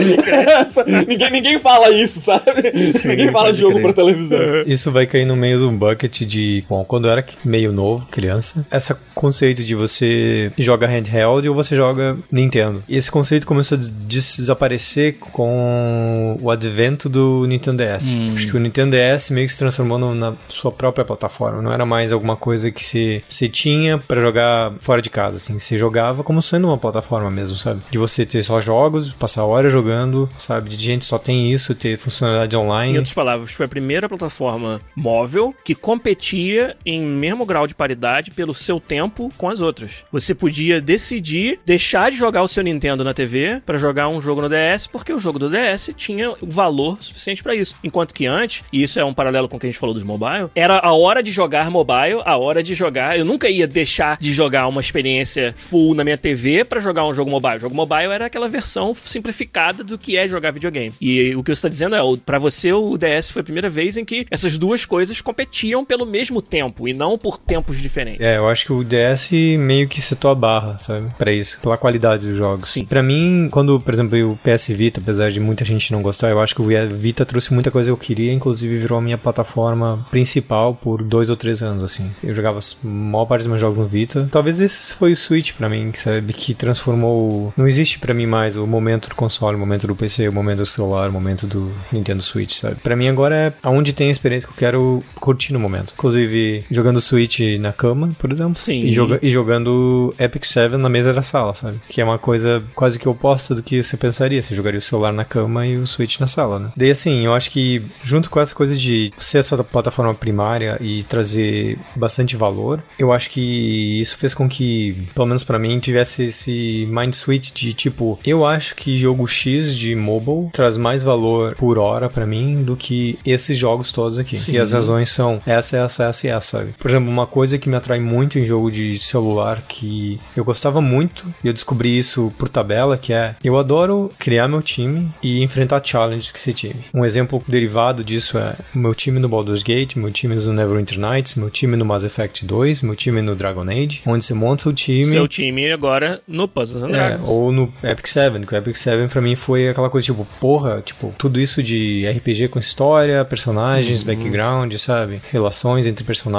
ninguém, 1.06 1.30
ninguém 1.30 1.58
fala 1.58 1.90
isso, 1.90 2.20
sabe? 2.20 2.92
Sim, 2.92 3.08
ninguém 3.08 3.30
fala 3.30 3.52
jogo 3.52 3.80
para 3.80 3.92
televisão. 3.92 4.38
Isso 4.66 4.90
vai 4.90 5.06
cair 5.06 5.24
no 5.24 5.36
meio 5.36 5.58
de 5.58 5.64
um 5.64 5.76
bucket 5.76 6.20
de, 6.20 6.64
quando 6.90 7.04
eu 7.04 7.12
era 7.12 7.24
meio 7.44 7.70
novo, 7.70 8.04
criança, 8.10 8.66
esse 8.68 8.92
conceito 9.14 9.62
de 9.62 9.76
você 9.76 10.50
joga 10.58 10.88
handheld 10.88 11.48
ou 11.48 11.54
você 11.54 11.76
joga 11.76 12.16
Nintendo. 12.32 12.82
E 12.88 12.96
esse 12.96 13.08
conceito 13.08 13.46
começou 13.46 13.78
a 13.78 13.80
des 13.80 14.38
desaparecer 14.40 15.16
com 15.18 16.36
o 16.40 16.50
advento 16.50 17.08
do 17.08 17.46
Nintendo 17.46 17.84
DS. 17.84 18.16
Hum. 18.16 18.34
Acho 18.34 18.48
que 18.48 18.56
o 18.56 18.58
Nintendo 18.58 18.96
DS 18.96 19.30
meio 19.30 19.46
que 19.46 19.52
se 19.52 19.60
transformou 19.60 19.98
no, 19.98 20.16
na 20.16 20.34
sua 20.48 20.72
própria 20.72 21.04
plataforma. 21.04 21.62
Não 21.62 21.72
era 21.72 21.86
mais 21.86 22.10
alguma 22.10 22.34
coisa 22.34 22.72
que 22.72 22.82
se, 22.82 23.22
se 23.28 23.48
tinha 23.48 23.96
para 23.96 24.20
jogar 24.20 24.72
fora 24.80 25.00
de 25.00 25.10
casa, 25.10 25.36
assim. 25.36 25.60
Você 25.60 25.78
jogava 25.78 26.24
como 26.24 26.42
sendo 26.42 26.66
uma 26.66 26.78
plataforma 26.78 27.30
mesmo, 27.30 27.54
sabe? 27.54 27.82
De 27.88 27.98
você 27.98 28.26
ter 28.26 28.42
só 28.42 28.60
jogos, 28.60 29.12
passar 29.12 29.44
horas 29.44 29.70
jogando, 29.70 30.28
sabe? 30.36 30.70
De 30.70 30.76
gente 30.76 31.04
só 31.04 31.18
tem 31.18 31.52
isso, 31.52 31.72
ter 31.72 31.96
funcionalidade 31.96 32.56
online. 32.56 32.94
Em 32.94 32.98
outras 32.98 33.14
palavras, 33.14 33.52
foi 33.52 33.66
a 33.66 33.68
primeira 33.68 34.08
plataforma 34.08 34.80
móvel 34.96 35.54
que 35.64 35.76
competia 35.76 36.76
em 36.84 37.02
mesmo 37.02 37.44
grau 37.44 37.66
de 37.66 37.74
paridade 37.74 38.30
pelo 38.30 38.54
seu 38.54 38.80
tempo 38.80 39.30
com 39.36 39.48
as 39.48 39.60
outras. 39.60 40.04
Você 40.10 40.34
podia 40.34 40.80
decidir 40.80 41.60
deixar 41.64 42.10
de 42.10 42.16
jogar 42.16 42.42
o 42.42 42.48
seu 42.48 42.62
Nintendo 42.62 43.04
na 43.04 43.14
TV 43.14 43.60
para 43.64 43.78
jogar 43.78 44.08
um 44.08 44.20
jogo 44.20 44.42
no 44.42 44.48
DS, 44.48 44.86
porque 44.86 45.12
o 45.12 45.18
jogo 45.18 45.38
do 45.38 45.50
DS 45.50 45.90
tinha 45.96 46.30
o 46.30 46.46
valor 46.46 47.02
suficiente 47.02 47.42
para 47.42 47.54
isso. 47.54 47.76
Enquanto 47.82 48.14
que 48.14 48.26
antes, 48.26 48.64
e 48.72 48.82
isso 48.82 48.98
é 48.98 49.04
um 49.04 49.14
paralelo 49.14 49.48
com 49.48 49.56
o 49.56 49.60
que 49.60 49.66
a 49.66 49.70
gente 49.70 49.78
falou 49.78 49.94
dos 49.94 50.04
mobile, 50.04 50.48
era 50.54 50.78
a 50.78 50.92
hora 50.92 51.22
de 51.22 51.30
jogar 51.30 51.70
mobile, 51.70 52.22
a 52.24 52.36
hora 52.36 52.62
de 52.62 52.74
jogar. 52.74 53.18
Eu 53.18 53.24
nunca 53.24 53.48
ia 53.48 53.66
deixar 53.66 54.18
de 54.18 54.32
jogar 54.32 54.66
uma 54.66 54.80
experiência 54.80 55.52
full 55.56 55.94
na 55.94 56.04
minha 56.04 56.18
TV 56.18 56.64
para 56.64 56.80
jogar 56.80 57.06
um 57.06 57.14
jogo 57.14 57.30
mobile. 57.30 57.56
O 57.56 57.60
jogo 57.60 57.74
mobile 57.74 58.12
era 58.12 58.26
aquela 58.26 58.48
versão 58.48 58.94
simplificada 58.94 59.84
do 59.84 59.98
que 59.98 60.16
é 60.16 60.26
jogar 60.28 60.50
videogame. 60.50 60.94
E 61.00 61.34
o 61.34 61.42
que 61.42 61.50
você 61.50 61.58
está 61.58 61.68
dizendo 61.68 61.96
é, 61.96 62.00
para 62.24 62.38
você 62.38 62.72
o 62.72 62.96
DS 62.96 63.30
foi 63.30 63.40
a 63.40 63.44
primeira 63.44 63.68
vez 63.68 63.96
em 63.96 64.04
que 64.04 64.26
essas 64.30 64.56
duas 64.56 64.84
coisas 64.84 65.20
competiam 65.20 65.84
pelo 65.84 66.06
mesmo 66.06 66.40
tempo 66.40 66.69
e 66.88 66.92
não 66.92 67.18
por 67.18 67.38
tempos 67.38 67.78
diferentes. 67.78 68.20
É, 68.20 68.36
eu 68.36 68.48
acho 68.48 68.64
que 68.64 68.72
o 68.72 68.84
DS 68.84 69.30
meio 69.58 69.88
que 69.88 70.00
setou 70.00 70.30
a 70.30 70.34
barra, 70.34 70.78
sabe? 70.78 71.08
Para 71.18 71.32
isso, 71.32 71.58
pela 71.60 71.76
qualidade 71.76 72.26
dos 72.26 72.36
jogos. 72.36 72.68
Sim. 72.68 72.84
Para 72.84 73.02
mim, 73.02 73.48
quando, 73.50 73.80
por 73.80 73.92
exemplo, 73.92 74.32
o 74.32 74.36
PS 74.36 74.68
Vita, 74.68 75.00
apesar 75.00 75.30
de 75.30 75.40
muita 75.40 75.64
gente 75.64 75.92
não 75.92 76.02
gostar, 76.02 76.30
eu 76.30 76.40
acho 76.40 76.54
que 76.54 76.62
o 76.62 76.68
Vita 76.90 77.24
trouxe 77.24 77.52
muita 77.52 77.70
coisa 77.70 77.88
que 77.88 77.92
eu 77.92 77.96
queria, 77.96 78.32
inclusive 78.32 78.76
virou 78.78 78.98
a 78.98 79.02
minha 79.02 79.18
plataforma 79.18 80.06
principal 80.10 80.74
por 80.74 81.02
dois 81.02 81.30
ou 81.30 81.36
três 81.36 81.62
anos, 81.62 81.82
assim. 81.82 82.10
Eu 82.22 82.32
jogava 82.34 82.58
a 82.58 82.86
maior 82.86 83.26
parte 83.26 83.42
dos 83.42 83.48
meus 83.48 83.60
jogos 83.60 83.78
no 83.78 83.86
Vita. 83.86 84.28
Talvez 84.30 84.60
esse 84.60 84.94
foi 84.94 85.12
o 85.12 85.16
Switch 85.16 85.52
para 85.52 85.68
mim, 85.68 85.92
sabe? 85.94 86.32
Que 86.32 86.54
transformou. 86.54 87.52
Não 87.56 87.66
existe 87.66 87.98
para 87.98 88.14
mim 88.14 88.26
mais 88.26 88.56
o 88.56 88.66
momento 88.66 89.08
do 89.08 89.14
console, 89.14 89.56
o 89.56 89.58
momento 89.58 89.86
do 89.86 89.96
PC, 89.96 90.28
o 90.28 90.32
momento 90.32 90.58
do 90.58 90.66
celular, 90.66 91.08
o 91.08 91.12
momento 91.12 91.46
do 91.46 91.70
Nintendo 91.92 92.22
Switch, 92.22 92.54
sabe? 92.54 92.76
Para 92.76 92.96
mim 92.96 93.08
agora 93.08 93.34
é 93.34 93.52
aonde 93.62 93.92
tem 93.92 94.08
a 94.08 94.10
experiência 94.10 94.46
que 94.46 94.54
eu 94.54 94.58
quero 94.58 95.02
curtir 95.16 95.52
no 95.52 95.58
momento. 95.58 95.92
Inclusive, 95.96 96.59
jogando 96.70 97.00
Switch 97.00 97.40
na 97.58 97.72
cama, 97.72 98.10
por 98.18 98.30
exemplo. 98.32 98.54
Sim. 98.56 98.84
E, 98.84 98.92
joga 98.92 99.18
e 99.22 99.30
jogando 99.30 100.14
Epic 100.18 100.44
7 100.44 100.76
na 100.76 100.88
mesa 100.88 101.12
da 101.12 101.22
sala, 101.22 101.54
sabe? 101.54 101.78
Que 101.88 102.00
é 102.00 102.04
uma 102.04 102.18
coisa 102.18 102.62
quase 102.74 102.98
que 102.98 103.08
oposta 103.08 103.54
do 103.54 103.62
que 103.62 103.82
você 103.82 103.96
pensaria. 103.96 104.40
Você 104.40 104.54
jogaria 104.54 104.78
o 104.78 104.82
celular 104.82 105.12
na 105.12 105.24
cama 105.24 105.66
e 105.66 105.76
o 105.76 105.86
Switch 105.86 106.18
na 106.18 106.26
sala, 106.26 106.58
né? 106.58 106.70
Daí 106.76 106.90
assim, 106.90 107.24
eu 107.24 107.34
acho 107.34 107.50
que 107.50 107.82
junto 108.02 108.30
com 108.30 108.40
essa 108.40 108.54
coisa 108.54 108.76
de 108.76 109.12
ser 109.18 109.38
a 109.38 109.42
sua 109.42 109.62
plataforma 109.64 110.14
primária 110.14 110.78
e 110.80 111.02
trazer 111.04 111.78
bastante 111.94 112.36
valor, 112.36 112.82
eu 112.98 113.12
acho 113.12 113.30
que 113.30 114.00
isso 114.00 114.16
fez 114.16 114.34
com 114.34 114.48
que, 114.48 114.96
pelo 115.14 115.26
menos 115.26 115.44
para 115.44 115.58
mim, 115.58 115.78
tivesse 115.78 116.24
esse 116.24 116.88
mind 116.90 117.14
switch 117.14 117.52
de 117.52 117.72
tipo, 117.72 118.18
eu 118.24 118.44
acho 118.44 118.74
que 118.74 118.96
jogo 118.96 119.26
X 119.26 119.76
de 119.76 119.94
mobile 119.94 120.50
traz 120.52 120.76
mais 120.76 121.02
valor 121.02 121.54
por 121.54 121.78
hora 121.78 122.08
para 122.08 122.26
mim 122.26 122.62
do 122.62 122.76
que 122.76 123.18
esses 123.24 123.56
jogos 123.56 123.92
todos 123.92 124.18
aqui. 124.18 124.36
Sim. 124.36 124.52
E 124.52 124.58
as 124.58 124.72
razões 124.72 125.08
são 125.10 125.40
essa, 125.46 125.76
essa, 125.76 126.04
essa 126.04 126.26
e 126.26 126.30
essa, 126.30 126.49
sabe? 126.50 126.72
Por 126.78 126.90
exemplo, 126.90 127.08
uma 127.08 127.26
coisa 127.26 127.58
que 127.58 127.68
me 127.68 127.76
atrai 127.76 128.00
muito 128.00 128.38
em 128.38 128.44
jogo 128.44 128.70
de 128.70 128.98
celular 128.98 129.62
que 129.68 130.20
eu 130.36 130.44
gostava 130.44 130.80
muito 130.80 131.32
e 131.42 131.46
eu 131.46 131.52
descobri 131.52 131.96
isso 131.96 132.32
por 132.38 132.48
tabela, 132.48 132.96
que 132.96 133.12
é 133.12 133.36
eu 133.42 133.56
adoro 133.56 134.10
criar 134.18 134.48
meu 134.48 134.62
time 134.62 135.10
e 135.22 135.42
enfrentar 135.42 135.82
challenges 135.84 136.30
que 136.30 136.38
esse 136.38 136.52
time. 136.52 136.84
Um 136.92 137.04
exemplo 137.04 137.42
derivado 137.46 138.02
disso 138.02 138.38
é 138.38 138.54
meu 138.74 138.94
time 138.94 139.18
no 139.18 139.28
Baldur's 139.28 139.62
Gate, 139.62 139.96
meu 139.96 140.10
time 140.10 140.34
no 140.34 140.52
Neverwinter 140.52 140.98
Nights, 140.98 141.34
meu 141.34 141.50
time 141.50 141.76
no 141.76 141.84
Mass 141.84 142.04
Effect 142.04 142.44
2, 142.44 142.82
meu 142.82 142.96
time 142.96 143.22
no 143.22 143.34
Dragon 143.34 143.62
Age, 143.62 144.02
onde 144.06 144.24
você 144.24 144.34
monta 144.34 144.68
o 144.68 144.72
time. 144.72 145.06
Seu 145.06 145.28
time 145.28 145.70
agora 145.70 146.20
no 146.26 146.48
Puzzles 146.48 146.82
and 146.82 146.88
é, 146.88 146.92
Dragons. 146.92 147.28
Ou 147.28 147.52
no 147.52 147.72
Epic 147.82 148.06
7, 148.06 148.46
que 148.46 148.54
o 148.54 148.56
Epic 148.56 148.76
7 148.76 149.08
pra 149.08 149.20
mim 149.20 149.36
foi 149.36 149.68
aquela 149.68 149.90
coisa 149.90 150.06
tipo, 150.06 150.26
porra, 150.40 150.82
tipo, 150.84 151.14
tudo 151.16 151.40
isso 151.40 151.62
de 151.62 152.06
RPG 152.08 152.48
com 152.48 152.58
história, 152.58 153.24
personagens, 153.24 154.00
uhum. 154.00 154.06
background, 154.06 154.74
sabe? 154.76 155.20
Relações 155.30 155.86
entre 155.86 156.04
personagens, 156.04 156.29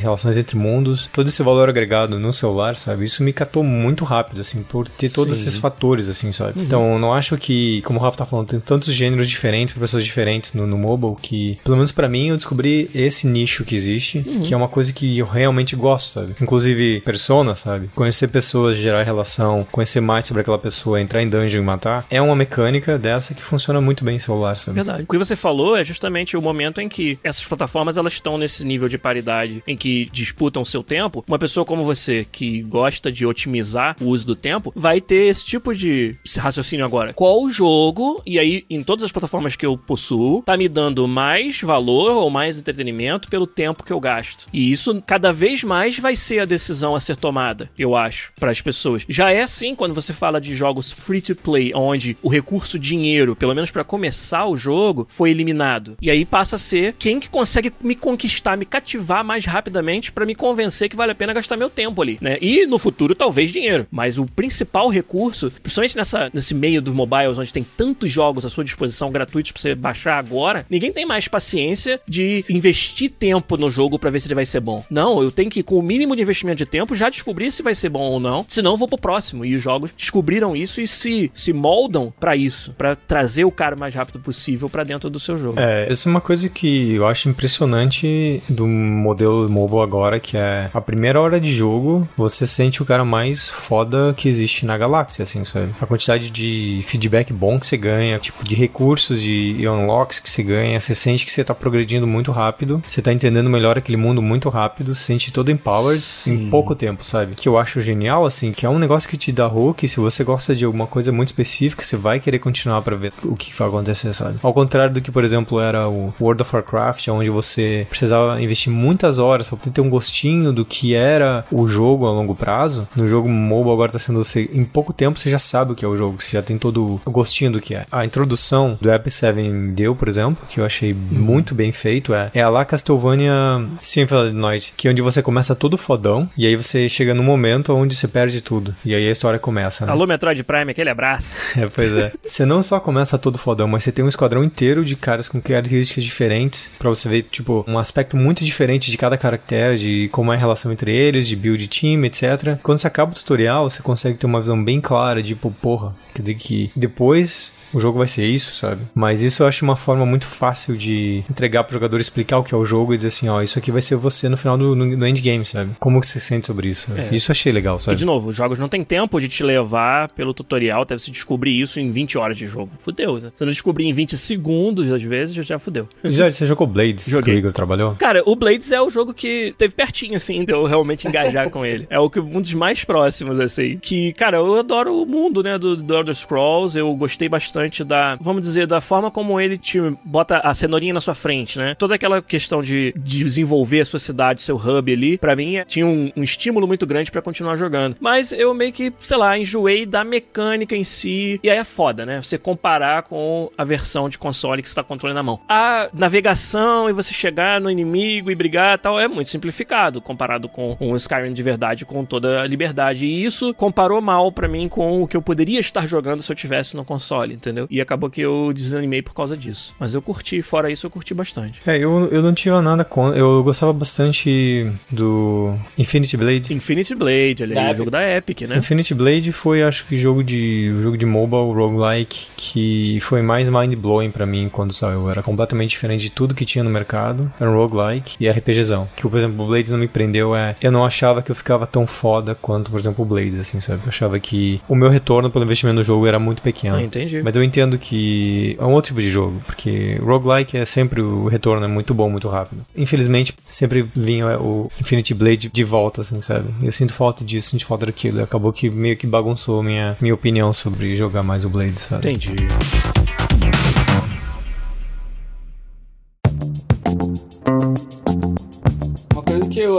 relações 0.00 0.36
entre 0.36 0.56
mundos, 0.56 1.08
todo 1.12 1.28
esse 1.28 1.42
valor 1.42 1.68
agregado 1.68 2.18
no 2.18 2.32
celular, 2.32 2.76
sabe? 2.76 3.04
Isso 3.04 3.22
me 3.22 3.32
catou 3.32 3.62
muito 3.62 4.04
rápido, 4.04 4.40
assim, 4.40 4.62
por 4.62 4.88
ter 4.88 5.10
todos 5.10 5.36
Sim. 5.36 5.42
esses 5.42 5.58
fatores, 5.58 6.08
assim, 6.08 6.32
sabe? 6.32 6.58
Uhum. 6.58 6.64
Então, 6.64 6.98
não 6.98 7.12
acho 7.12 7.36
que, 7.36 7.82
como 7.82 7.98
o 7.98 8.02
Rafa 8.02 8.18
tá 8.18 8.24
falando, 8.24 8.48
tem 8.48 8.60
tantos 8.60 8.94
gêneros 8.94 9.28
diferentes 9.28 9.74
para 9.74 9.80
pessoas 9.80 10.04
diferentes 10.04 10.52
no, 10.52 10.66
no 10.66 10.78
mobile 10.78 11.16
que, 11.20 11.58
pelo 11.64 11.76
menos 11.76 11.92
para 11.92 12.08
mim, 12.08 12.28
eu 12.28 12.36
descobri 12.36 12.90
esse 12.94 13.26
nicho 13.26 13.64
que 13.64 13.74
existe, 13.74 14.24
uhum. 14.26 14.42
que 14.42 14.54
é 14.54 14.56
uma 14.56 14.68
coisa 14.68 14.92
que 14.92 15.18
eu 15.18 15.26
realmente 15.26 15.74
gosto, 15.76 16.12
sabe? 16.12 16.34
Inclusive, 16.40 17.00
persona, 17.00 17.54
sabe? 17.54 17.88
Conhecer 17.94 18.28
pessoas, 18.28 18.76
gerar 18.76 19.02
relação, 19.02 19.66
conhecer 19.70 20.00
mais 20.00 20.24
sobre 20.24 20.42
aquela 20.42 20.58
pessoa, 20.58 21.00
entrar 21.00 21.22
em 21.22 21.28
dungeon 21.28 21.62
e 21.62 21.64
matar, 21.64 22.06
é 22.10 22.20
uma 22.20 22.36
mecânica 22.36 22.98
dessa 22.98 23.34
que 23.34 23.42
funciona 23.42 23.80
muito 23.80 24.04
bem 24.04 24.16
em 24.16 24.18
celular, 24.18 24.56
sabe? 24.56 24.76
Verdade. 24.76 25.02
O 25.02 25.06
que 25.06 25.18
você 25.18 25.36
falou 25.36 25.76
é 25.76 25.84
justamente 25.84 26.36
o 26.36 26.42
momento 26.42 26.80
em 26.80 26.88
que 26.88 27.18
essas 27.22 27.46
plataformas 27.46 27.96
elas 27.96 28.12
estão 28.12 28.38
nesse 28.38 28.64
nível 28.64 28.88
de 28.88 28.98
paridade 28.98 29.31
em 29.66 29.76
que 29.76 30.08
disputam 30.12 30.62
o 30.62 30.66
seu 30.66 30.82
tempo. 30.82 31.24
Uma 31.26 31.38
pessoa 31.38 31.64
como 31.64 31.84
você 31.84 32.26
que 32.30 32.62
gosta 32.62 33.10
de 33.10 33.26
otimizar 33.26 33.96
o 34.00 34.06
uso 34.06 34.26
do 34.26 34.36
tempo 34.36 34.72
vai 34.74 35.00
ter 35.00 35.28
esse 35.28 35.44
tipo 35.46 35.74
de 35.74 36.16
raciocínio 36.38 36.84
agora. 36.84 37.12
Qual 37.12 37.48
jogo, 37.50 38.22
e 38.26 38.38
aí 38.38 38.64
em 38.68 38.82
todas 38.82 39.04
as 39.04 39.12
plataformas 39.12 39.56
que 39.56 39.66
eu 39.66 39.76
possuo, 39.76 40.42
tá 40.42 40.56
me 40.56 40.68
dando 40.68 41.06
mais 41.06 41.60
valor 41.60 42.12
ou 42.16 42.30
mais 42.30 42.58
entretenimento 42.58 43.28
pelo 43.28 43.46
tempo 43.46 43.84
que 43.84 43.92
eu 43.92 44.00
gasto? 44.00 44.46
E 44.52 44.72
isso 44.72 45.02
cada 45.06 45.32
vez 45.32 45.64
mais 45.64 45.98
vai 45.98 46.16
ser 46.16 46.40
a 46.40 46.44
decisão 46.44 46.94
a 46.94 47.00
ser 47.00 47.16
tomada, 47.16 47.70
eu 47.78 47.96
acho, 47.96 48.32
para 48.38 48.50
as 48.50 48.60
pessoas. 48.60 49.04
Já 49.08 49.30
é 49.30 49.42
assim 49.42 49.74
quando 49.74 49.94
você 49.94 50.12
fala 50.12 50.40
de 50.40 50.54
jogos 50.54 50.90
free 50.90 51.20
to 51.20 51.34
play, 51.34 51.72
onde 51.74 52.16
o 52.22 52.28
recurso 52.28 52.78
dinheiro, 52.78 53.36
pelo 53.36 53.54
menos 53.54 53.70
para 53.70 53.84
começar 53.84 54.46
o 54.46 54.56
jogo, 54.56 55.06
foi 55.08 55.30
eliminado. 55.30 55.96
E 56.00 56.10
aí 56.10 56.24
passa 56.24 56.56
a 56.56 56.58
ser 56.58 56.94
quem 56.98 57.20
que 57.20 57.28
consegue 57.28 57.72
me 57.80 57.94
conquistar, 57.94 58.56
me 58.56 58.64
cativar 58.64 59.21
mais 59.22 59.44
rapidamente 59.44 60.12
para 60.12 60.26
me 60.26 60.34
convencer 60.34 60.88
que 60.88 60.96
vale 60.96 61.12
a 61.12 61.14
pena 61.14 61.32
gastar 61.32 61.56
meu 61.56 61.70
tempo 61.70 62.00
ali, 62.02 62.18
né? 62.20 62.38
E 62.40 62.66
no 62.66 62.78
futuro 62.78 63.14
talvez 63.14 63.50
dinheiro, 63.50 63.86
mas 63.90 64.18
o 64.18 64.26
principal 64.26 64.88
recurso, 64.88 65.50
principalmente 65.62 65.96
nessa 65.96 66.30
nesse 66.32 66.54
meio 66.54 66.80
dos 66.80 66.94
mobiles 66.94 67.38
onde 67.38 67.52
tem 67.52 67.64
tantos 67.76 68.10
jogos 68.10 68.44
à 68.44 68.48
sua 68.48 68.64
disposição 68.64 69.10
gratuitos 69.10 69.52
para 69.52 69.60
você 69.60 69.74
baixar 69.74 70.18
agora, 70.18 70.66
ninguém 70.68 70.92
tem 70.92 71.06
mais 71.06 71.28
paciência 71.28 72.00
de 72.06 72.44
investir 72.48 73.10
tempo 73.10 73.56
no 73.56 73.70
jogo 73.70 73.98
para 73.98 74.10
ver 74.10 74.20
se 74.20 74.28
ele 74.28 74.34
vai 74.34 74.46
ser 74.46 74.60
bom. 74.60 74.84
Não, 74.90 75.22
eu 75.22 75.30
tenho 75.30 75.50
que 75.50 75.62
com 75.62 75.78
o 75.78 75.82
mínimo 75.82 76.16
de 76.16 76.22
investimento 76.22 76.58
de 76.58 76.66
tempo 76.66 76.94
já 76.94 77.08
descobrir 77.08 77.50
se 77.50 77.62
vai 77.62 77.74
ser 77.74 77.88
bom 77.88 78.02
ou 78.02 78.20
não, 78.20 78.44
senão 78.48 78.72
eu 78.72 78.76
vou 78.76 78.88
pro 78.88 78.98
próximo. 78.98 79.44
E 79.44 79.54
os 79.54 79.62
jogos 79.62 79.92
descobriram 79.92 80.56
isso 80.56 80.80
e 80.80 80.86
se 80.86 81.30
se 81.34 81.52
moldam 81.52 82.12
para 82.18 82.36
isso, 82.36 82.72
para 82.72 82.96
trazer 82.96 83.44
o 83.44 83.50
cara 83.50 83.76
o 83.76 83.78
mais 83.78 83.94
rápido 83.94 84.20
possível 84.20 84.68
para 84.68 84.84
dentro 84.84 85.10
do 85.10 85.18
seu 85.18 85.36
jogo. 85.36 85.58
É, 85.58 85.90
essa 85.90 86.08
é 86.08 86.10
uma 86.10 86.20
coisa 86.20 86.48
que 86.48 86.94
eu 86.94 87.06
acho 87.06 87.28
impressionante 87.28 88.42
do 88.48 88.66
modelo 88.66 89.11
mobile 89.48 89.82
agora, 89.82 90.18
que 90.20 90.36
é 90.36 90.70
a 90.72 90.80
primeira 90.80 91.20
hora 91.20 91.40
de 91.40 91.54
jogo, 91.54 92.08
você 92.16 92.46
sente 92.46 92.82
o 92.82 92.84
cara 92.84 93.04
mais 93.04 93.50
foda 93.50 94.14
que 94.16 94.28
existe 94.28 94.66
na 94.66 94.76
galáxia, 94.76 95.22
assim, 95.22 95.44
sabe? 95.44 95.72
A 95.80 95.86
quantidade 95.86 96.30
de 96.30 96.82
feedback 96.86 97.32
bom 97.32 97.58
que 97.58 97.66
você 97.66 97.76
ganha, 97.76 98.18
tipo 98.18 98.44
de 98.44 98.54
recursos 98.54 99.20
de 99.20 99.66
unlocks 99.66 100.18
que 100.18 100.30
você 100.30 100.42
ganha, 100.42 100.78
você 100.78 100.94
sente 100.94 101.24
que 101.24 101.32
você 101.32 101.44
tá 101.44 101.54
progredindo 101.54 102.06
muito 102.06 102.30
rápido, 102.32 102.82
você 102.86 103.02
tá 103.02 103.12
entendendo 103.12 103.48
melhor 103.50 103.78
aquele 103.78 103.96
mundo 103.96 104.22
muito 104.22 104.48
rápido, 104.48 104.94
se 104.94 105.02
sente 105.02 105.32
todo 105.32 105.50
empowered 105.50 106.02
Sim. 106.02 106.34
em 106.34 106.50
pouco 106.50 106.74
tempo, 106.74 107.04
sabe? 107.04 107.34
Que 107.34 107.48
eu 107.48 107.58
acho 107.58 107.80
genial, 107.80 108.24
assim, 108.24 108.52
que 108.52 108.66
é 108.66 108.68
um 108.68 108.78
negócio 108.78 109.08
que 109.08 109.16
te 109.16 109.32
dá 109.32 109.46
hook, 109.46 109.86
se 109.86 110.00
você 110.00 110.24
gosta 110.24 110.54
de 110.54 110.64
alguma 110.64 110.86
coisa 110.86 111.12
muito 111.12 111.28
específica, 111.28 111.84
você 111.84 111.96
vai 111.96 112.20
querer 112.20 112.38
continuar 112.38 112.82
para 112.82 112.96
ver 112.96 113.12
o 113.24 113.36
que 113.36 113.54
vai 113.54 113.68
acontecer, 113.68 114.12
sabe? 114.12 114.38
Ao 114.42 114.52
contrário 114.52 114.94
do 114.94 115.00
que, 115.00 115.10
por 115.10 115.24
exemplo, 115.24 115.60
era 115.60 115.88
o 115.88 116.12
World 116.20 116.42
of 116.42 116.54
Warcraft, 116.54 117.08
onde 117.08 117.30
você 117.30 117.86
precisava 117.88 118.40
investir 118.40 118.72
muitas 119.02 119.18
horas 119.18 119.48
para 119.48 119.58
ter 119.58 119.80
um 119.80 119.90
gostinho 119.90 120.52
do 120.52 120.64
que 120.64 120.94
era 120.94 121.44
o 121.50 121.66
jogo 121.66 122.06
a 122.06 122.10
longo 122.10 122.36
prazo. 122.36 122.86
No 122.94 123.08
jogo 123.08 123.28
mobile 123.28 123.72
agora 123.72 123.90
tá 123.90 123.98
sendo 123.98 124.22
você, 124.22 124.48
em 124.52 124.64
pouco 124.64 124.92
tempo 124.92 125.18
você 125.18 125.28
já 125.28 125.40
sabe 125.40 125.72
o 125.72 125.74
que 125.74 125.84
é 125.84 125.88
o 125.88 125.96
jogo, 125.96 126.22
você 126.22 126.30
já 126.32 126.42
tem 126.42 126.56
todo 126.56 127.00
o 127.04 127.10
gostinho 127.10 127.50
do 127.50 127.60
que 127.60 127.74
é. 127.74 127.84
A 127.90 128.04
introdução 128.04 128.78
do 128.80 128.90
App 128.90 129.10
7 129.10 129.42
deu, 129.74 129.96
por 129.96 130.06
exemplo, 130.06 130.46
que 130.48 130.60
eu 130.60 130.64
achei 130.64 130.92
uhum. 130.92 130.98
muito 131.10 131.52
bem 131.52 131.72
feito, 131.72 132.14
é, 132.14 132.30
é 132.32 132.42
a 132.42 132.48
lá 132.48 132.64
Castlevania 132.64 133.32
Symphony 133.80 134.20
of 134.20 134.30
the 134.30 134.38
Night, 134.38 134.74
que 134.76 134.86
é 134.86 134.90
onde 134.92 135.02
você 135.02 135.20
começa 135.20 135.54
todo 135.54 135.76
fodão 135.76 136.30
e 136.36 136.46
aí 136.46 136.54
você 136.54 136.88
chega 136.88 137.12
num 137.12 137.24
momento 137.24 137.74
onde 137.74 137.96
você 137.96 138.06
perde 138.06 138.40
tudo. 138.40 138.74
E 138.84 138.94
aí 138.94 139.08
a 139.08 139.10
história 139.10 139.38
começa, 139.38 139.84
né? 139.84 139.90
Alô, 139.90 140.06
Metroid 140.06 140.44
Prime, 140.44 140.70
aquele 140.70 140.90
abraço. 140.90 141.40
é, 141.58 141.66
pois 141.66 141.92
é. 141.92 142.12
você 142.24 142.46
não 142.46 142.62
só 142.62 142.78
começa 142.78 143.18
todo 143.18 143.36
fodão, 143.36 143.66
mas 143.66 143.82
você 143.82 143.90
tem 143.90 144.04
um 144.04 144.08
esquadrão 144.08 144.44
inteiro 144.44 144.84
de 144.84 144.94
caras 144.94 145.28
com 145.28 145.40
características 145.40 146.04
diferentes 146.04 146.70
para 146.78 146.88
você 146.88 147.08
ver, 147.08 147.22
tipo, 147.22 147.64
um 147.66 147.78
aspecto 147.78 148.16
muito 148.16 148.44
diferente 148.44 148.91
de 148.92 148.98
cada 148.98 149.16
caractere, 149.18 149.76
de 149.78 150.08
como 150.12 150.32
é 150.32 150.36
a 150.36 150.38
relação 150.38 150.70
entre 150.70 150.92
eles, 150.94 151.26
de 151.26 151.34
build 151.34 151.66
team, 151.68 152.04
etc. 152.04 152.56
Quando 152.62 152.78
você 152.78 152.86
acaba 152.86 153.10
o 153.10 153.14
tutorial, 153.14 153.68
você 153.68 153.82
consegue 153.82 154.16
ter 154.18 154.26
uma 154.26 154.40
visão 154.40 154.62
bem 154.62 154.80
clara 154.80 155.22
de, 155.22 155.30
tipo, 155.30 155.50
porra, 155.50 155.94
quer 156.14 156.22
dizer 156.22 156.34
que 156.34 156.70
depois 156.76 157.52
o 157.72 157.80
jogo 157.80 157.98
vai 157.98 158.06
ser 158.06 158.24
isso, 158.26 158.54
sabe? 158.54 158.82
Mas 158.94 159.22
isso 159.22 159.42
eu 159.42 159.46
acho 159.46 159.64
uma 159.64 159.76
forma 159.76 160.04
muito 160.04 160.26
fácil 160.26 160.76
de 160.76 161.24
entregar 161.30 161.64
pro 161.64 161.72
jogador 161.72 161.98
explicar 161.98 162.38
o 162.38 162.44
que 162.44 162.54
é 162.54 162.56
o 162.58 162.64
jogo 162.64 162.92
e 162.92 162.96
dizer 162.96 163.08
assim, 163.08 163.28
ó, 163.28 163.40
isso 163.40 163.58
aqui 163.58 163.70
vai 163.72 163.80
ser 163.80 163.96
você 163.96 164.28
no 164.28 164.36
final 164.36 164.58
do 164.58 164.76
no, 164.76 164.84
no 164.84 165.06
endgame, 165.06 165.44
sabe? 165.44 165.70
Como 165.80 165.98
que 166.00 166.06
você 166.06 166.20
se 166.20 166.26
sente 166.26 166.46
sobre 166.46 166.68
isso? 166.68 166.90
É. 166.94 167.14
Isso 167.14 167.30
eu 167.30 167.32
achei 167.32 167.50
legal, 167.50 167.76
E 167.76 167.80
sabe? 167.80 167.96
de 167.96 168.04
novo, 168.04 168.28
os 168.28 168.36
jogos 168.36 168.58
não 168.58 168.68
tem 168.68 168.84
tempo 168.84 169.18
de 169.18 169.28
te 169.28 169.42
levar 169.42 170.12
pelo 170.12 170.34
tutorial, 170.34 170.82
até 170.82 170.96
você 170.98 171.10
descobrir 171.10 171.58
isso 171.58 171.80
em 171.80 171.90
20 171.90 172.18
horas 172.18 172.36
de 172.36 172.46
jogo. 172.46 172.70
Fudeu, 172.78 173.18
né? 173.18 173.32
Se 173.34 173.42
não 173.44 173.50
descobrir 173.50 173.86
em 173.86 173.92
20 173.94 174.16
segundos, 174.18 174.92
às 174.92 175.02
vezes, 175.02 175.34
já 175.34 175.58
fudeu. 175.58 175.88
Já, 176.04 176.30
você 176.30 176.44
jogou 176.44 176.66
Blades, 176.66 177.06
Joguei. 177.08 177.32
que 177.34 177.38
o 177.38 177.38
Igor 177.38 177.52
trabalhou? 177.52 177.94
Cara, 177.94 178.22
o 178.26 178.36
Blades 178.36 178.70
é 178.70 178.80
o 178.82 178.90
jogo 178.90 179.14
que 179.14 179.54
teve 179.56 179.74
pertinho, 179.74 180.16
assim, 180.16 180.44
de 180.44 180.52
eu 180.52 180.64
realmente 180.64 181.06
engajar 181.08 181.50
com 181.50 181.64
ele. 181.64 181.86
É 181.90 181.98
o 181.98 182.08
que, 182.10 182.20
um 182.20 182.40
dos 182.40 182.54
mais 182.54 182.84
próximos, 182.84 183.38
assim. 183.40 183.78
Que, 183.78 184.12
cara, 184.12 184.36
eu 184.38 184.58
adoro 184.58 185.02
o 185.02 185.06
mundo, 185.06 185.42
né, 185.42 185.58
do, 185.58 185.76
do 185.76 185.94
Elder 185.94 186.14
Scrolls. 186.14 186.78
Eu 186.78 186.94
gostei 186.94 187.28
bastante 187.28 187.84
da, 187.84 188.16
vamos 188.20 188.42
dizer, 188.42 188.66
da 188.66 188.80
forma 188.80 189.10
como 189.10 189.40
ele 189.40 189.56
te 189.56 189.78
bota 190.04 190.38
a 190.38 190.52
cenourinha 190.54 190.94
na 190.94 191.00
sua 191.00 191.14
frente, 191.14 191.58
né? 191.58 191.74
Toda 191.74 191.94
aquela 191.94 192.20
questão 192.22 192.62
de, 192.62 192.92
de 192.96 193.18
desenvolver 193.24 193.80
a 193.80 193.84
sua 193.84 193.98
cidade, 193.98 194.42
seu 194.42 194.56
hub 194.56 194.92
ali, 194.92 195.18
pra 195.18 195.34
mim, 195.36 195.56
é- 195.56 195.64
tinha 195.64 195.86
um, 195.86 196.10
um 196.16 196.22
estímulo 196.22 196.66
muito 196.66 196.86
grande 196.86 197.10
pra 197.10 197.22
continuar 197.22 197.56
jogando. 197.56 197.96
Mas 198.00 198.32
eu 198.32 198.52
meio 198.54 198.72
que, 198.72 198.92
sei 199.00 199.16
lá, 199.16 199.38
enjoei 199.38 199.86
da 199.86 200.04
mecânica 200.04 200.76
em 200.76 200.84
si. 200.84 201.40
E 201.42 201.50
aí 201.50 201.58
é 201.58 201.64
foda, 201.64 202.04
né? 202.06 202.20
Você 202.20 202.38
comparar 202.38 203.02
com 203.02 203.50
a 203.56 203.64
versão 203.64 204.08
de 204.08 204.18
console 204.18 204.62
que 204.62 204.68
você 204.68 204.74
tá 204.74 204.82
controlando 204.82 205.16
na 205.16 205.22
mão. 205.22 205.40
A 205.48 205.88
navegação 205.92 206.88
e 206.88 206.92
você 206.92 207.12
chegar 207.12 207.60
no 207.60 207.70
inimigo 207.70 208.30
e 208.30 208.34
brigar 208.34 208.71
tal 208.78 208.98
é 208.98 209.08
muito 209.08 209.30
simplificado 209.30 210.00
comparado 210.00 210.48
com 210.48 210.76
um 210.80 210.96
Skyrim 210.96 211.32
de 211.32 211.42
verdade 211.42 211.84
com 211.84 212.04
toda 212.04 212.40
a 212.40 212.46
liberdade. 212.46 213.06
E 213.06 213.24
isso 213.24 213.52
comparou 213.54 214.00
mal 214.00 214.30
pra 214.32 214.48
mim 214.48 214.68
com 214.68 215.02
o 215.02 215.06
que 215.06 215.16
eu 215.16 215.22
poderia 215.22 215.60
estar 215.60 215.86
jogando 215.86 216.22
se 216.22 216.30
eu 216.30 216.36
tivesse 216.36 216.76
no 216.76 216.84
console, 216.84 217.34
entendeu? 217.34 217.66
E 217.70 217.80
acabou 217.80 218.10
que 218.10 218.20
eu 218.20 218.52
desanimei 218.54 219.02
por 219.02 219.14
causa 219.14 219.36
disso. 219.36 219.74
Mas 219.78 219.94
eu 219.94 220.02
curti, 220.02 220.42
fora 220.42 220.70
isso 220.70 220.86
eu 220.86 220.90
curti 220.90 221.14
bastante. 221.14 221.60
É, 221.66 221.76
eu, 221.78 222.08
eu 222.10 222.22
não 222.22 222.34
tinha 222.34 222.60
nada 222.60 222.84
contra. 222.84 223.18
Eu 223.18 223.42
gostava 223.42 223.72
bastante 223.72 224.70
do 224.90 225.54
Infinity 225.78 226.16
Blade. 226.16 226.52
Infinity 226.52 226.94
Blade, 226.94 227.42
ali, 227.42 227.54
Da 227.54 227.62
o 227.62 227.64
Epic. 227.66 227.76
jogo 227.76 227.90
da 227.90 228.16
Epic, 228.16 228.40
né? 228.42 228.56
Infinity 228.58 228.94
Blade 228.94 229.32
foi, 229.32 229.62
acho 229.62 229.86
que, 229.86 229.96
jogo 229.96 230.22
de 230.22 230.72
o 230.76 230.82
jogo 230.82 230.96
de 230.98 231.06
mobile 231.06 231.52
roguelike 231.52 232.26
que 232.36 232.98
foi 233.00 233.22
mais 233.22 233.48
mind-blowing 233.48 234.10
pra 234.10 234.26
mim 234.26 234.48
quando 234.50 234.72
saiu. 234.72 235.10
Era 235.10 235.22
completamente 235.22 235.70
diferente 235.70 236.02
de 236.02 236.10
tudo 236.10 236.34
que 236.34 236.44
tinha 236.44 236.64
no 236.64 236.70
mercado. 236.70 237.32
Era 237.40 237.50
um 237.50 237.56
roguelike 237.56 238.16
e 238.20 238.28
RPGzão. 238.52 238.88
Que, 238.94 239.02
por 239.08 239.16
exemplo, 239.18 239.44
o 239.44 239.48
Blades 239.48 239.70
não 239.70 239.78
me 239.78 239.88
prendeu 239.88 240.34
é... 240.36 240.54
Eu 240.60 240.70
não 240.70 240.84
achava 240.84 241.22
que 241.22 241.30
eu 241.30 241.34
ficava 241.34 241.66
tão 241.66 241.86
foda 241.86 242.34
quanto, 242.34 242.70
por 242.70 242.78
exemplo, 242.78 243.04
o 243.04 243.08
Blades, 243.08 243.36
assim, 243.36 243.60
sabe? 243.60 243.80
Eu 243.84 243.88
achava 243.88 244.18
que 244.20 244.60
o 244.68 244.74
meu 244.74 244.88
retorno 244.88 245.30
pelo 245.30 245.44
investimento 245.44 245.76
no 245.76 245.82
jogo 245.82 246.06
era 246.06 246.18
muito 246.18 246.42
pequeno. 246.42 246.76
Ah, 246.76 246.82
entendi. 246.82 247.22
Mas 247.22 247.34
eu 247.34 247.42
entendo 247.42 247.78
que 247.78 248.56
é 248.58 248.64
um 248.64 248.72
outro 248.72 248.88
tipo 248.88 249.00
de 249.00 249.10
jogo, 249.10 249.40
porque 249.46 249.98
roguelike 250.02 250.56
é 250.56 250.64
sempre 250.64 251.00
o 251.00 251.26
retorno 251.26 251.64
é 251.64 251.68
muito 251.68 251.94
bom, 251.94 252.08
muito 252.10 252.28
rápido. 252.28 252.62
Infelizmente, 252.76 253.34
sempre 253.48 253.84
vinha 253.94 254.38
o 254.38 254.70
Infinity 254.80 255.14
Blade 255.14 255.48
de 255.48 255.64
volta, 255.64 256.02
assim, 256.02 256.20
sabe? 256.20 256.48
Eu 256.62 256.72
sinto 256.72 256.92
falta 256.92 257.24
disso, 257.24 257.50
sinto 257.50 257.66
falta 257.66 257.86
daquilo. 257.86 258.20
E 258.20 258.22
acabou 258.22 258.52
que 258.52 258.68
meio 258.70 258.96
que 258.96 259.06
bagunçou 259.06 259.62
minha, 259.62 259.96
minha 260.00 260.14
opinião 260.14 260.52
sobre 260.52 260.94
jogar 260.96 261.22
mais 261.22 261.44
o 261.44 261.48
Blade, 261.48 261.78
sabe? 261.78 262.10
Entendi. 262.10 262.36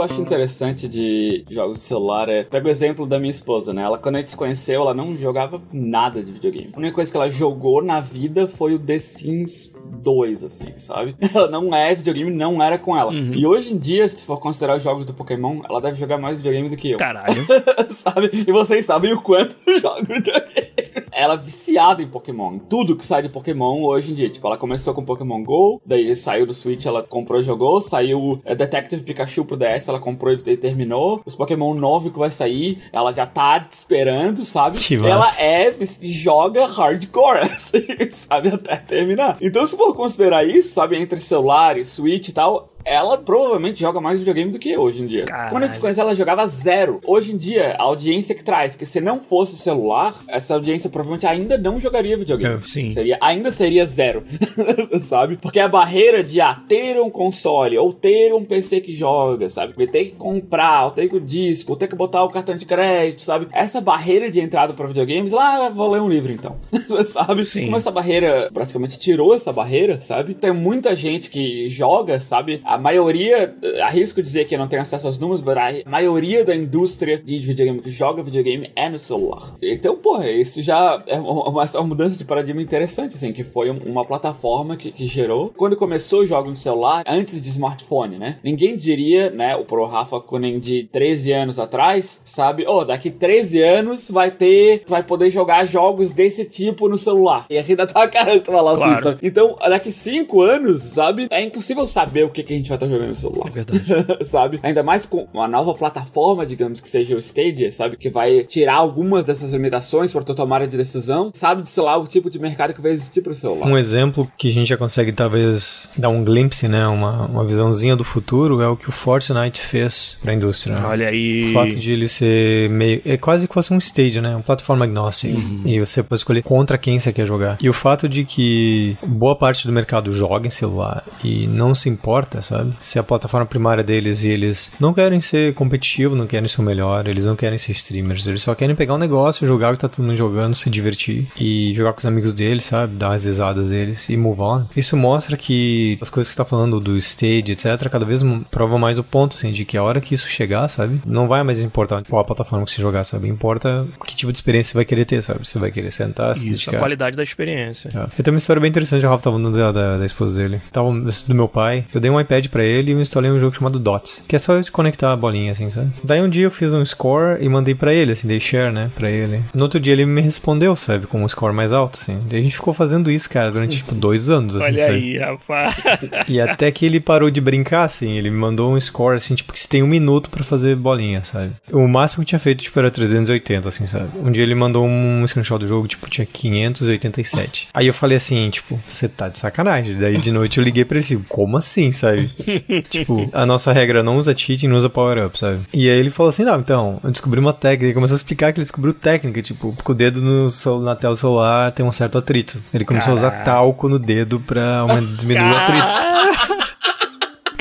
Acho 0.04 0.20
interessante 0.20 0.88
de 0.88 1.44
jogos 1.50 1.78
de 1.78 1.84
celular 1.84 2.28
é. 2.28 2.42
Pega 2.44 2.66
o 2.66 2.70
exemplo 2.70 3.06
da 3.06 3.18
minha 3.18 3.30
esposa, 3.30 3.72
né? 3.72 3.82
Ela, 3.82 3.98
quando 3.98 4.16
a 4.16 4.18
gente 4.18 4.30
se 4.30 4.36
conheceu, 4.36 4.82
ela 4.82 4.94
não 4.94 5.16
jogava 5.16 5.60
nada 5.72 6.22
de 6.22 6.32
videogame. 6.32 6.70
A 6.74 6.78
única 6.78 6.94
coisa 6.94 7.10
que 7.10 7.16
ela 7.16 7.30
jogou 7.30 7.82
na 7.82 8.00
vida 8.00 8.46
foi 8.46 8.74
o 8.74 8.78
The 8.78 8.98
Sims 8.98 9.72
2, 9.84 10.44
assim, 10.44 10.78
sabe? 10.78 11.14
Ela 11.34 11.48
não 11.50 11.74
é 11.74 11.94
videogame, 11.94 12.30
não 12.30 12.62
era 12.62 12.78
com 12.78 12.96
ela. 12.96 13.12
Uhum. 13.12 13.34
E 13.34 13.46
hoje 13.46 13.72
em 13.72 13.78
dia, 13.78 14.06
se 14.08 14.24
for 14.24 14.38
considerar 14.38 14.76
os 14.76 14.82
jogos 14.82 15.06
do 15.06 15.14
Pokémon, 15.14 15.60
ela 15.68 15.80
deve 15.80 15.96
jogar 15.96 16.18
mais 16.18 16.36
videogame 16.36 16.68
do 16.68 16.76
que 16.76 16.90
eu. 16.90 16.98
Caralho. 16.98 17.34
sabe? 17.90 18.30
E 18.46 18.52
vocês 18.52 18.84
sabem 18.84 19.12
o 19.12 19.20
quanto 19.20 19.56
eu 19.66 19.80
jogo 19.80 20.06
videogame. 20.06 20.74
Ela 21.10 21.34
é 21.34 21.36
viciada 21.36 22.02
em 22.02 22.08
Pokémon. 22.08 22.58
Tudo 22.58 22.96
que 22.96 23.06
sai 23.06 23.22
de 23.22 23.28
Pokémon 23.28 23.82
hoje 23.82 24.12
em 24.12 24.14
dia. 24.14 24.28
Tipo, 24.28 24.46
ela 24.46 24.56
começou 24.56 24.92
com 24.92 25.04
Pokémon 25.04 25.42
GO, 25.42 25.80
daí 25.86 26.14
saiu 26.16 26.46
do 26.46 26.52
Switch, 26.52 26.84
ela 26.86 27.02
comprou 27.02 27.40
e 27.40 27.42
jogou. 27.42 27.80
Saiu 27.80 28.40
é, 28.44 28.54
Detective 28.54 29.02
Pikachu 29.02 29.44
pro 29.44 29.56
DS, 29.56 29.88
ela 29.88 30.00
comprou 30.00 30.32
e 30.32 30.56
terminou. 30.56 31.22
Os 31.24 31.36
Pokémon 31.36 31.74
novos 31.74 32.12
que 32.12 32.18
vai 32.18 32.30
sair, 32.30 32.78
ela 32.92 33.12
já 33.12 33.26
tá 33.26 33.66
esperando, 33.70 34.44
sabe? 34.44 34.78
Que 34.78 34.96
ela 34.96 35.18
massa. 35.18 35.40
é, 35.40 35.72
joga 36.02 36.66
hardcore, 36.66 37.40
assim, 37.46 38.10
sabe? 38.10 38.48
Até 38.48 38.76
terminar. 38.76 39.36
Então, 39.40 39.66
se 39.66 39.76
for 39.84 39.94
considerar 39.94 40.44
isso, 40.44 40.70
sabe? 40.70 40.96
Entre 40.96 41.20
celular 41.20 41.76
e 41.76 41.84
Switch 41.84 42.28
e 42.28 42.32
tal, 42.32 42.68
ela 42.84 43.16
provavelmente 43.16 43.80
joga 43.80 44.00
mais 44.00 44.18
videogame 44.18 44.50
do 44.50 44.58
que 44.58 44.70
eu 44.70 44.82
hoje 44.82 45.02
em 45.02 45.06
dia. 45.06 45.24
Caralho. 45.24 45.50
Quando 45.50 45.62
a 45.62 45.66
gente 45.66 45.76
se 45.76 45.80
conheceu, 45.80 46.02
ela 46.02 46.14
jogava 46.14 46.46
zero. 46.46 47.00
Hoje 47.06 47.32
em 47.32 47.36
dia, 47.36 47.74
a 47.78 47.82
audiência 47.82 48.34
que 48.34 48.44
traz, 48.44 48.76
que 48.76 48.84
se 48.84 49.00
não 49.00 49.20
fosse 49.20 49.56
celular, 49.56 50.22
essa 50.28 50.54
audiência 50.54 50.90
provavelmente 50.90 51.26
ainda 51.26 51.56
não 51.56 51.80
jogaria 51.80 52.16
videogame. 52.16 52.56
É, 52.56 52.62
sim. 52.62 52.90
Seria, 52.90 53.18
ainda 53.20 53.50
seria 53.50 53.86
zero. 53.86 54.22
sabe? 55.00 55.36
Porque 55.38 55.58
a 55.58 55.68
barreira 55.68 56.22
de 56.22 56.40
ah, 56.40 56.60
ter 56.68 57.00
um 57.00 57.08
console 57.08 57.78
ou 57.78 57.92
ter 57.92 58.34
um 58.34 58.44
PC 58.44 58.80
que 58.80 58.94
joga, 58.94 59.48
sabe? 59.48 59.74
Ter 59.86 60.06
que 60.06 60.12
comprar, 60.12 60.86
ou 60.86 60.90
ter 60.90 61.08
que 61.08 61.16
o 61.16 61.20
disco, 61.20 61.72
ou 61.72 61.78
ter 61.78 61.88
que 61.88 61.96
botar 61.96 62.22
o 62.24 62.30
cartão 62.30 62.56
de 62.56 62.66
crédito, 62.66 63.22
sabe? 63.22 63.48
Essa 63.52 63.80
barreira 63.80 64.30
de 64.30 64.40
entrada 64.40 64.74
para 64.74 64.86
videogames, 64.86 65.32
lá 65.32 65.68
vou 65.70 65.90
ler 65.90 66.00
um 66.00 66.08
livro 66.08 66.32
então. 66.32 66.56
sabe? 67.06 67.44
Sim. 67.44 67.66
Como 67.66 67.76
essa 67.76 67.90
barreira 67.90 68.50
praticamente 68.52 68.98
tirou 68.98 69.34
essa 69.34 69.52
barreira, 69.52 69.63
sabe? 70.00 70.34
Tem 70.34 70.52
muita 70.52 70.94
gente 70.94 71.30
que 71.30 71.68
joga, 71.68 72.18
sabe? 72.20 72.60
A 72.64 72.76
maioria, 72.78 73.54
arrisco 73.82 74.22
dizer 74.22 74.46
que 74.46 74.56
não 74.56 74.68
tenho 74.68 74.82
acesso 74.82 75.06
aos 75.06 75.18
números, 75.18 75.42
mas 75.42 75.82
a 75.84 75.90
maioria 75.90 76.44
da 76.44 76.54
indústria 76.54 77.18
de 77.18 77.38
videogame 77.38 77.80
que 77.80 77.90
joga 77.90 78.22
videogame 78.22 78.70
é 78.76 78.88
no 78.88 78.98
celular. 78.98 79.54
Então, 79.62 79.96
porra, 79.96 80.30
isso 80.30 80.62
já 80.62 81.02
é 81.06 81.18
uma, 81.18 81.48
uma 81.64 81.82
mudança 81.84 82.18
de 82.18 82.24
paradigma 82.24 82.62
interessante, 82.62 83.14
assim, 83.16 83.32
que 83.32 83.42
foi 83.44 83.70
um- 83.70 83.78
uma 83.84 84.04
plataforma 84.04 84.76
que, 84.76 84.90
que 84.92 85.06
gerou. 85.06 85.52
Quando 85.56 85.76
começou 85.76 86.20
o 86.20 86.26
jogo 86.26 86.50
no 86.50 86.56
celular, 86.56 87.02
antes 87.06 87.40
de 87.40 87.48
smartphone, 87.48 88.18
né? 88.18 88.38
Ninguém 88.42 88.76
diria, 88.76 89.30
né, 89.30 89.56
o 89.56 89.64
Pro 89.64 89.86
Rafa 89.86 90.20
Kunen 90.20 90.58
de 90.58 90.84
13 90.92 91.32
anos 91.32 91.58
atrás, 91.58 92.20
sabe? 92.24 92.64
Oh, 92.66 92.84
daqui 92.84 93.10
13 93.10 93.60
anos 93.62 94.10
vai 94.10 94.30
ter, 94.30 94.82
vai 94.88 95.02
poder 95.02 95.30
jogar 95.30 95.64
jogos 95.66 96.10
desse 96.12 96.44
tipo 96.44 96.88
no 96.88 96.98
celular. 96.98 97.46
E 97.50 97.60
rir 97.60 97.76
da 97.76 97.86
tua 97.86 98.06
cara 98.08 98.38
tu 98.40 98.50
falar 98.52 98.74
Claro. 98.74 98.92
assim, 98.92 99.02
sabe? 99.02 99.18
Então, 99.22 99.53
daqui 99.68 99.90
5 99.90 100.42
anos, 100.42 100.82
sabe? 100.82 101.26
É 101.30 101.42
impossível 101.42 101.86
saber 101.86 102.24
o 102.24 102.30
que, 102.30 102.42
que 102.42 102.52
a 102.52 102.56
gente 102.56 102.68
vai 102.68 102.76
estar 102.76 102.86
jogando 102.88 103.08
no 103.08 103.16
celular 103.16 103.48
É 103.48 103.50
verdade. 103.50 103.84
sabe? 104.24 104.60
Ainda 104.62 104.82
mais 104.82 105.06
com 105.06 105.26
uma 105.32 105.48
nova 105.48 105.74
plataforma, 105.74 106.44
digamos 106.46 106.80
que 106.80 106.88
seja 106.88 107.14
o 107.14 107.18
Stadia, 107.18 107.70
sabe? 107.72 107.96
Que 107.96 108.10
vai 108.10 108.44
tirar 108.44 108.74
algumas 108.74 109.24
dessas 109.24 109.52
limitações 109.52 110.12
para 110.12 110.22
tu 110.22 110.34
tomar 110.34 110.66
de 110.66 110.76
decisão, 110.76 111.30
sabe? 111.34 111.62
De 111.62 111.68
sei 111.68 111.82
lá 111.82 111.96
o 111.96 112.06
tipo 112.06 112.30
de 112.30 112.38
mercado 112.38 112.74
que 112.74 112.80
vai 112.80 112.92
existir 112.92 113.22
pro 113.22 113.34
celular. 113.34 113.66
Um 113.66 113.76
exemplo 113.78 114.30
que 114.36 114.48
a 114.48 114.50
gente 114.50 114.68
já 114.68 114.76
consegue 114.76 115.12
talvez 115.12 115.90
dar 115.96 116.08
um 116.08 116.24
glimpse, 116.24 116.68
né, 116.68 116.86
uma, 116.86 117.26
uma 117.26 117.44
visãozinha 117.44 117.96
do 117.96 118.04
futuro 118.04 118.60
é 118.60 118.68
o 118.68 118.76
que 118.76 118.88
o 118.88 118.92
Fortnite 118.92 119.60
fez 119.60 120.18
pra 120.22 120.32
indústria. 120.32 120.76
né? 120.76 120.86
Olha 120.86 121.08
aí. 121.08 121.44
O 121.44 121.52
fato 121.52 121.76
de 121.76 121.92
ele 121.92 122.08
ser 122.08 122.68
meio. 122.70 123.00
É 123.04 123.16
quase 123.16 123.46
que 123.48 123.54
fosse 123.54 123.72
um 123.72 123.78
stage, 123.78 124.20
né? 124.20 124.30
Uma 124.30 124.42
plataforma 124.42 124.84
agnostic. 124.84 125.36
E 125.64 125.78
você 125.78 126.02
pode 126.02 126.20
escolher 126.20 126.42
contra 126.42 126.78
quem 126.78 126.98
você 126.98 127.12
quer 127.12 127.26
jogar. 127.26 127.58
E 127.60 127.68
o 127.68 127.72
fato 127.72 128.08
de 128.08 128.24
que 128.24 128.96
boa 129.06 129.36
parte 129.44 129.66
do 129.66 129.72
mercado 129.74 130.10
joga 130.10 130.46
em 130.46 130.50
celular 130.50 131.04
e 131.22 131.46
não 131.46 131.74
se 131.74 131.90
importa, 131.90 132.40
sabe? 132.40 132.72
Se 132.80 132.98
a 132.98 133.02
plataforma 133.02 133.44
primária 133.44 133.84
deles 133.84 134.24
e 134.24 134.28
eles 134.28 134.72
não 134.80 134.94
querem 134.94 135.20
ser 135.20 135.52
competitivos, 135.52 136.16
não 136.16 136.26
querem 136.26 136.48
ser 136.48 136.62
o 136.62 136.64
melhor, 136.64 137.06
eles 137.06 137.26
não 137.26 137.36
querem 137.36 137.58
ser 137.58 137.72
streamers, 137.72 138.26
eles 138.26 138.40
só 138.40 138.54
querem 138.54 138.74
pegar 138.74 138.94
um 138.94 138.98
negócio, 138.98 139.46
jogar 139.46 139.68
o 139.68 139.72
que 139.74 139.80
tá 139.80 139.86
todo 139.88 140.02
mundo 140.02 140.16
jogando, 140.16 140.54
se 140.54 140.70
divertir 140.70 141.28
e 141.38 141.74
jogar 141.74 141.92
com 141.92 141.98
os 141.98 142.06
amigos 142.06 142.32
deles, 142.32 142.64
sabe? 142.64 142.94
Dar 142.94 143.12
as 143.12 143.26
risadas 143.26 143.68
deles 143.68 144.08
e 144.08 144.16
move 144.16 144.40
on. 144.40 144.64
Isso 144.74 144.96
mostra 144.96 145.36
que 145.36 145.98
as 146.00 146.08
coisas 146.08 146.30
que 146.30 146.36
você 146.36 146.42
tá 146.42 146.46
falando 146.46 146.80
do 146.80 146.96
stage, 146.96 147.52
etc., 147.52 147.90
cada 147.90 148.06
vez 148.06 148.22
provam 148.50 148.78
mais 148.78 148.98
o 148.98 149.04
ponto, 149.04 149.36
assim, 149.36 149.52
de 149.52 149.66
que 149.66 149.76
a 149.76 149.82
hora 149.82 150.00
que 150.00 150.14
isso 150.14 150.26
chegar, 150.26 150.66
sabe? 150.68 151.02
Não 151.04 151.28
vai 151.28 151.42
mais 151.42 151.60
importar 151.60 152.02
qual 152.08 152.22
a 152.22 152.24
plataforma 152.24 152.64
que 152.64 152.70
você 152.70 152.80
jogar, 152.80 153.04
sabe? 153.04 153.28
Importa 153.28 153.86
que 154.06 154.16
tipo 154.16 154.32
de 154.32 154.38
experiência 154.38 154.72
você 154.72 154.78
vai 154.78 154.84
querer 154.86 155.04
ter, 155.04 155.22
sabe? 155.22 155.46
Você 155.46 155.58
vai 155.58 155.70
querer 155.70 155.90
sentar, 155.90 156.34
se 156.34 156.48
Isso, 156.48 156.48
a 156.48 156.72
dedicar. 156.72 156.78
qualidade 156.78 157.14
da 157.14 157.22
experiência. 157.22 157.88
É. 157.88 158.22
Tenho 158.22 158.34
uma 158.34 158.38
história 158.38 158.58
bem 158.58 158.70
interessante, 158.70 159.04
o 159.04 159.08
Rafa 159.10 159.24
tava 159.24 159.33
falando 159.34 159.50
da, 159.50 159.72
da, 159.72 159.98
da 159.98 160.04
esposa 160.04 160.40
dele. 160.40 160.60
Tava 160.72 160.90
do 160.90 161.34
meu 161.34 161.48
pai. 161.48 161.84
Eu 161.92 162.00
dei 162.00 162.10
um 162.10 162.20
iPad 162.20 162.46
pra 162.48 162.64
ele 162.64 162.92
e 162.92 162.94
eu 162.94 163.00
instalei 163.00 163.30
um 163.30 163.40
jogo 163.40 163.56
chamado 163.56 163.78
Dots. 163.78 164.24
Que 164.26 164.36
é 164.36 164.38
só 164.38 164.58
de 164.58 164.70
conectar 164.70 165.12
a 165.12 165.16
bolinha, 165.16 165.52
assim, 165.52 165.70
sabe? 165.70 165.90
Daí 166.02 166.20
um 166.20 166.28
dia 166.28 166.44
eu 166.44 166.50
fiz 166.50 166.74
um 166.74 166.84
score 166.84 167.42
e 167.42 167.48
mandei 167.48 167.74
pra 167.74 167.92
ele, 167.92 168.12
assim, 168.12 168.28
dei 168.28 168.40
share, 168.40 168.72
né, 168.72 168.90
pra 168.94 169.10
ele. 169.10 169.42
No 169.54 169.64
outro 169.64 169.80
dia 169.80 169.92
ele 169.92 170.06
me 170.06 170.20
respondeu 170.20 170.74
sabe? 170.76 171.06
Com 171.06 171.22
um 171.22 171.28
score 171.28 171.54
mais 171.54 171.72
alto, 171.72 171.98
assim. 172.00 172.18
E 172.30 172.36
a 172.36 172.40
gente 172.40 172.56
ficou 172.56 172.72
fazendo 172.72 173.10
isso, 173.10 173.28
cara, 173.28 173.50
durante, 173.50 173.78
tipo, 173.78 173.94
dois 173.94 174.30
anos, 174.30 174.56
assim, 174.56 174.66
Olha 174.66 174.76
sabe? 174.76 174.94
aí, 174.94 175.18
rapaz. 175.18 175.74
E 176.28 176.40
até 176.40 176.70
que 176.70 176.86
ele 176.86 177.00
parou 177.00 177.30
de 177.30 177.40
brincar, 177.40 177.84
assim, 177.84 178.16
ele 178.16 178.30
me 178.30 178.36
mandou 178.36 178.72
um 178.72 178.80
score, 178.80 179.16
assim, 179.16 179.34
tipo, 179.34 179.52
que 179.52 179.58
você 179.58 179.68
tem 179.68 179.82
um 179.82 179.86
minuto 179.86 180.30
pra 180.30 180.42
fazer 180.42 180.76
bolinha, 180.76 181.22
sabe? 181.22 181.52
O 181.72 181.86
máximo 181.86 182.22
que 182.24 182.28
tinha 182.28 182.38
feito, 182.38 182.62
tipo, 182.62 182.78
era 182.78 182.90
380, 182.90 183.68
assim, 183.68 183.86
sabe? 183.86 184.08
Um 184.16 184.30
dia 184.30 184.42
ele 184.42 184.54
mandou 184.54 184.86
um 184.86 185.26
screenshot 185.26 185.58
do 185.58 185.68
jogo, 185.68 185.86
tipo, 185.86 186.08
tinha 186.08 186.26
587. 186.26 187.68
Aí 187.72 187.86
eu 187.86 187.94
falei 187.94 188.16
assim, 188.16 188.48
tipo, 188.50 188.80
você 188.86 189.08
tá 189.08 189.23
de 189.28 189.38
sacanagem. 189.38 189.96
Daí 189.96 190.18
de 190.18 190.30
noite 190.30 190.58
eu 190.58 190.64
liguei 190.64 190.84
pra 190.84 190.96
ele 190.96 191.04
assim, 191.04 191.24
como 191.28 191.56
assim, 191.56 191.92
sabe? 191.92 192.30
tipo, 192.88 193.28
a 193.32 193.44
nossa 193.46 193.72
regra 193.72 194.02
não 194.02 194.16
usa 194.16 194.36
cheat, 194.36 194.66
não 194.66 194.76
usa 194.76 194.88
power-up, 194.88 195.38
sabe? 195.38 195.60
E 195.72 195.88
aí 195.88 195.98
ele 195.98 196.10
falou 196.10 196.30
assim, 196.30 196.44
não, 196.44 196.58
então, 196.60 197.00
eu 197.02 197.10
descobri 197.10 197.40
uma 197.40 197.52
técnica. 197.52 197.86
Ele 197.86 197.94
começou 197.94 198.14
a 198.14 198.16
explicar 198.16 198.52
que 198.52 198.58
ele 198.58 198.64
descobriu 198.64 198.92
técnica, 198.94 199.42
tipo, 199.42 199.72
porque 199.72 199.92
o 199.92 199.94
dedo 199.94 200.20
no 200.20 200.48
na 200.82 200.96
tela 200.96 201.14
do 201.14 201.18
celular 201.18 201.72
tem 201.72 201.84
um 201.84 201.92
certo 201.92 202.18
atrito. 202.18 202.62
Ele 202.72 202.84
começou 202.84 203.12
a 203.12 203.14
usar 203.14 203.30
talco 203.42 203.88
no 203.88 203.98
dedo 203.98 204.40
pra 204.40 204.86
diminuir 205.18 205.52
o 205.52 205.56
atrito. 205.56 206.54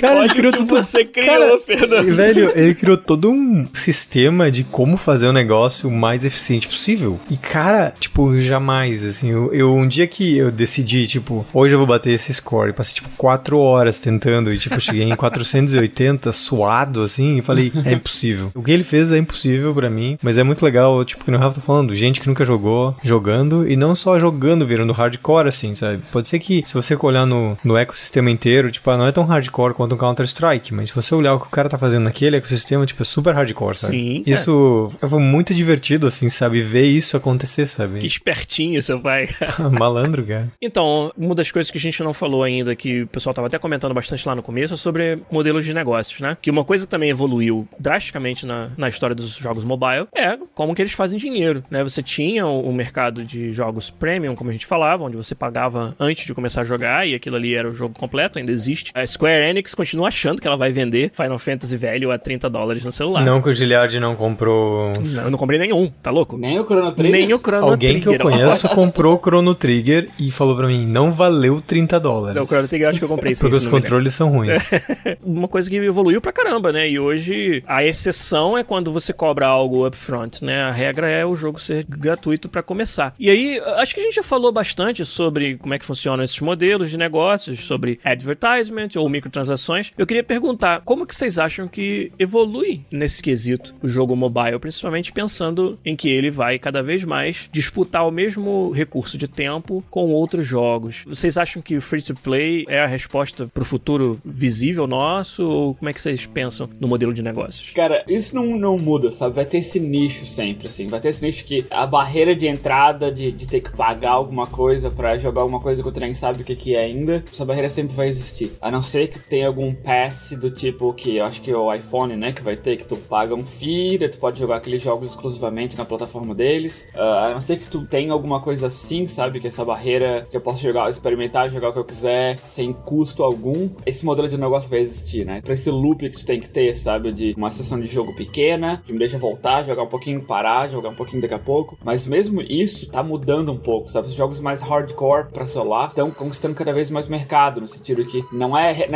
Cara, 0.04 0.20
Olha 0.20 0.26
ele 0.26 0.34
criou 0.36 0.52
tudo. 0.54 0.68
você 0.68 1.06
criou, 1.06 1.28
Cara, 1.28 1.60
Fernando. 1.60 2.14
Velho, 2.16 2.52
ele 2.56 2.76
criou 2.76 2.98
todo 2.98 3.32
um 3.32 3.66
sistema 3.74 4.52
de 4.52 4.64
como 4.64 4.98
fazer 4.98 5.28
o 5.28 5.34
negócio 5.34 5.88
o 5.88 5.92
mais 5.92 6.26
eficiente 6.26 6.68
possível. 6.68 7.20
E, 7.30 7.38
cara, 7.38 7.94
tipo, 8.00 8.38
jamais, 8.40 9.04
assim, 9.04 9.30
eu, 9.32 9.54
eu- 9.54 9.74
um 9.74 9.88
dia 9.88 10.06
que 10.06 10.38
eu 10.38 10.52
decidi, 10.52 11.08
tipo, 11.08 11.46
hoje 11.54 11.74
eu 11.74 11.78
vou 11.78 11.88
bater 11.88 12.12
esse 12.12 12.34
score, 12.34 12.74
passei, 12.74 12.96
tipo, 12.96 13.08
quatro 13.18 13.58
horas 13.60 13.98
tentando, 14.00 14.54
e, 14.54 14.58
tipo, 14.58 14.80
cheguei 14.80 15.04
em 15.04 15.16
480, 15.16 16.32
suado, 16.34 17.02
assim, 17.02 17.38
e 17.38 17.42
falei, 17.42 17.72
é 17.86 17.94
impossível. 17.94 18.52
O 18.54 18.62
que 18.62 18.72
ele 18.72 18.84
fez 18.84 19.12
é 19.12 19.18
impossível 19.18 19.74
pra 19.74 19.90
mim, 19.90 20.18
mas 20.22 20.38
é 20.38 20.44
muito 20.44 20.64
legal, 20.66 21.04
tipo, 21.06 21.24
que 21.24 21.32
o 21.32 21.38
Rafa 21.38 21.56
tá 21.56 21.62
falando, 21.66 21.96
gente 21.96 22.20
que 22.20 22.28
nunca 22.28 22.44
jogou, 22.46 22.96
jogando, 23.02 23.68
e 23.70 23.76
não 23.76 23.96
só 23.96 24.20
jogando, 24.20 24.66
virando 24.68 24.92
hardcore, 24.94 25.48
assim, 25.48 25.74
sabe? 25.76 26.00
Pode 26.12 26.28
ser 26.28 26.40
que, 26.40 26.62
se 26.66 26.74
você 26.74 26.98
olhar 27.04 27.26
no, 27.26 27.58
no 27.64 27.78
ecossistema 27.78 28.30
inteiro, 28.30 28.72
tipo, 28.72 28.90
ah, 28.90 28.98
não 28.98 29.08
é 29.08 29.12
tão 29.12 29.24
hardcore 29.26 29.74
quanto 29.74 29.93
um 29.94 29.98
Counter-Strike, 29.98 30.74
mas 30.74 30.90
se 30.90 30.96
você 30.96 31.14
olhar 31.16 31.34
o 31.34 31.40
que 31.40 31.48
o 31.48 31.50
cara 31.50 31.70
tá 31.70 31.78
fazendo 31.78 32.04
naquele 32.04 32.38
ecossistema, 32.38 32.86
tipo, 32.86 33.02
é 33.02 33.06
super 33.06 33.34
hardcore, 33.34 33.78
sabe? 33.78 33.94
Sim, 33.98 34.24
Isso 34.26 34.92
foi 35.02 35.20
muito 35.20 35.54
divertido, 35.54 36.08
assim, 36.08 36.30
sabe? 36.30 36.62
Ver 36.62 36.86
isso 36.86 37.16
acontecer, 37.18 37.64
Que 37.64 37.68
sabe? 37.68 38.06
espertinho 38.06 38.82
seu 38.82 39.00
pai. 39.00 39.30
Malandro, 39.72 40.26
cara. 40.26 40.52
Então, 40.62 41.12
uma 41.18 41.36
das 41.36 41.52
coisas 41.52 41.72
que 41.72 41.78
a 41.78 41.82
gente 41.82 42.02
não 42.04 42.14
falou 42.14 42.44
ainda, 42.44 42.76
que 42.76 43.04
o 43.04 43.08
pessoal 43.08 43.34
tava 43.34 43.48
até 43.48 43.58
comentando 43.58 43.94
bastante 43.94 44.28
lá 44.28 44.36
no 44.36 44.44
começo, 44.44 44.74
é 44.74 44.78
sobre 44.78 45.20
modelos 45.32 45.66
de 45.66 45.74
negócios, 45.74 46.20
né? 46.20 46.38
Que 46.42 46.50
uma 46.50 46.64
coisa 46.64 46.86
que 46.86 46.92
também 46.92 47.10
evoluiu 47.10 47.68
drasticamente 47.80 48.46
na, 48.46 48.70
na 48.78 48.90
história 48.90 49.16
dos 49.16 49.36
jogos 49.36 49.64
mobile 49.64 50.08
é 50.16 50.38
como 50.54 50.74
que 50.76 50.82
eles 50.82 50.94
fazem 50.94 51.18
dinheiro, 51.18 51.64
né? 51.70 51.84
Você 51.84 52.02
tinha 52.02 52.46
o, 52.46 52.70
o 52.70 52.74
mercado 52.74 53.24
de 53.24 53.52
jogos 53.52 53.90
premium, 53.90 54.36
como 54.36 54.50
a 54.50 54.54
gente 54.54 54.66
falava, 54.66 55.04
onde 55.04 55.18
você 55.18 55.36
pagava 55.36 55.96
antes 56.00 56.26
de 56.26 56.34
começar 56.34 56.62
a 56.62 56.64
jogar 56.64 57.08
e 57.08 57.16
aquilo 57.16 57.36
ali 57.36 57.54
era 57.56 57.70
o 57.70 57.74
jogo 57.74 57.98
completo, 57.98 58.40
ainda 58.40 58.52
existe. 58.52 58.92
A 58.94 59.06
Square 59.06 59.50
Enix 59.50 59.74
continua 59.84 60.08
achando 60.08 60.42
que 60.42 60.48
ela 60.48 60.58
vai 60.58 60.72
vender 60.72 61.12
Final 61.14 61.38
Fantasy 61.38 61.76
velho 61.78 62.12
a 62.12 62.18
30 62.18 62.50
dólares 62.50 62.84
no 62.84 62.92
celular. 62.92 63.24
Não 63.24 63.42
que 63.42 63.50
o 63.50 63.54
Giliard 63.54 64.00
não 64.00 64.16
comprou. 64.16 64.92
Não, 65.16 65.24
eu 65.24 65.32
não 65.32 65.38
comprei 65.38 65.60
nenhum, 65.60 65.92
tá 66.02 66.10
louco? 66.10 66.38
Nem 66.38 66.60
o 66.60 66.64
Chrono 66.64 66.92
Trigger. 66.94 67.12
Nem 67.12 67.34
o 67.34 67.40
Chrono 67.40 67.68
Alguém 67.68 68.00
que 68.00 68.08
eu 68.08 68.18
Trigger. 68.18 68.40
conheço 68.40 68.70
comprou 68.74 69.16
o 69.16 69.20
Chrono 69.20 69.54
Trigger 69.54 70.10
e 70.18 70.32
falou 70.32 70.56
pra 70.56 70.68
mim, 70.68 70.88
não 70.88 71.12
valeu 71.12 71.62
30 71.62 72.00
dólares. 72.00 72.36
Não, 72.36 72.44
o 72.44 72.46
Chrono 72.46 72.68
Trigger 72.68 72.86
eu 72.86 72.90
acho 72.90 73.00
que 73.00 73.06
eu 73.06 73.10
comprei 73.10 73.36
sim. 73.36 73.42
Porque 73.42 73.58
os 73.58 73.68
controles 73.68 74.14
são 74.14 74.30
ruins. 74.30 74.70
uma 75.22 75.48
coisa 75.48 75.70
que 75.70 75.76
evoluiu 75.76 76.22
pra 76.22 76.32
caramba, 76.32 76.72
né? 76.72 76.90
E 76.90 76.98
hoje 77.00 77.64
a 77.68 77.84
exceção 77.84 78.58
é 78.58 78.64
quando 78.64 78.92
você 78.92 79.12
cobra 79.14 79.46
algo 79.48 79.86
upfront, 79.86 80.44
né? 80.44 80.64
A 80.64 80.72
regra 80.72 81.08
é 81.08 81.26
o 81.26 81.36
jogo 81.36 81.60
ser 81.60 81.86
gratuito 81.88 82.48
pra 82.48 82.64
começar. 82.64 83.14
E 83.20 83.30
aí, 83.30 83.62
acho 83.78 83.94
que 83.94 84.00
a 84.00 84.04
gente 84.04 84.16
já 84.16 84.24
falou 84.24 84.52
bastante 84.52 85.06
sobre 85.06 85.58
como 85.58 85.74
é 85.74 85.80
que 85.80 85.86
funcionam 85.86 86.24
esses 86.24 86.40
modelos 86.40 86.90
de 86.90 86.98
negócios, 86.98 87.60
sobre 87.62 88.00
advertisement 88.04 88.90
ou 88.96 89.10
microtransações. 89.10 89.73
Eu 89.98 90.06
queria 90.06 90.24
perguntar, 90.24 90.82
como 90.82 91.06
que 91.06 91.16
vocês 91.16 91.40
acham 91.40 91.68
que 91.68 92.12
evolui 92.18 92.82
nesse 92.92 93.22
quesito 93.22 93.76
o 93.82 93.88
jogo 93.88 94.16
mobile, 94.16 94.60
principalmente 94.60 95.12
pensando 95.12 95.80
em 95.86 95.96
que 95.96 96.10
ele 96.10 96.30
vai 96.30 96.60
cada 96.60 96.82
vez 96.82 97.04
mais 97.04 97.50
disputar 97.52 98.08
o 98.08 98.12
mesmo 98.12 98.72
recurso 98.72 99.18
de 99.18 99.28
tempo 99.28 99.84
com 99.90 100.12
outros 100.12 100.46
jogos. 100.46 101.04
Vocês 101.08 101.38
acham 101.38 101.62
que 101.62 101.78
o 101.78 101.82
free 101.82 102.02
to 102.02 102.16
play 102.16 102.66
é 102.68 102.80
a 102.80 102.88
resposta 102.88 103.48
pro 103.48 103.66
futuro 103.66 104.20
visível 104.24 104.88
nosso 104.88 105.48
ou 105.48 105.76
como 105.76 105.90
é 105.90 105.94
que 105.94 106.02
vocês 106.02 106.26
pensam 106.26 106.70
no 106.80 106.88
modelo 106.88 107.14
de 107.14 107.24
negócios? 107.24 107.72
Cara, 107.74 108.04
isso 108.08 108.36
não, 108.36 108.58
não 108.58 108.78
muda, 108.78 109.12
sabe? 109.12 109.36
Vai 109.36 109.46
ter 109.46 109.60
esse 109.60 109.80
nicho 109.80 110.26
sempre, 110.26 110.68
assim. 110.68 110.88
Vai 110.88 111.00
ter 111.00 111.10
esse 111.10 111.24
nicho 111.24 111.46
que 111.46 111.66
a 111.70 111.86
barreira 111.86 112.36
de 112.36 112.48
entrada, 112.48 113.12
de, 113.12 113.32
de 113.32 113.48
ter 113.48 113.62
que 113.62 113.76
pagar 113.76 114.12
alguma 114.12 114.48
coisa 114.48 114.90
pra 114.90 115.18
jogar 115.18 115.42
alguma 115.42 115.60
coisa 115.60 115.82
que 115.82 115.90
o 115.90 115.92
trem 115.92 116.14
sabe 116.14 116.42
o 116.42 116.46
que, 116.46 116.56
que 116.56 116.76
é 116.76 116.84
ainda, 116.84 117.24
essa 117.32 117.46
barreira 117.46 117.70
sempre 117.70 117.96
vai 117.96 118.08
existir. 118.08 118.52
A 118.62 118.72
não 118.72 118.82
ser 118.82 119.08
que 119.08 119.20
tenha 119.20 119.48
algum 119.54 119.74
pass 119.74 120.32
do 120.40 120.50
tipo 120.50 120.92
que 120.94 121.18
eu 121.18 121.26
acho 121.26 121.42
que 121.42 121.52
é 121.52 121.56
o 121.56 121.74
iPhone, 121.74 122.16
né, 122.16 122.32
que 122.34 122.42
vai 122.42 122.56
ter, 122.56 122.78
que 122.78 122.86
tu 122.88 122.96
paga 122.98 123.36
um 123.36 123.46
fee, 123.46 123.98
tu 124.10 124.18
pode 124.18 124.40
jogar 124.40 124.58
aqueles 124.58 124.82
jogos 124.82 125.10
exclusivamente 125.10 125.78
na 125.78 125.86
plataforma 125.86 126.34
deles. 126.34 126.88
Ah, 126.96 127.28
a 127.28 127.34
não 127.34 127.42
ser 127.42 127.58
que 127.58 127.68
tu 127.68 127.86
tenha 127.86 128.12
alguma 128.12 128.42
coisa 128.42 128.68
assim, 128.68 129.08
sabe? 129.08 129.40
Que 129.40 129.48
essa 129.48 129.64
barreira 129.64 130.28
que 130.30 130.36
eu 130.36 130.42
posso 130.42 130.62
jogar, 130.62 130.90
experimentar, 130.90 131.50
jogar 131.50 131.70
o 131.70 131.74
que 131.74 131.80
eu 131.80 131.86
quiser, 131.86 132.38
sem 132.40 132.74
custo 132.74 133.24
algum. 133.24 133.70
Esse 133.86 134.06
modelo 134.06 134.28
de 134.28 134.38
negócio 134.38 134.70
vai 134.70 134.80
existir, 134.80 135.26
né? 135.26 135.40
Pra 135.44 135.54
esse 135.54 135.70
loop 135.70 136.10
que 136.10 136.18
tu 136.18 136.26
tem 136.26 136.40
que 136.40 136.50
ter, 136.50 136.76
sabe? 136.76 137.12
De 137.12 137.34
uma 137.38 137.52
sessão 137.52 137.80
de 137.80 137.88
jogo 137.88 138.16
pequena, 138.16 138.82
que 138.86 138.92
me 138.92 139.00
deixa 139.00 139.18
voltar, 139.18 139.64
jogar 139.64 139.84
um 139.84 139.88
pouquinho, 139.88 140.22
parar, 140.24 140.70
jogar 140.70 140.90
um 140.90 140.96
pouquinho 140.96 141.22
daqui 141.22 141.34
a 141.34 141.40
pouco. 141.40 141.78
Mas 141.84 142.08
mesmo 142.08 142.42
isso 142.42 142.90
tá 142.90 143.04
mudando 143.04 143.52
um 143.52 143.58
pouco, 143.58 143.90
sabe? 143.90 144.08
Os 144.08 144.14
jogos 144.14 144.40
mais 144.40 144.62
hardcore 144.62 145.32
pra 145.32 145.46
celular 145.46 145.90
estão 145.90 146.10
conquistando 146.12 146.56
cada 146.56 146.74
vez 146.74 146.90
mais 146.90 147.08
mercado, 147.08 147.62
no 147.62 147.68
sentido 147.68 148.06
que 148.06 148.24
não 148.32 148.58
é 148.58 148.72
re- 148.72 148.88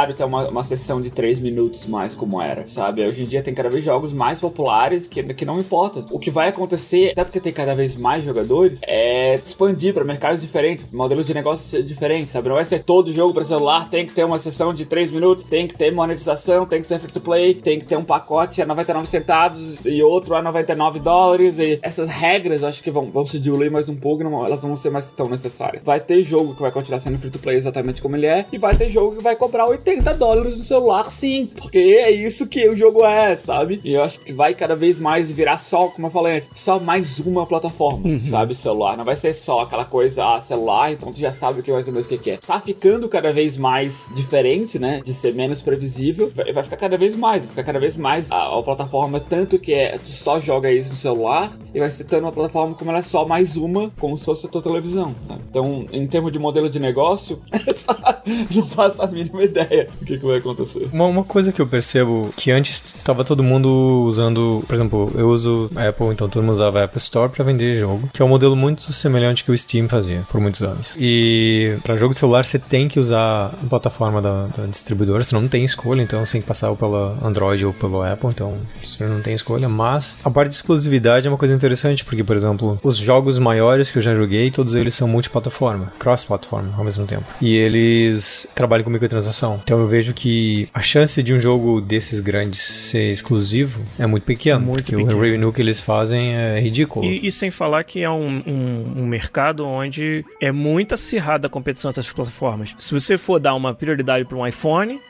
necessário 0.00 0.14
ter 0.14 0.24
uma, 0.24 0.48
uma 0.48 0.62
sessão 0.62 1.00
de 1.00 1.10
3 1.10 1.38
minutos 1.38 1.86
mais 1.86 2.14
como 2.14 2.40
era, 2.40 2.66
sabe? 2.66 3.06
Hoje 3.06 3.24
em 3.24 3.26
dia 3.26 3.42
tem 3.42 3.54
cada 3.54 3.68
vez 3.68 3.84
jogos 3.84 4.12
mais 4.12 4.40
populares 4.40 5.06
que, 5.06 5.22
que 5.34 5.44
não 5.44 5.58
importa. 5.58 6.04
O 6.10 6.18
que 6.18 6.30
vai 6.30 6.48
acontecer, 6.48 7.10
até 7.12 7.24
porque 7.24 7.40
tem 7.40 7.52
cada 7.52 7.74
vez 7.74 7.96
mais 7.96 8.24
jogadores, 8.24 8.80
é 8.86 9.34
expandir 9.36 9.92
pra 9.92 10.04
mercados 10.04 10.40
diferentes, 10.40 10.90
modelos 10.90 11.26
de 11.26 11.34
negócios 11.34 11.86
diferentes, 11.86 12.30
sabe? 12.30 12.48
Não 12.48 12.56
vai 12.56 12.64
ser 12.64 12.82
todo 12.82 13.12
jogo 13.12 13.34
pra 13.34 13.44
celular, 13.44 13.88
tem 13.90 14.06
que 14.06 14.14
ter 14.14 14.24
uma 14.24 14.38
sessão 14.38 14.72
de 14.72 14.84
3 14.84 15.10
minutos, 15.10 15.44
tem 15.44 15.66
que 15.66 15.74
ter 15.74 15.90
monetização, 15.90 16.66
tem 16.66 16.80
que 16.80 16.86
ser 16.86 16.98
free 16.98 17.12
to 17.12 17.20
play, 17.20 17.54
tem 17.54 17.78
que 17.78 17.86
ter 17.86 17.96
um 17.96 18.04
pacote 18.04 18.62
a 18.62 18.66
99 18.66 19.06
centavos 19.06 19.76
e 19.84 20.02
outro 20.02 20.34
a 20.34 20.42
99 20.42 21.00
dólares. 21.00 21.58
E 21.58 21.78
essas 21.82 22.08
regras 22.08 22.64
acho 22.64 22.82
que 22.82 22.90
vão, 22.90 23.10
vão 23.10 23.26
se 23.26 23.38
diluir 23.38 23.70
mais 23.70 23.88
um 23.88 23.96
pouco, 23.96 24.24
não, 24.24 24.44
elas 24.44 24.62
vão 24.62 24.76
ser 24.76 24.90
mais 24.90 25.12
tão 25.12 25.26
necessárias. 25.26 25.82
Vai 25.84 26.00
ter 26.00 26.22
jogo 26.22 26.54
que 26.54 26.62
vai 26.62 26.72
continuar 26.72 26.98
sendo 26.98 27.18
free 27.18 27.30
to 27.30 27.38
play 27.38 27.56
exatamente 27.56 28.00
como 28.00 28.16
ele 28.16 28.26
é, 28.26 28.46
e 28.52 28.58
vai 28.58 28.76
ter 28.76 28.88
jogo 28.88 29.16
que 29.16 29.22
vai 29.22 29.36
cobrar 29.36 29.66
80 29.66 29.89
dólares 30.20 30.56
no 30.56 30.62
celular, 30.62 31.10
sim, 31.10 31.46
porque 31.56 31.78
é 31.78 32.10
isso 32.10 32.46
que 32.46 32.68
o 32.68 32.76
jogo 32.76 33.04
é, 33.04 33.34
sabe? 33.34 33.80
E 33.82 33.94
eu 33.94 34.02
acho 34.02 34.20
que 34.20 34.32
vai 34.32 34.54
cada 34.54 34.76
vez 34.76 34.98
mais 34.98 35.30
virar 35.32 35.58
só, 35.58 35.88
como 35.88 36.06
eu 36.06 36.10
falei 36.10 36.36
antes, 36.36 36.50
só 36.54 36.78
mais 36.78 37.18
uma 37.18 37.46
plataforma, 37.46 38.22
sabe? 38.22 38.54
Celular. 38.54 38.96
Não 38.96 39.04
vai 39.04 39.16
ser 39.16 39.32
só 39.32 39.60
aquela 39.60 39.84
coisa, 39.84 40.34
ah, 40.34 40.40
celular, 40.40 40.92
então 40.92 41.12
tu 41.12 41.18
já 41.18 41.32
sabe 41.32 41.60
o 41.60 41.62
que 41.62 41.72
vai 41.72 41.82
ser 41.82 41.90
mesmo 41.90 42.14
o 42.14 42.18
que 42.18 42.30
é. 42.30 42.36
Tá 42.36 42.60
ficando 42.60 43.08
cada 43.08 43.32
vez 43.32 43.56
mais 43.56 44.08
diferente, 44.14 44.78
né? 44.78 45.00
De 45.04 45.14
ser 45.14 45.34
menos 45.34 45.62
previsível. 45.62 46.30
Vai, 46.34 46.52
vai 46.52 46.62
ficar 46.62 46.76
cada 46.76 46.96
vez 46.96 47.16
mais, 47.16 47.42
vai 47.42 47.50
ficar 47.50 47.64
cada 47.64 47.78
vez 47.80 47.96
mais 47.96 48.30
a, 48.30 48.58
a 48.58 48.62
plataforma, 48.62 49.20
tanto 49.20 49.58
que 49.58 49.72
é, 49.72 49.98
tu 49.98 50.12
só 50.12 50.38
joga 50.38 50.70
isso 50.70 50.90
no 50.90 50.96
celular, 50.96 51.52
e 51.74 51.80
vai 51.80 51.90
se 51.90 52.04
tornando 52.04 52.26
uma 52.26 52.32
plataforma 52.32 52.74
como 52.74 52.90
ela 52.90 52.98
é 52.98 53.02
só 53.02 53.26
mais 53.26 53.56
uma, 53.56 53.90
como 53.98 54.16
se 54.16 54.24
fosse 54.24 54.46
a 54.46 54.50
tua 54.50 54.62
televisão, 54.62 55.14
sabe? 55.24 55.40
Então, 55.48 55.86
em 55.90 56.06
termos 56.06 56.32
de 56.32 56.38
modelo 56.38 56.68
de 56.68 56.78
negócio, 56.78 57.40
não 58.54 58.66
faço 58.66 59.02
a 59.02 59.06
mínima 59.06 59.42
ideia 59.42 59.79
do 59.84 60.06
que, 60.06 60.18
que 60.18 60.24
vai 60.24 60.38
acontecer. 60.38 60.88
Uma, 60.92 61.06
uma 61.06 61.24
coisa 61.24 61.52
que 61.52 61.60
eu 61.60 61.66
percebo 61.66 62.32
que 62.36 62.50
antes 62.50 62.94
tava 63.04 63.24
todo 63.24 63.42
mundo 63.42 64.04
usando, 64.06 64.64
por 64.66 64.74
exemplo, 64.74 65.12
eu 65.16 65.28
uso 65.28 65.70
Apple, 65.76 66.08
então 66.08 66.28
todo 66.28 66.42
mundo 66.42 66.52
usava 66.52 66.80
a 66.80 66.84
Apple 66.84 66.98
Store 66.98 67.30
pra 67.30 67.44
vender 67.44 67.78
jogo, 67.78 68.08
que 68.12 68.22
é 68.22 68.24
um 68.24 68.28
modelo 68.28 68.56
muito 68.56 68.92
semelhante 68.92 69.44
que 69.44 69.50
o 69.50 69.56
Steam 69.56 69.88
fazia 69.88 70.22
por 70.30 70.40
muitos 70.40 70.62
anos. 70.62 70.94
E 70.98 71.76
pra 71.82 71.96
jogo 71.96 72.12
de 72.12 72.20
celular 72.20 72.44
você 72.44 72.58
tem 72.58 72.88
que 72.88 72.98
usar 72.98 73.54
a 73.62 73.66
plataforma 73.68 74.20
da, 74.20 74.46
da 74.46 74.66
distribuidora, 74.66 75.22
você 75.22 75.34
não 75.34 75.48
tem 75.48 75.64
escolha, 75.64 76.02
então 76.02 76.24
você 76.24 76.32
tem 76.32 76.40
que 76.40 76.46
passar 76.46 76.70
ou 76.70 76.76
pela 76.76 77.18
Android 77.22 77.64
ou 77.64 77.72
pelo 77.72 78.02
Apple, 78.02 78.28
então 78.28 78.54
você 78.82 79.04
não 79.06 79.20
tem 79.20 79.34
escolha. 79.34 79.68
Mas 79.68 80.18
a 80.24 80.30
parte 80.30 80.50
de 80.50 80.56
exclusividade 80.56 81.26
é 81.26 81.30
uma 81.30 81.38
coisa 81.38 81.54
interessante, 81.54 82.04
porque, 82.04 82.24
por 82.24 82.36
exemplo, 82.36 82.78
os 82.82 82.96
jogos 82.96 83.38
maiores 83.38 83.90
que 83.90 83.98
eu 83.98 84.02
já 84.02 84.14
joguei, 84.14 84.50
todos 84.50 84.74
eles 84.74 84.94
são 84.94 85.08
multiplataforma, 85.08 85.92
cross-platform 85.98 86.68
ao 86.76 86.84
mesmo 86.84 87.06
tempo. 87.06 87.24
E 87.40 87.56
eles 87.56 88.46
trabalham 88.54 88.84
com 88.84 88.90
microtransação. 88.90 89.60
Então 89.70 89.78
eu 89.78 89.86
vejo 89.86 90.12
que 90.12 90.68
a 90.74 90.80
chance 90.80 91.22
de 91.22 91.32
um 91.32 91.38
jogo 91.38 91.80
desses 91.80 92.18
grandes 92.18 92.58
ser 92.58 93.08
exclusivo 93.08 93.80
é 94.00 94.04
muito 94.04 94.24
pequena, 94.24 94.58
Muito 94.58 94.78
porque 94.82 94.96
pequeno. 94.96 95.16
o 95.16 95.22
revenue 95.22 95.52
que 95.52 95.62
eles 95.62 95.80
fazem 95.80 96.34
é 96.34 96.58
ridículo. 96.60 97.06
E, 97.06 97.24
e 97.24 97.30
sem 97.30 97.52
falar 97.52 97.84
que 97.84 98.02
é 98.02 98.10
um, 98.10 98.42
um- 98.44 98.92
um 99.02 99.06
mercado 99.06 99.64
onde 99.64 100.24
é 100.42 100.50
muito 100.50 100.94
acirrada 100.94 101.46
a 101.46 101.50
competição 101.50 101.88
dessas 101.92 102.12
plataformas. 102.12 102.74
Se 102.80 102.92
você 102.92 103.16
for 103.16 103.38
dar 103.38 103.54
uma 103.54 103.72
prioridade 103.72 104.24
para 104.24 104.36
um 104.36 104.44
iPhone, 104.44 105.00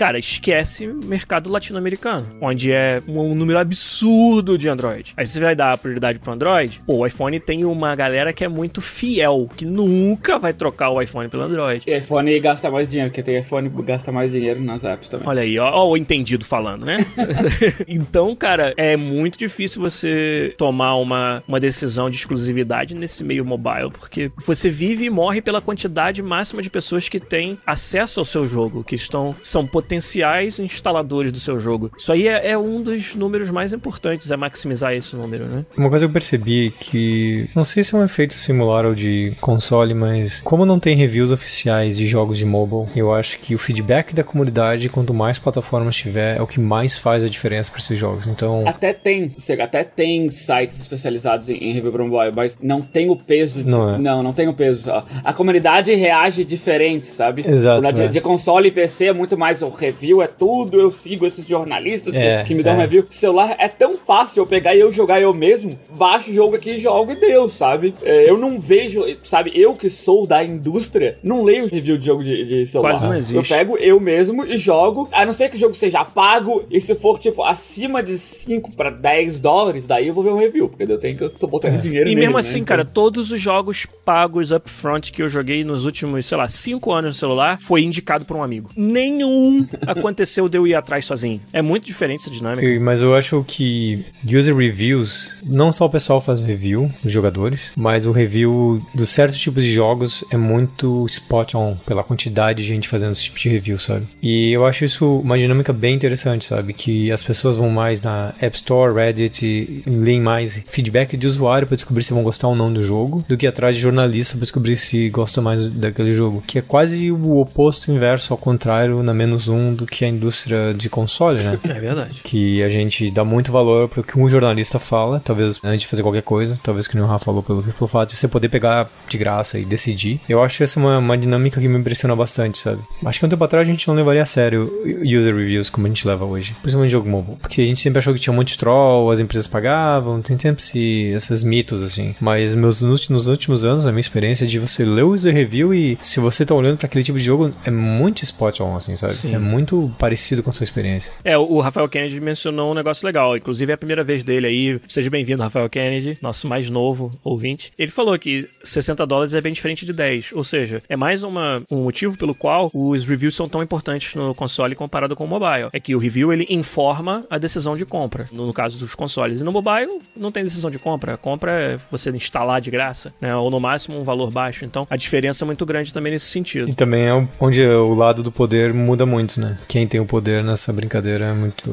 Cara, 0.00 0.18
esquece 0.18 0.86
mercado 0.86 1.50
latino-americano, 1.50 2.26
onde 2.40 2.72
é 2.72 3.02
um 3.06 3.34
número 3.34 3.58
absurdo 3.58 4.56
de 4.56 4.66
Android. 4.66 5.12
Aí 5.14 5.26
você 5.26 5.38
vai 5.38 5.54
dar 5.54 5.76
prioridade 5.76 6.18
pro 6.18 6.32
Android, 6.32 6.80
pô, 6.86 7.00
o 7.00 7.06
iPhone 7.06 7.38
tem 7.38 7.66
uma 7.66 7.94
galera 7.94 8.32
que 8.32 8.42
é 8.42 8.48
muito 8.48 8.80
fiel, 8.80 9.46
que 9.54 9.66
nunca 9.66 10.38
vai 10.38 10.54
trocar 10.54 10.88
o 10.88 11.02
iPhone 11.02 11.28
pelo 11.28 11.42
Android. 11.42 11.84
E 11.86 11.94
iPhone 11.94 12.40
gasta 12.40 12.70
mais 12.70 12.88
dinheiro, 12.88 13.10
porque 13.10 13.22
tem 13.22 13.40
iPhone 13.40 13.68
que 13.68 13.82
gasta 13.82 14.10
mais 14.10 14.32
dinheiro 14.32 14.64
nas 14.64 14.86
apps 14.86 15.10
também. 15.10 15.28
Olha 15.28 15.42
aí, 15.42 15.58
ó, 15.58 15.70
ó 15.70 15.90
o 15.90 15.98
entendido 15.98 16.46
falando, 16.46 16.86
né? 16.86 16.96
então, 17.86 18.34
cara, 18.34 18.72
é 18.78 18.96
muito 18.96 19.38
difícil 19.38 19.82
você 19.82 20.54
tomar 20.56 20.94
uma, 20.94 21.42
uma 21.46 21.60
decisão 21.60 22.08
de 22.08 22.16
exclusividade 22.16 22.94
nesse 22.94 23.22
meio 23.22 23.44
mobile, 23.44 23.90
porque 23.90 24.32
você 24.46 24.70
vive 24.70 25.04
e 25.04 25.10
morre 25.10 25.42
pela 25.42 25.60
quantidade 25.60 26.22
máxima 26.22 26.62
de 26.62 26.70
pessoas 26.70 27.06
que 27.06 27.20
têm 27.20 27.58
acesso 27.66 28.18
ao 28.18 28.24
seu 28.24 28.46
jogo, 28.46 28.82
que 28.82 28.94
estão 28.94 29.36
são 29.42 29.66
potenciais 29.66 29.89
instaladores 29.98 31.32
do 31.32 31.38
seu 31.38 31.58
jogo. 31.58 31.90
Isso 31.98 32.12
aí 32.12 32.28
é, 32.28 32.50
é 32.50 32.58
um 32.58 32.82
dos 32.82 33.14
números 33.14 33.50
mais 33.50 33.72
importantes, 33.72 34.30
é 34.30 34.36
maximizar 34.36 34.92
esse 34.92 35.16
número, 35.16 35.46
né? 35.46 35.64
Uma 35.76 35.88
coisa 35.88 36.04
que 36.04 36.10
eu 36.10 36.12
percebi 36.12 36.72
que 36.78 37.48
não 37.54 37.64
sei 37.64 37.82
se 37.82 37.94
é 37.94 37.98
um 37.98 38.04
efeito 38.04 38.34
similar 38.34 38.84
ao 38.84 38.94
de 38.94 39.32
console, 39.40 39.94
mas 39.94 40.40
como 40.42 40.64
não 40.64 40.78
tem 40.78 40.96
reviews 40.96 41.32
oficiais 41.32 41.96
de 41.96 42.06
jogos 42.06 42.38
de 42.38 42.44
mobile, 42.44 42.86
eu 42.94 43.12
acho 43.14 43.38
que 43.38 43.54
o 43.54 43.58
feedback 43.58 44.14
da 44.14 44.22
comunidade, 44.24 44.88
quanto 44.88 45.14
mais 45.14 45.38
plataformas 45.38 45.96
tiver, 45.96 46.36
é 46.36 46.42
o 46.42 46.46
que 46.46 46.60
mais 46.60 46.96
faz 46.96 47.24
a 47.24 47.28
diferença 47.28 47.70
para 47.70 47.80
esses 47.80 47.98
jogos. 47.98 48.26
Então, 48.26 48.66
Até 48.66 48.92
tem, 48.92 49.32
você 49.36 49.54
até 49.54 49.84
tem 49.84 50.30
sites 50.30 50.80
especializados 50.80 51.48
em, 51.48 51.56
em 51.56 51.72
review 51.72 51.92
para 51.92 52.04
mobile, 52.04 52.32
mas 52.34 52.58
não 52.60 52.80
tem 52.80 53.08
o 53.10 53.16
peso. 53.16 53.62
De, 53.62 53.70
Não 53.70 53.94
é. 53.94 53.98
não, 53.98 54.22
não 54.22 54.32
tem 54.32 54.48
o 54.48 54.54
peso. 54.54 54.90
A 55.24 55.32
comunidade 55.32 55.94
reage 55.94 56.44
diferente, 56.44 57.06
sabe? 57.06 57.46
Exato, 57.46 57.92
de, 57.92 58.02
é. 58.02 58.08
de 58.08 58.20
console 58.20 58.68
e 58.68 58.70
PC 58.70 59.06
é 59.06 59.12
muito 59.12 59.36
mais 59.36 59.62
o 59.62 59.70
review, 59.80 60.22
é 60.22 60.26
tudo. 60.26 60.80
Eu 60.80 60.90
sigo 60.90 61.26
esses 61.26 61.46
jornalistas 61.46 62.14
que- 62.14 62.20
É, 62.20 62.44
que, 62.44 62.54
me 62.54 62.62
dão 62.62 62.74
é. 62.74 62.78
review. 62.78 63.04
Celular 63.10 63.54
é 63.58 63.68
tão 63.68 63.96
fácil 63.96 64.40
eu 64.42 64.46
pegar 64.46 64.74
e 64.74 64.80
eu 64.80 64.92
jogar 64.92 65.20
eu 65.20 65.32
mesmo. 65.32 65.72
Baixo 65.90 66.30
o 66.30 66.34
jogo 66.34 66.56
aqui, 66.56 66.78
jogo 66.78 67.12
e 67.12 67.16
deu, 67.16 67.48
sabe? 67.48 67.94
É, 68.02 68.28
eu 68.28 68.36
não 68.38 68.60
vejo, 68.60 69.02
sabe? 69.24 69.52
Eu 69.54 69.74
que 69.74 69.88
sou 69.90 70.26
da 70.26 70.44
indústria, 70.44 71.18
não 71.22 71.42
leio 71.42 71.66
review 71.66 71.96
de 71.98 72.06
jogo 72.06 72.22
de, 72.22 72.44
de 72.44 72.66
celular. 72.66 72.90
Quase 72.92 73.06
não 73.06 73.14
existe. 73.16 73.36
Eu 73.52 73.56
pego 73.58 73.76
eu 73.78 73.98
mesmo 74.00 74.44
e 74.44 74.56
jogo. 74.56 75.08
A 75.12 75.24
não 75.24 75.32
ser 75.34 75.48
que 75.48 75.56
o 75.56 75.58
jogo 75.58 75.74
seja 75.74 76.04
pago 76.04 76.64
e 76.70 76.80
se 76.80 76.94
for, 76.94 77.18
tipo, 77.18 77.42
acima 77.42 78.02
de 78.02 78.18
5 78.18 78.72
pra 78.72 78.90
10 78.90 79.40
dólares, 79.40 79.86
daí 79.86 80.08
eu 80.08 80.14
vou 80.14 80.22
ver 80.24 80.30
um 80.30 80.36
review, 80.38 80.68
porque 80.68 80.84
eu 80.84 80.98
tenho 80.98 81.16
que 81.16 81.24
eu 81.24 81.30
tô 81.30 81.46
botando 81.46 81.78
dinheiro 81.80 82.08
E 82.08 82.14
nele, 82.14 82.20
mesmo 82.26 82.34
né? 82.34 82.40
assim, 82.40 82.58
Então- 82.60 82.66
cara, 82.76 82.84
todos 82.84 83.30
os 83.32 83.40
jogos 83.40 83.86
pagos 84.04 84.50
upfront 84.52 85.12
que 85.12 85.22
eu 85.22 85.28
joguei 85.28 85.64
nos 85.64 85.84
últimos, 85.86 86.26
sei 86.26 86.36
lá, 86.36 86.48
5 86.48 86.92
anos 86.92 87.14
no 87.14 87.18
celular 87.18 87.58
foi 87.60 87.82
indicado 87.82 88.24
por 88.24 88.36
um 88.36 88.42
amigo. 88.42 88.70
Nenhum 88.76 89.66
aconteceu 89.86 90.48
de 90.48 90.58
eu 90.58 90.66
ir 90.66 90.74
atrás 90.74 91.04
sozinho. 91.04 91.40
É 91.52 91.62
muito 91.62 91.84
diferente 91.84 92.22
essa 92.22 92.30
dinâmica. 92.30 92.80
Mas 92.80 93.02
eu 93.02 93.14
acho 93.14 93.44
que 93.46 94.04
user 94.24 94.56
reviews, 94.56 95.36
não 95.44 95.72
só 95.72 95.86
o 95.86 95.90
pessoal 95.90 96.20
faz 96.20 96.40
review, 96.40 96.90
os 97.04 97.12
jogadores, 97.12 97.72
mas 97.76 98.06
o 98.06 98.12
review 98.12 98.80
dos 98.94 99.10
certos 99.10 99.38
tipos 99.38 99.64
de 99.64 99.70
jogos 99.70 100.24
é 100.30 100.36
muito 100.36 101.06
spot 101.06 101.54
on 101.54 101.76
pela 101.86 102.04
quantidade 102.04 102.62
de 102.62 102.68
gente 102.68 102.88
fazendo 102.88 103.12
esse 103.12 103.24
tipo 103.24 103.38
de 103.38 103.48
review, 103.48 103.78
sabe? 103.78 104.06
E 104.22 104.52
eu 104.52 104.66
acho 104.66 104.84
isso 104.84 105.20
uma 105.20 105.38
dinâmica 105.38 105.72
bem 105.72 105.94
interessante, 105.94 106.44
sabe? 106.44 106.72
Que 106.72 107.10
as 107.10 107.22
pessoas 107.22 107.56
vão 107.56 107.70
mais 107.70 108.02
na 108.02 108.34
App 108.40 108.56
Store, 108.56 108.94
Reddit, 108.94 109.82
leem 109.86 110.20
mais 110.20 110.62
feedback 110.66 111.16
de 111.16 111.26
usuário 111.26 111.66
para 111.66 111.76
descobrir 111.76 112.02
se 112.02 112.12
vão 112.12 112.22
gostar 112.22 112.48
ou 112.48 112.56
não 112.56 112.72
do 112.72 112.82
jogo, 112.82 113.24
do 113.28 113.36
que 113.36 113.46
atrás 113.46 113.76
de 113.76 113.82
jornalista 113.82 114.34
para 114.34 114.42
descobrir 114.42 114.76
se 114.76 115.08
gosta 115.10 115.40
mais 115.40 115.68
daquele 115.68 116.12
jogo. 116.12 116.42
Que 116.46 116.58
é 116.58 116.62
quase 116.62 117.10
o 117.10 117.38
oposto 117.38 117.90
inverso, 117.90 118.32
ao 118.32 118.38
contrário, 118.38 119.02
na 119.02 119.14
menos 119.14 119.48
um, 119.48 119.59
do 119.74 119.86
que 119.86 120.04
a 120.04 120.08
indústria 120.08 120.74
de 120.74 120.88
console, 120.88 121.42
né? 121.42 121.58
É 121.64 121.80
verdade. 121.80 122.20
que 122.24 122.62
a 122.62 122.68
gente 122.68 123.10
dá 123.10 123.24
muito 123.24 123.52
valor 123.52 123.88
pro 123.88 124.02
que 124.02 124.18
um 124.18 124.28
jornalista 124.28 124.78
fala, 124.78 125.20
talvez 125.20 125.60
antes 125.62 125.82
de 125.82 125.86
fazer 125.86 126.02
qualquer 126.02 126.22
coisa, 126.22 126.58
talvez 126.62 126.88
que 126.88 126.98
o 126.98 127.06
Rafa 127.06 127.26
falou, 127.26 127.42
pelo, 127.42 127.62
pelo 127.62 127.88
fato 127.88 128.10
de 128.10 128.16
você 128.16 128.28
poder 128.28 128.48
pegar 128.48 128.90
de 129.08 129.18
graça 129.18 129.58
e 129.58 129.64
decidir. 129.64 130.20
Eu 130.28 130.42
acho 130.42 130.62
essa 130.62 130.78
uma, 130.78 130.98
uma 130.98 131.16
dinâmica 131.16 131.60
que 131.60 131.68
me 131.68 131.78
impressiona 131.78 132.14
bastante, 132.14 132.58
sabe? 132.58 132.80
Acho 133.04 133.20
que 133.20 133.26
um 133.26 133.28
tempo 133.28 133.44
atrás 133.44 133.66
a 133.68 133.70
gente 133.70 133.86
não 133.86 133.94
levaria 133.94 134.22
a 134.22 134.26
sério 134.26 134.70
user 135.02 135.34
reviews 135.34 135.70
como 135.70 135.86
a 135.86 135.90
gente 135.90 136.06
leva 136.06 136.24
hoje, 136.24 136.54
principalmente 136.60 136.90
jogo 136.90 137.08
mobile, 137.08 137.36
porque 137.36 137.62
a 137.62 137.66
gente 137.66 137.80
sempre 137.80 137.98
achou 137.98 138.12
que 138.12 138.20
tinha 138.20 138.32
muito 138.32 138.56
troll, 138.58 139.10
as 139.10 139.20
empresas 139.20 139.46
pagavam, 139.46 140.20
tem 140.20 140.38
sempre 140.38 140.62
esse, 140.62 141.12
esses 141.14 141.44
mitos 141.44 141.82
assim. 141.82 142.14
Mas 142.20 142.54
meus, 142.54 142.80
nos, 142.82 143.08
nos 143.08 143.26
últimos 143.26 143.64
anos, 143.64 143.86
a 143.86 143.92
minha 143.92 144.00
experiência 144.00 144.44
é 144.44 144.48
de 144.48 144.58
você 144.58 144.84
ler 144.84 145.04
o 145.04 145.12
user 145.12 145.34
review 145.34 145.74
e 145.74 145.98
se 146.00 146.20
você 146.20 146.44
tá 146.44 146.54
olhando 146.54 146.78
para 146.78 146.86
aquele 146.86 147.04
tipo 147.04 147.18
de 147.18 147.24
jogo, 147.24 147.52
é 147.64 147.70
muito 147.70 148.22
spot 148.24 148.60
on, 148.60 148.76
assim, 148.76 148.96
sabe? 148.96 149.14
Sim. 149.14 149.34
É 149.34 149.38
muito 149.40 149.94
parecido 149.98 150.42
com 150.42 150.50
a 150.50 150.52
sua 150.52 150.64
experiência. 150.64 151.12
É, 151.24 151.36
o 151.36 151.60
Rafael 151.60 151.88
Kennedy 151.88 152.20
mencionou 152.20 152.72
um 152.72 152.74
negócio 152.74 153.06
legal. 153.06 153.36
Inclusive 153.36 153.72
é 153.72 153.74
a 153.74 153.78
primeira 153.78 154.04
vez 154.04 154.24
dele 154.24 154.46
aí. 154.46 154.80
Seja 154.88 155.10
bem-vindo, 155.10 155.42
Rafael 155.42 155.68
Kennedy, 155.68 156.18
nosso 156.22 156.48
mais 156.48 156.68
novo 156.70 157.10
ouvinte. 157.24 157.72
Ele 157.78 157.90
falou 157.90 158.18
que 158.18 158.48
60 158.62 159.06
dólares 159.06 159.34
é 159.34 159.40
bem 159.40 159.52
diferente 159.52 159.84
de 159.84 159.92
10. 159.92 160.32
Ou 160.32 160.44
seja, 160.44 160.82
é 160.88 160.96
mais 160.96 161.22
uma, 161.22 161.62
um 161.70 161.82
motivo 161.82 162.16
pelo 162.16 162.34
qual 162.34 162.70
os 162.72 163.04
reviews 163.04 163.34
são 163.34 163.48
tão 163.48 163.62
importantes 163.62 164.14
no 164.14 164.34
console 164.34 164.74
comparado 164.74 165.16
com 165.16 165.24
o 165.24 165.28
mobile. 165.28 165.68
É 165.72 165.80
que 165.80 165.94
o 165.94 165.98
review 165.98 166.32
ele 166.32 166.46
informa 166.50 167.22
a 167.30 167.38
decisão 167.38 167.76
de 167.76 167.84
compra, 167.84 168.26
no, 168.32 168.46
no 168.46 168.52
caso 168.52 168.78
dos 168.78 168.94
consoles. 168.94 169.40
E 169.40 169.44
no 169.44 169.52
mobile 169.52 170.00
não 170.16 170.30
tem 170.30 170.44
decisão 170.44 170.70
de 170.70 170.78
compra. 170.78 171.14
A 171.14 171.16
compra 171.16 171.52
é 171.52 171.78
você 171.90 172.10
instalar 172.10 172.60
de 172.60 172.70
graça, 172.70 173.14
né? 173.20 173.34
Ou 173.34 173.50
no 173.50 173.60
máximo 173.60 173.98
um 173.98 174.04
valor 174.04 174.30
baixo. 174.30 174.64
Então 174.64 174.86
a 174.88 174.96
diferença 174.96 175.44
é 175.44 175.46
muito 175.46 175.64
grande 175.64 175.92
também 175.92 176.12
nesse 176.12 176.26
sentido. 176.26 176.70
E 176.70 176.74
também 176.74 177.08
é 177.08 177.28
onde 177.38 177.64
o 177.64 177.94
lado 177.94 178.22
do 178.22 178.32
poder 178.32 178.72
muda 178.72 179.06
muito, 179.06 179.29
né? 179.38 179.56
Quem 179.68 179.86
tem 179.86 180.00
o 180.00 180.06
poder 180.06 180.42
nessa 180.42 180.72
brincadeira 180.72 181.26
é 181.26 181.32
muito, 181.32 181.70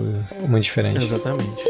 muito 0.47 0.64
diferente. 0.64 1.03
Exatamente. 1.03 1.64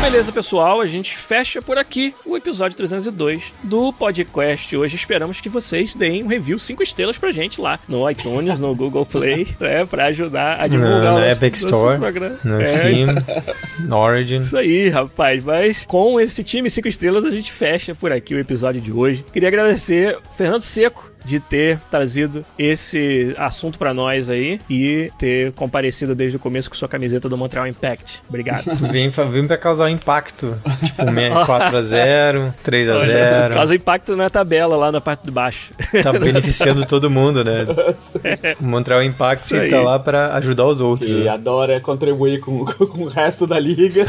Beleza, 0.00 0.32
pessoal, 0.32 0.80
a 0.80 0.86
gente 0.86 1.16
fecha 1.16 1.60
por 1.62 1.76
aqui 1.78 2.14
o 2.24 2.36
episódio 2.36 2.76
302 2.76 3.54
do 3.62 3.92
podcast. 3.92 4.76
Hoje 4.76 4.96
esperamos 4.96 5.40
que 5.40 5.48
vocês 5.48 5.94
deem 5.94 6.24
um 6.24 6.26
review 6.26 6.58
5 6.58 6.82
estrelas 6.82 7.18
pra 7.18 7.30
gente 7.30 7.60
lá 7.60 7.78
no 7.86 8.08
iTunes, 8.10 8.58
no 8.58 8.74
Google 8.74 9.04
Play, 9.06 9.46
né, 9.60 9.84
pra 9.84 10.06
ajudar 10.06 10.60
a 10.60 10.66
divulgar 10.66 11.02
Na 11.02 11.14
o 11.14 11.20
nosso, 11.20 11.44
Epic 11.44 11.54
Store, 11.56 11.98
programa. 11.98 12.38
No 12.42 12.60
É, 12.60 12.64
Steam, 12.64 13.06
no 13.86 13.96
Origin. 13.98 14.36
isso 14.36 14.56
aí, 14.56 14.88
rapaz. 14.88 15.44
Mas 15.44 15.84
com 15.86 16.18
esse 16.18 16.42
time 16.42 16.68
5 16.68 16.88
estrelas, 16.88 17.24
a 17.24 17.30
gente 17.30 17.52
fecha 17.52 17.94
por 17.94 18.10
aqui 18.10 18.34
o 18.34 18.38
episódio 18.38 18.80
de 18.80 18.90
hoje. 18.90 19.24
Queria 19.32 19.48
agradecer 19.48 20.18
Fernando 20.36 20.62
Seco 20.62 21.10
de 21.24 21.40
ter 21.40 21.78
trazido 21.90 22.44
esse 22.58 23.34
assunto 23.36 23.78
pra 23.78 23.92
nós 23.94 24.30
aí 24.30 24.60
e 24.68 25.10
ter 25.18 25.52
comparecido 25.52 26.14
desde 26.14 26.36
o 26.36 26.40
começo 26.40 26.68
com 26.70 26.76
sua 26.76 26.88
camiseta 26.88 27.28
do 27.28 27.36
Montreal 27.36 27.66
Impact. 27.66 28.22
Obrigado. 28.28 28.64
Vem, 28.90 29.10
fa- 29.10 29.24
vem 29.24 29.46
pra 29.46 29.56
causar 29.56 29.90
impacto. 29.90 30.56
Tipo, 30.84 31.02
4x0, 31.02 32.52
3x0. 32.64 33.52
Causa 33.54 33.74
impacto 33.74 34.16
na 34.16 34.28
tabela 34.30 34.76
lá 34.76 34.90
na 34.92 35.00
parte 35.00 35.24
de 35.24 35.30
baixo. 35.30 35.72
Tá 36.02 36.12
beneficiando 36.18 36.84
todo 36.86 37.10
mundo, 37.10 37.44
né? 37.44 37.66
O 38.60 38.64
Montreal 38.64 39.02
Impact 39.02 39.44
Isso 39.46 39.56
aí. 39.56 39.68
tá 39.68 39.80
lá 39.80 39.98
pra 39.98 40.34
ajudar 40.36 40.66
os 40.66 40.80
outros. 40.80 41.10
Que 41.12 41.24
né? 41.24 41.30
adora 41.30 41.80
contribuir 41.80 42.40
com, 42.40 42.64
com 42.64 43.02
o 43.04 43.08
resto 43.08 43.46
da 43.46 43.58
liga. 43.58 44.06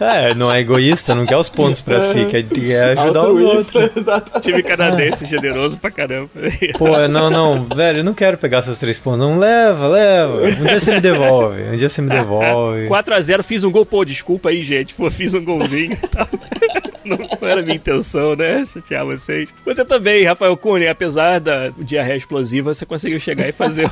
É, 0.00 0.34
não 0.34 0.50
é 0.50 0.60
egoísta, 0.60 1.14
não 1.14 1.26
quer 1.26 1.36
os 1.36 1.48
pontos 1.48 1.80
pra 1.80 2.00
si, 2.00 2.24
quer, 2.26 2.42
quer 2.44 2.98
ajudar 2.98 3.28
os 3.28 3.40
Altruísta, 3.40 3.78
outros. 3.80 3.96
Exato. 4.02 4.40
Time 4.40 4.62
canadense 4.62 5.26
generoso 5.26 5.76
pra 5.78 5.90
caramba. 5.90 6.30
Pô, 6.78 7.08
não, 7.08 7.30
não, 7.30 7.64
velho, 7.64 7.98
eu 7.98 8.04
não 8.04 8.14
quero 8.14 8.38
pegar 8.38 8.62
seus 8.62 8.78
três 8.78 8.98
pontos. 8.98 9.20
Não, 9.20 9.38
leva, 9.38 9.88
leva. 9.88 10.42
Um 10.42 10.64
dia 10.64 10.80
você 10.80 10.94
me 10.94 11.00
devolve. 11.00 11.62
Um 11.62 11.76
dia 11.76 11.88
você 11.88 12.02
me 12.02 12.10
devolve. 12.10 12.86
4x0, 12.88 13.42
fiz 13.42 13.64
um 13.64 13.70
gol. 13.70 13.86
Pô, 13.86 14.04
desculpa 14.04 14.50
aí, 14.50 14.62
gente. 14.62 14.94
Pô, 14.94 15.10
fiz 15.10 15.34
um 15.34 15.44
golzinho. 15.44 15.96
Tá? 16.10 16.26
Não 17.06 17.48
era 17.48 17.62
minha 17.62 17.76
intenção, 17.76 18.34
né? 18.34 18.64
Chatear 18.64 19.06
vocês. 19.06 19.54
Você 19.64 19.84
também, 19.84 20.24
Rafael 20.24 20.56
Cunha, 20.56 20.90
apesar 20.90 21.38
da 21.38 21.68
diarreia 21.78 22.16
explosiva, 22.16 22.74
você 22.74 22.84
conseguiu 22.84 23.20
chegar 23.20 23.48
e 23.48 23.52
fazer 23.52 23.88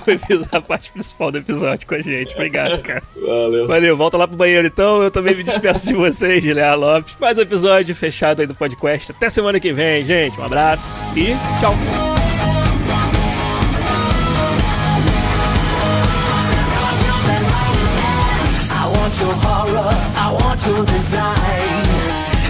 a 0.50 0.60
parte 0.60 0.92
principal 0.92 1.30
do 1.30 1.38
episódio 1.38 1.86
com 1.86 1.94
a 1.94 2.00
gente. 2.00 2.34
Obrigado, 2.34 2.82
cara. 2.82 3.02
Valeu. 3.14 3.68
Valeu, 3.68 3.96
volta 3.96 4.16
lá 4.16 4.26
pro 4.26 4.36
banheiro 4.36 4.66
então. 4.66 5.02
Eu 5.02 5.10
também 5.10 5.36
me 5.36 5.44
despeço 5.44 5.86
de 5.86 5.94
vocês, 5.94 6.42
Guilherme 6.42 6.76
Lopes. 6.76 7.16
Mais 7.20 7.38
um 7.38 7.42
episódio 7.42 7.94
fechado 7.94 8.40
aí 8.40 8.46
do 8.46 8.54
podcast. 8.54 9.12
Até 9.12 9.28
semana 9.28 9.60
que 9.60 9.72
vem, 9.72 10.04
gente. 10.04 10.38
Um 10.40 10.44
abraço 10.44 10.84
e 11.16 11.26
tchau. 11.60 12.23
want 19.14 19.26
your 19.26 19.34
horror, 19.42 19.94
I 20.16 20.32
want 20.40 20.66
your 20.66 20.84
design. 20.84 21.84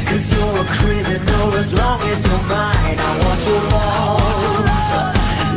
Cause 0.07 0.33
you're 0.33 0.59
a 0.61 0.65
criminal 0.65 1.55
as 1.55 1.73
long 1.75 2.01
as 2.03 2.25
you're 2.27 2.43
mine. 2.49 2.99
I 2.99 3.19
want 3.25 3.47
your 3.47 3.61
love. 3.75 4.23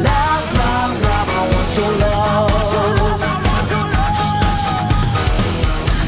Love, 0.03 0.53
love, 0.61 1.01
love, 1.07 1.29
I 1.29 1.43
want 1.53 1.77
your 1.77 1.91
love. 2.03 2.51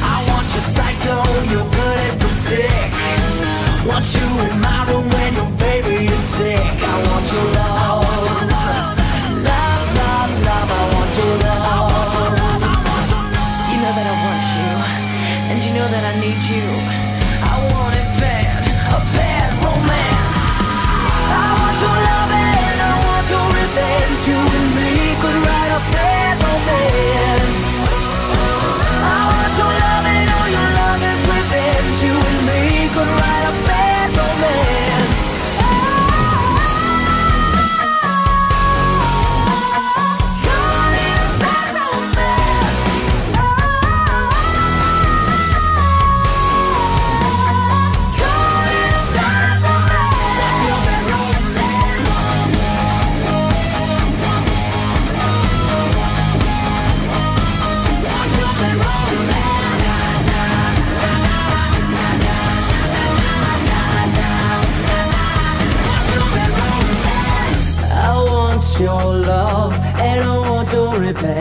I 0.04 0.16
want 0.30 0.48
your 0.54 0.66
psycho, 0.76 1.16
your 1.54 1.66
vertical 1.76 2.30
stick. 2.42 2.92
Want 3.88 4.06
you 4.16 4.28
in 4.46 4.60
my 4.60 4.92
room 4.92 5.10
when 5.10 5.34
your 5.36 5.52
baby 5.58 6.12
is 6.12 6.20
sick. 6.20 6.60
I 6.60 7.04
want 7.08 7.32
your 7.32 7.46
love. 7.54 8.09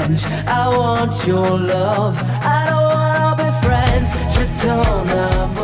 Revenge. 0.08 0.26
I 0.46 0.68
want 0.68 1.26
your 1.26 1.58
love. 1.58 2.16
I 2.18 2.66
don't 2.68 2.84
wanna 2.94 3.36
be 3.36 3.50
friends. 3.66 4.12
Je 4.34 4.44
t'en. 4.62 5.57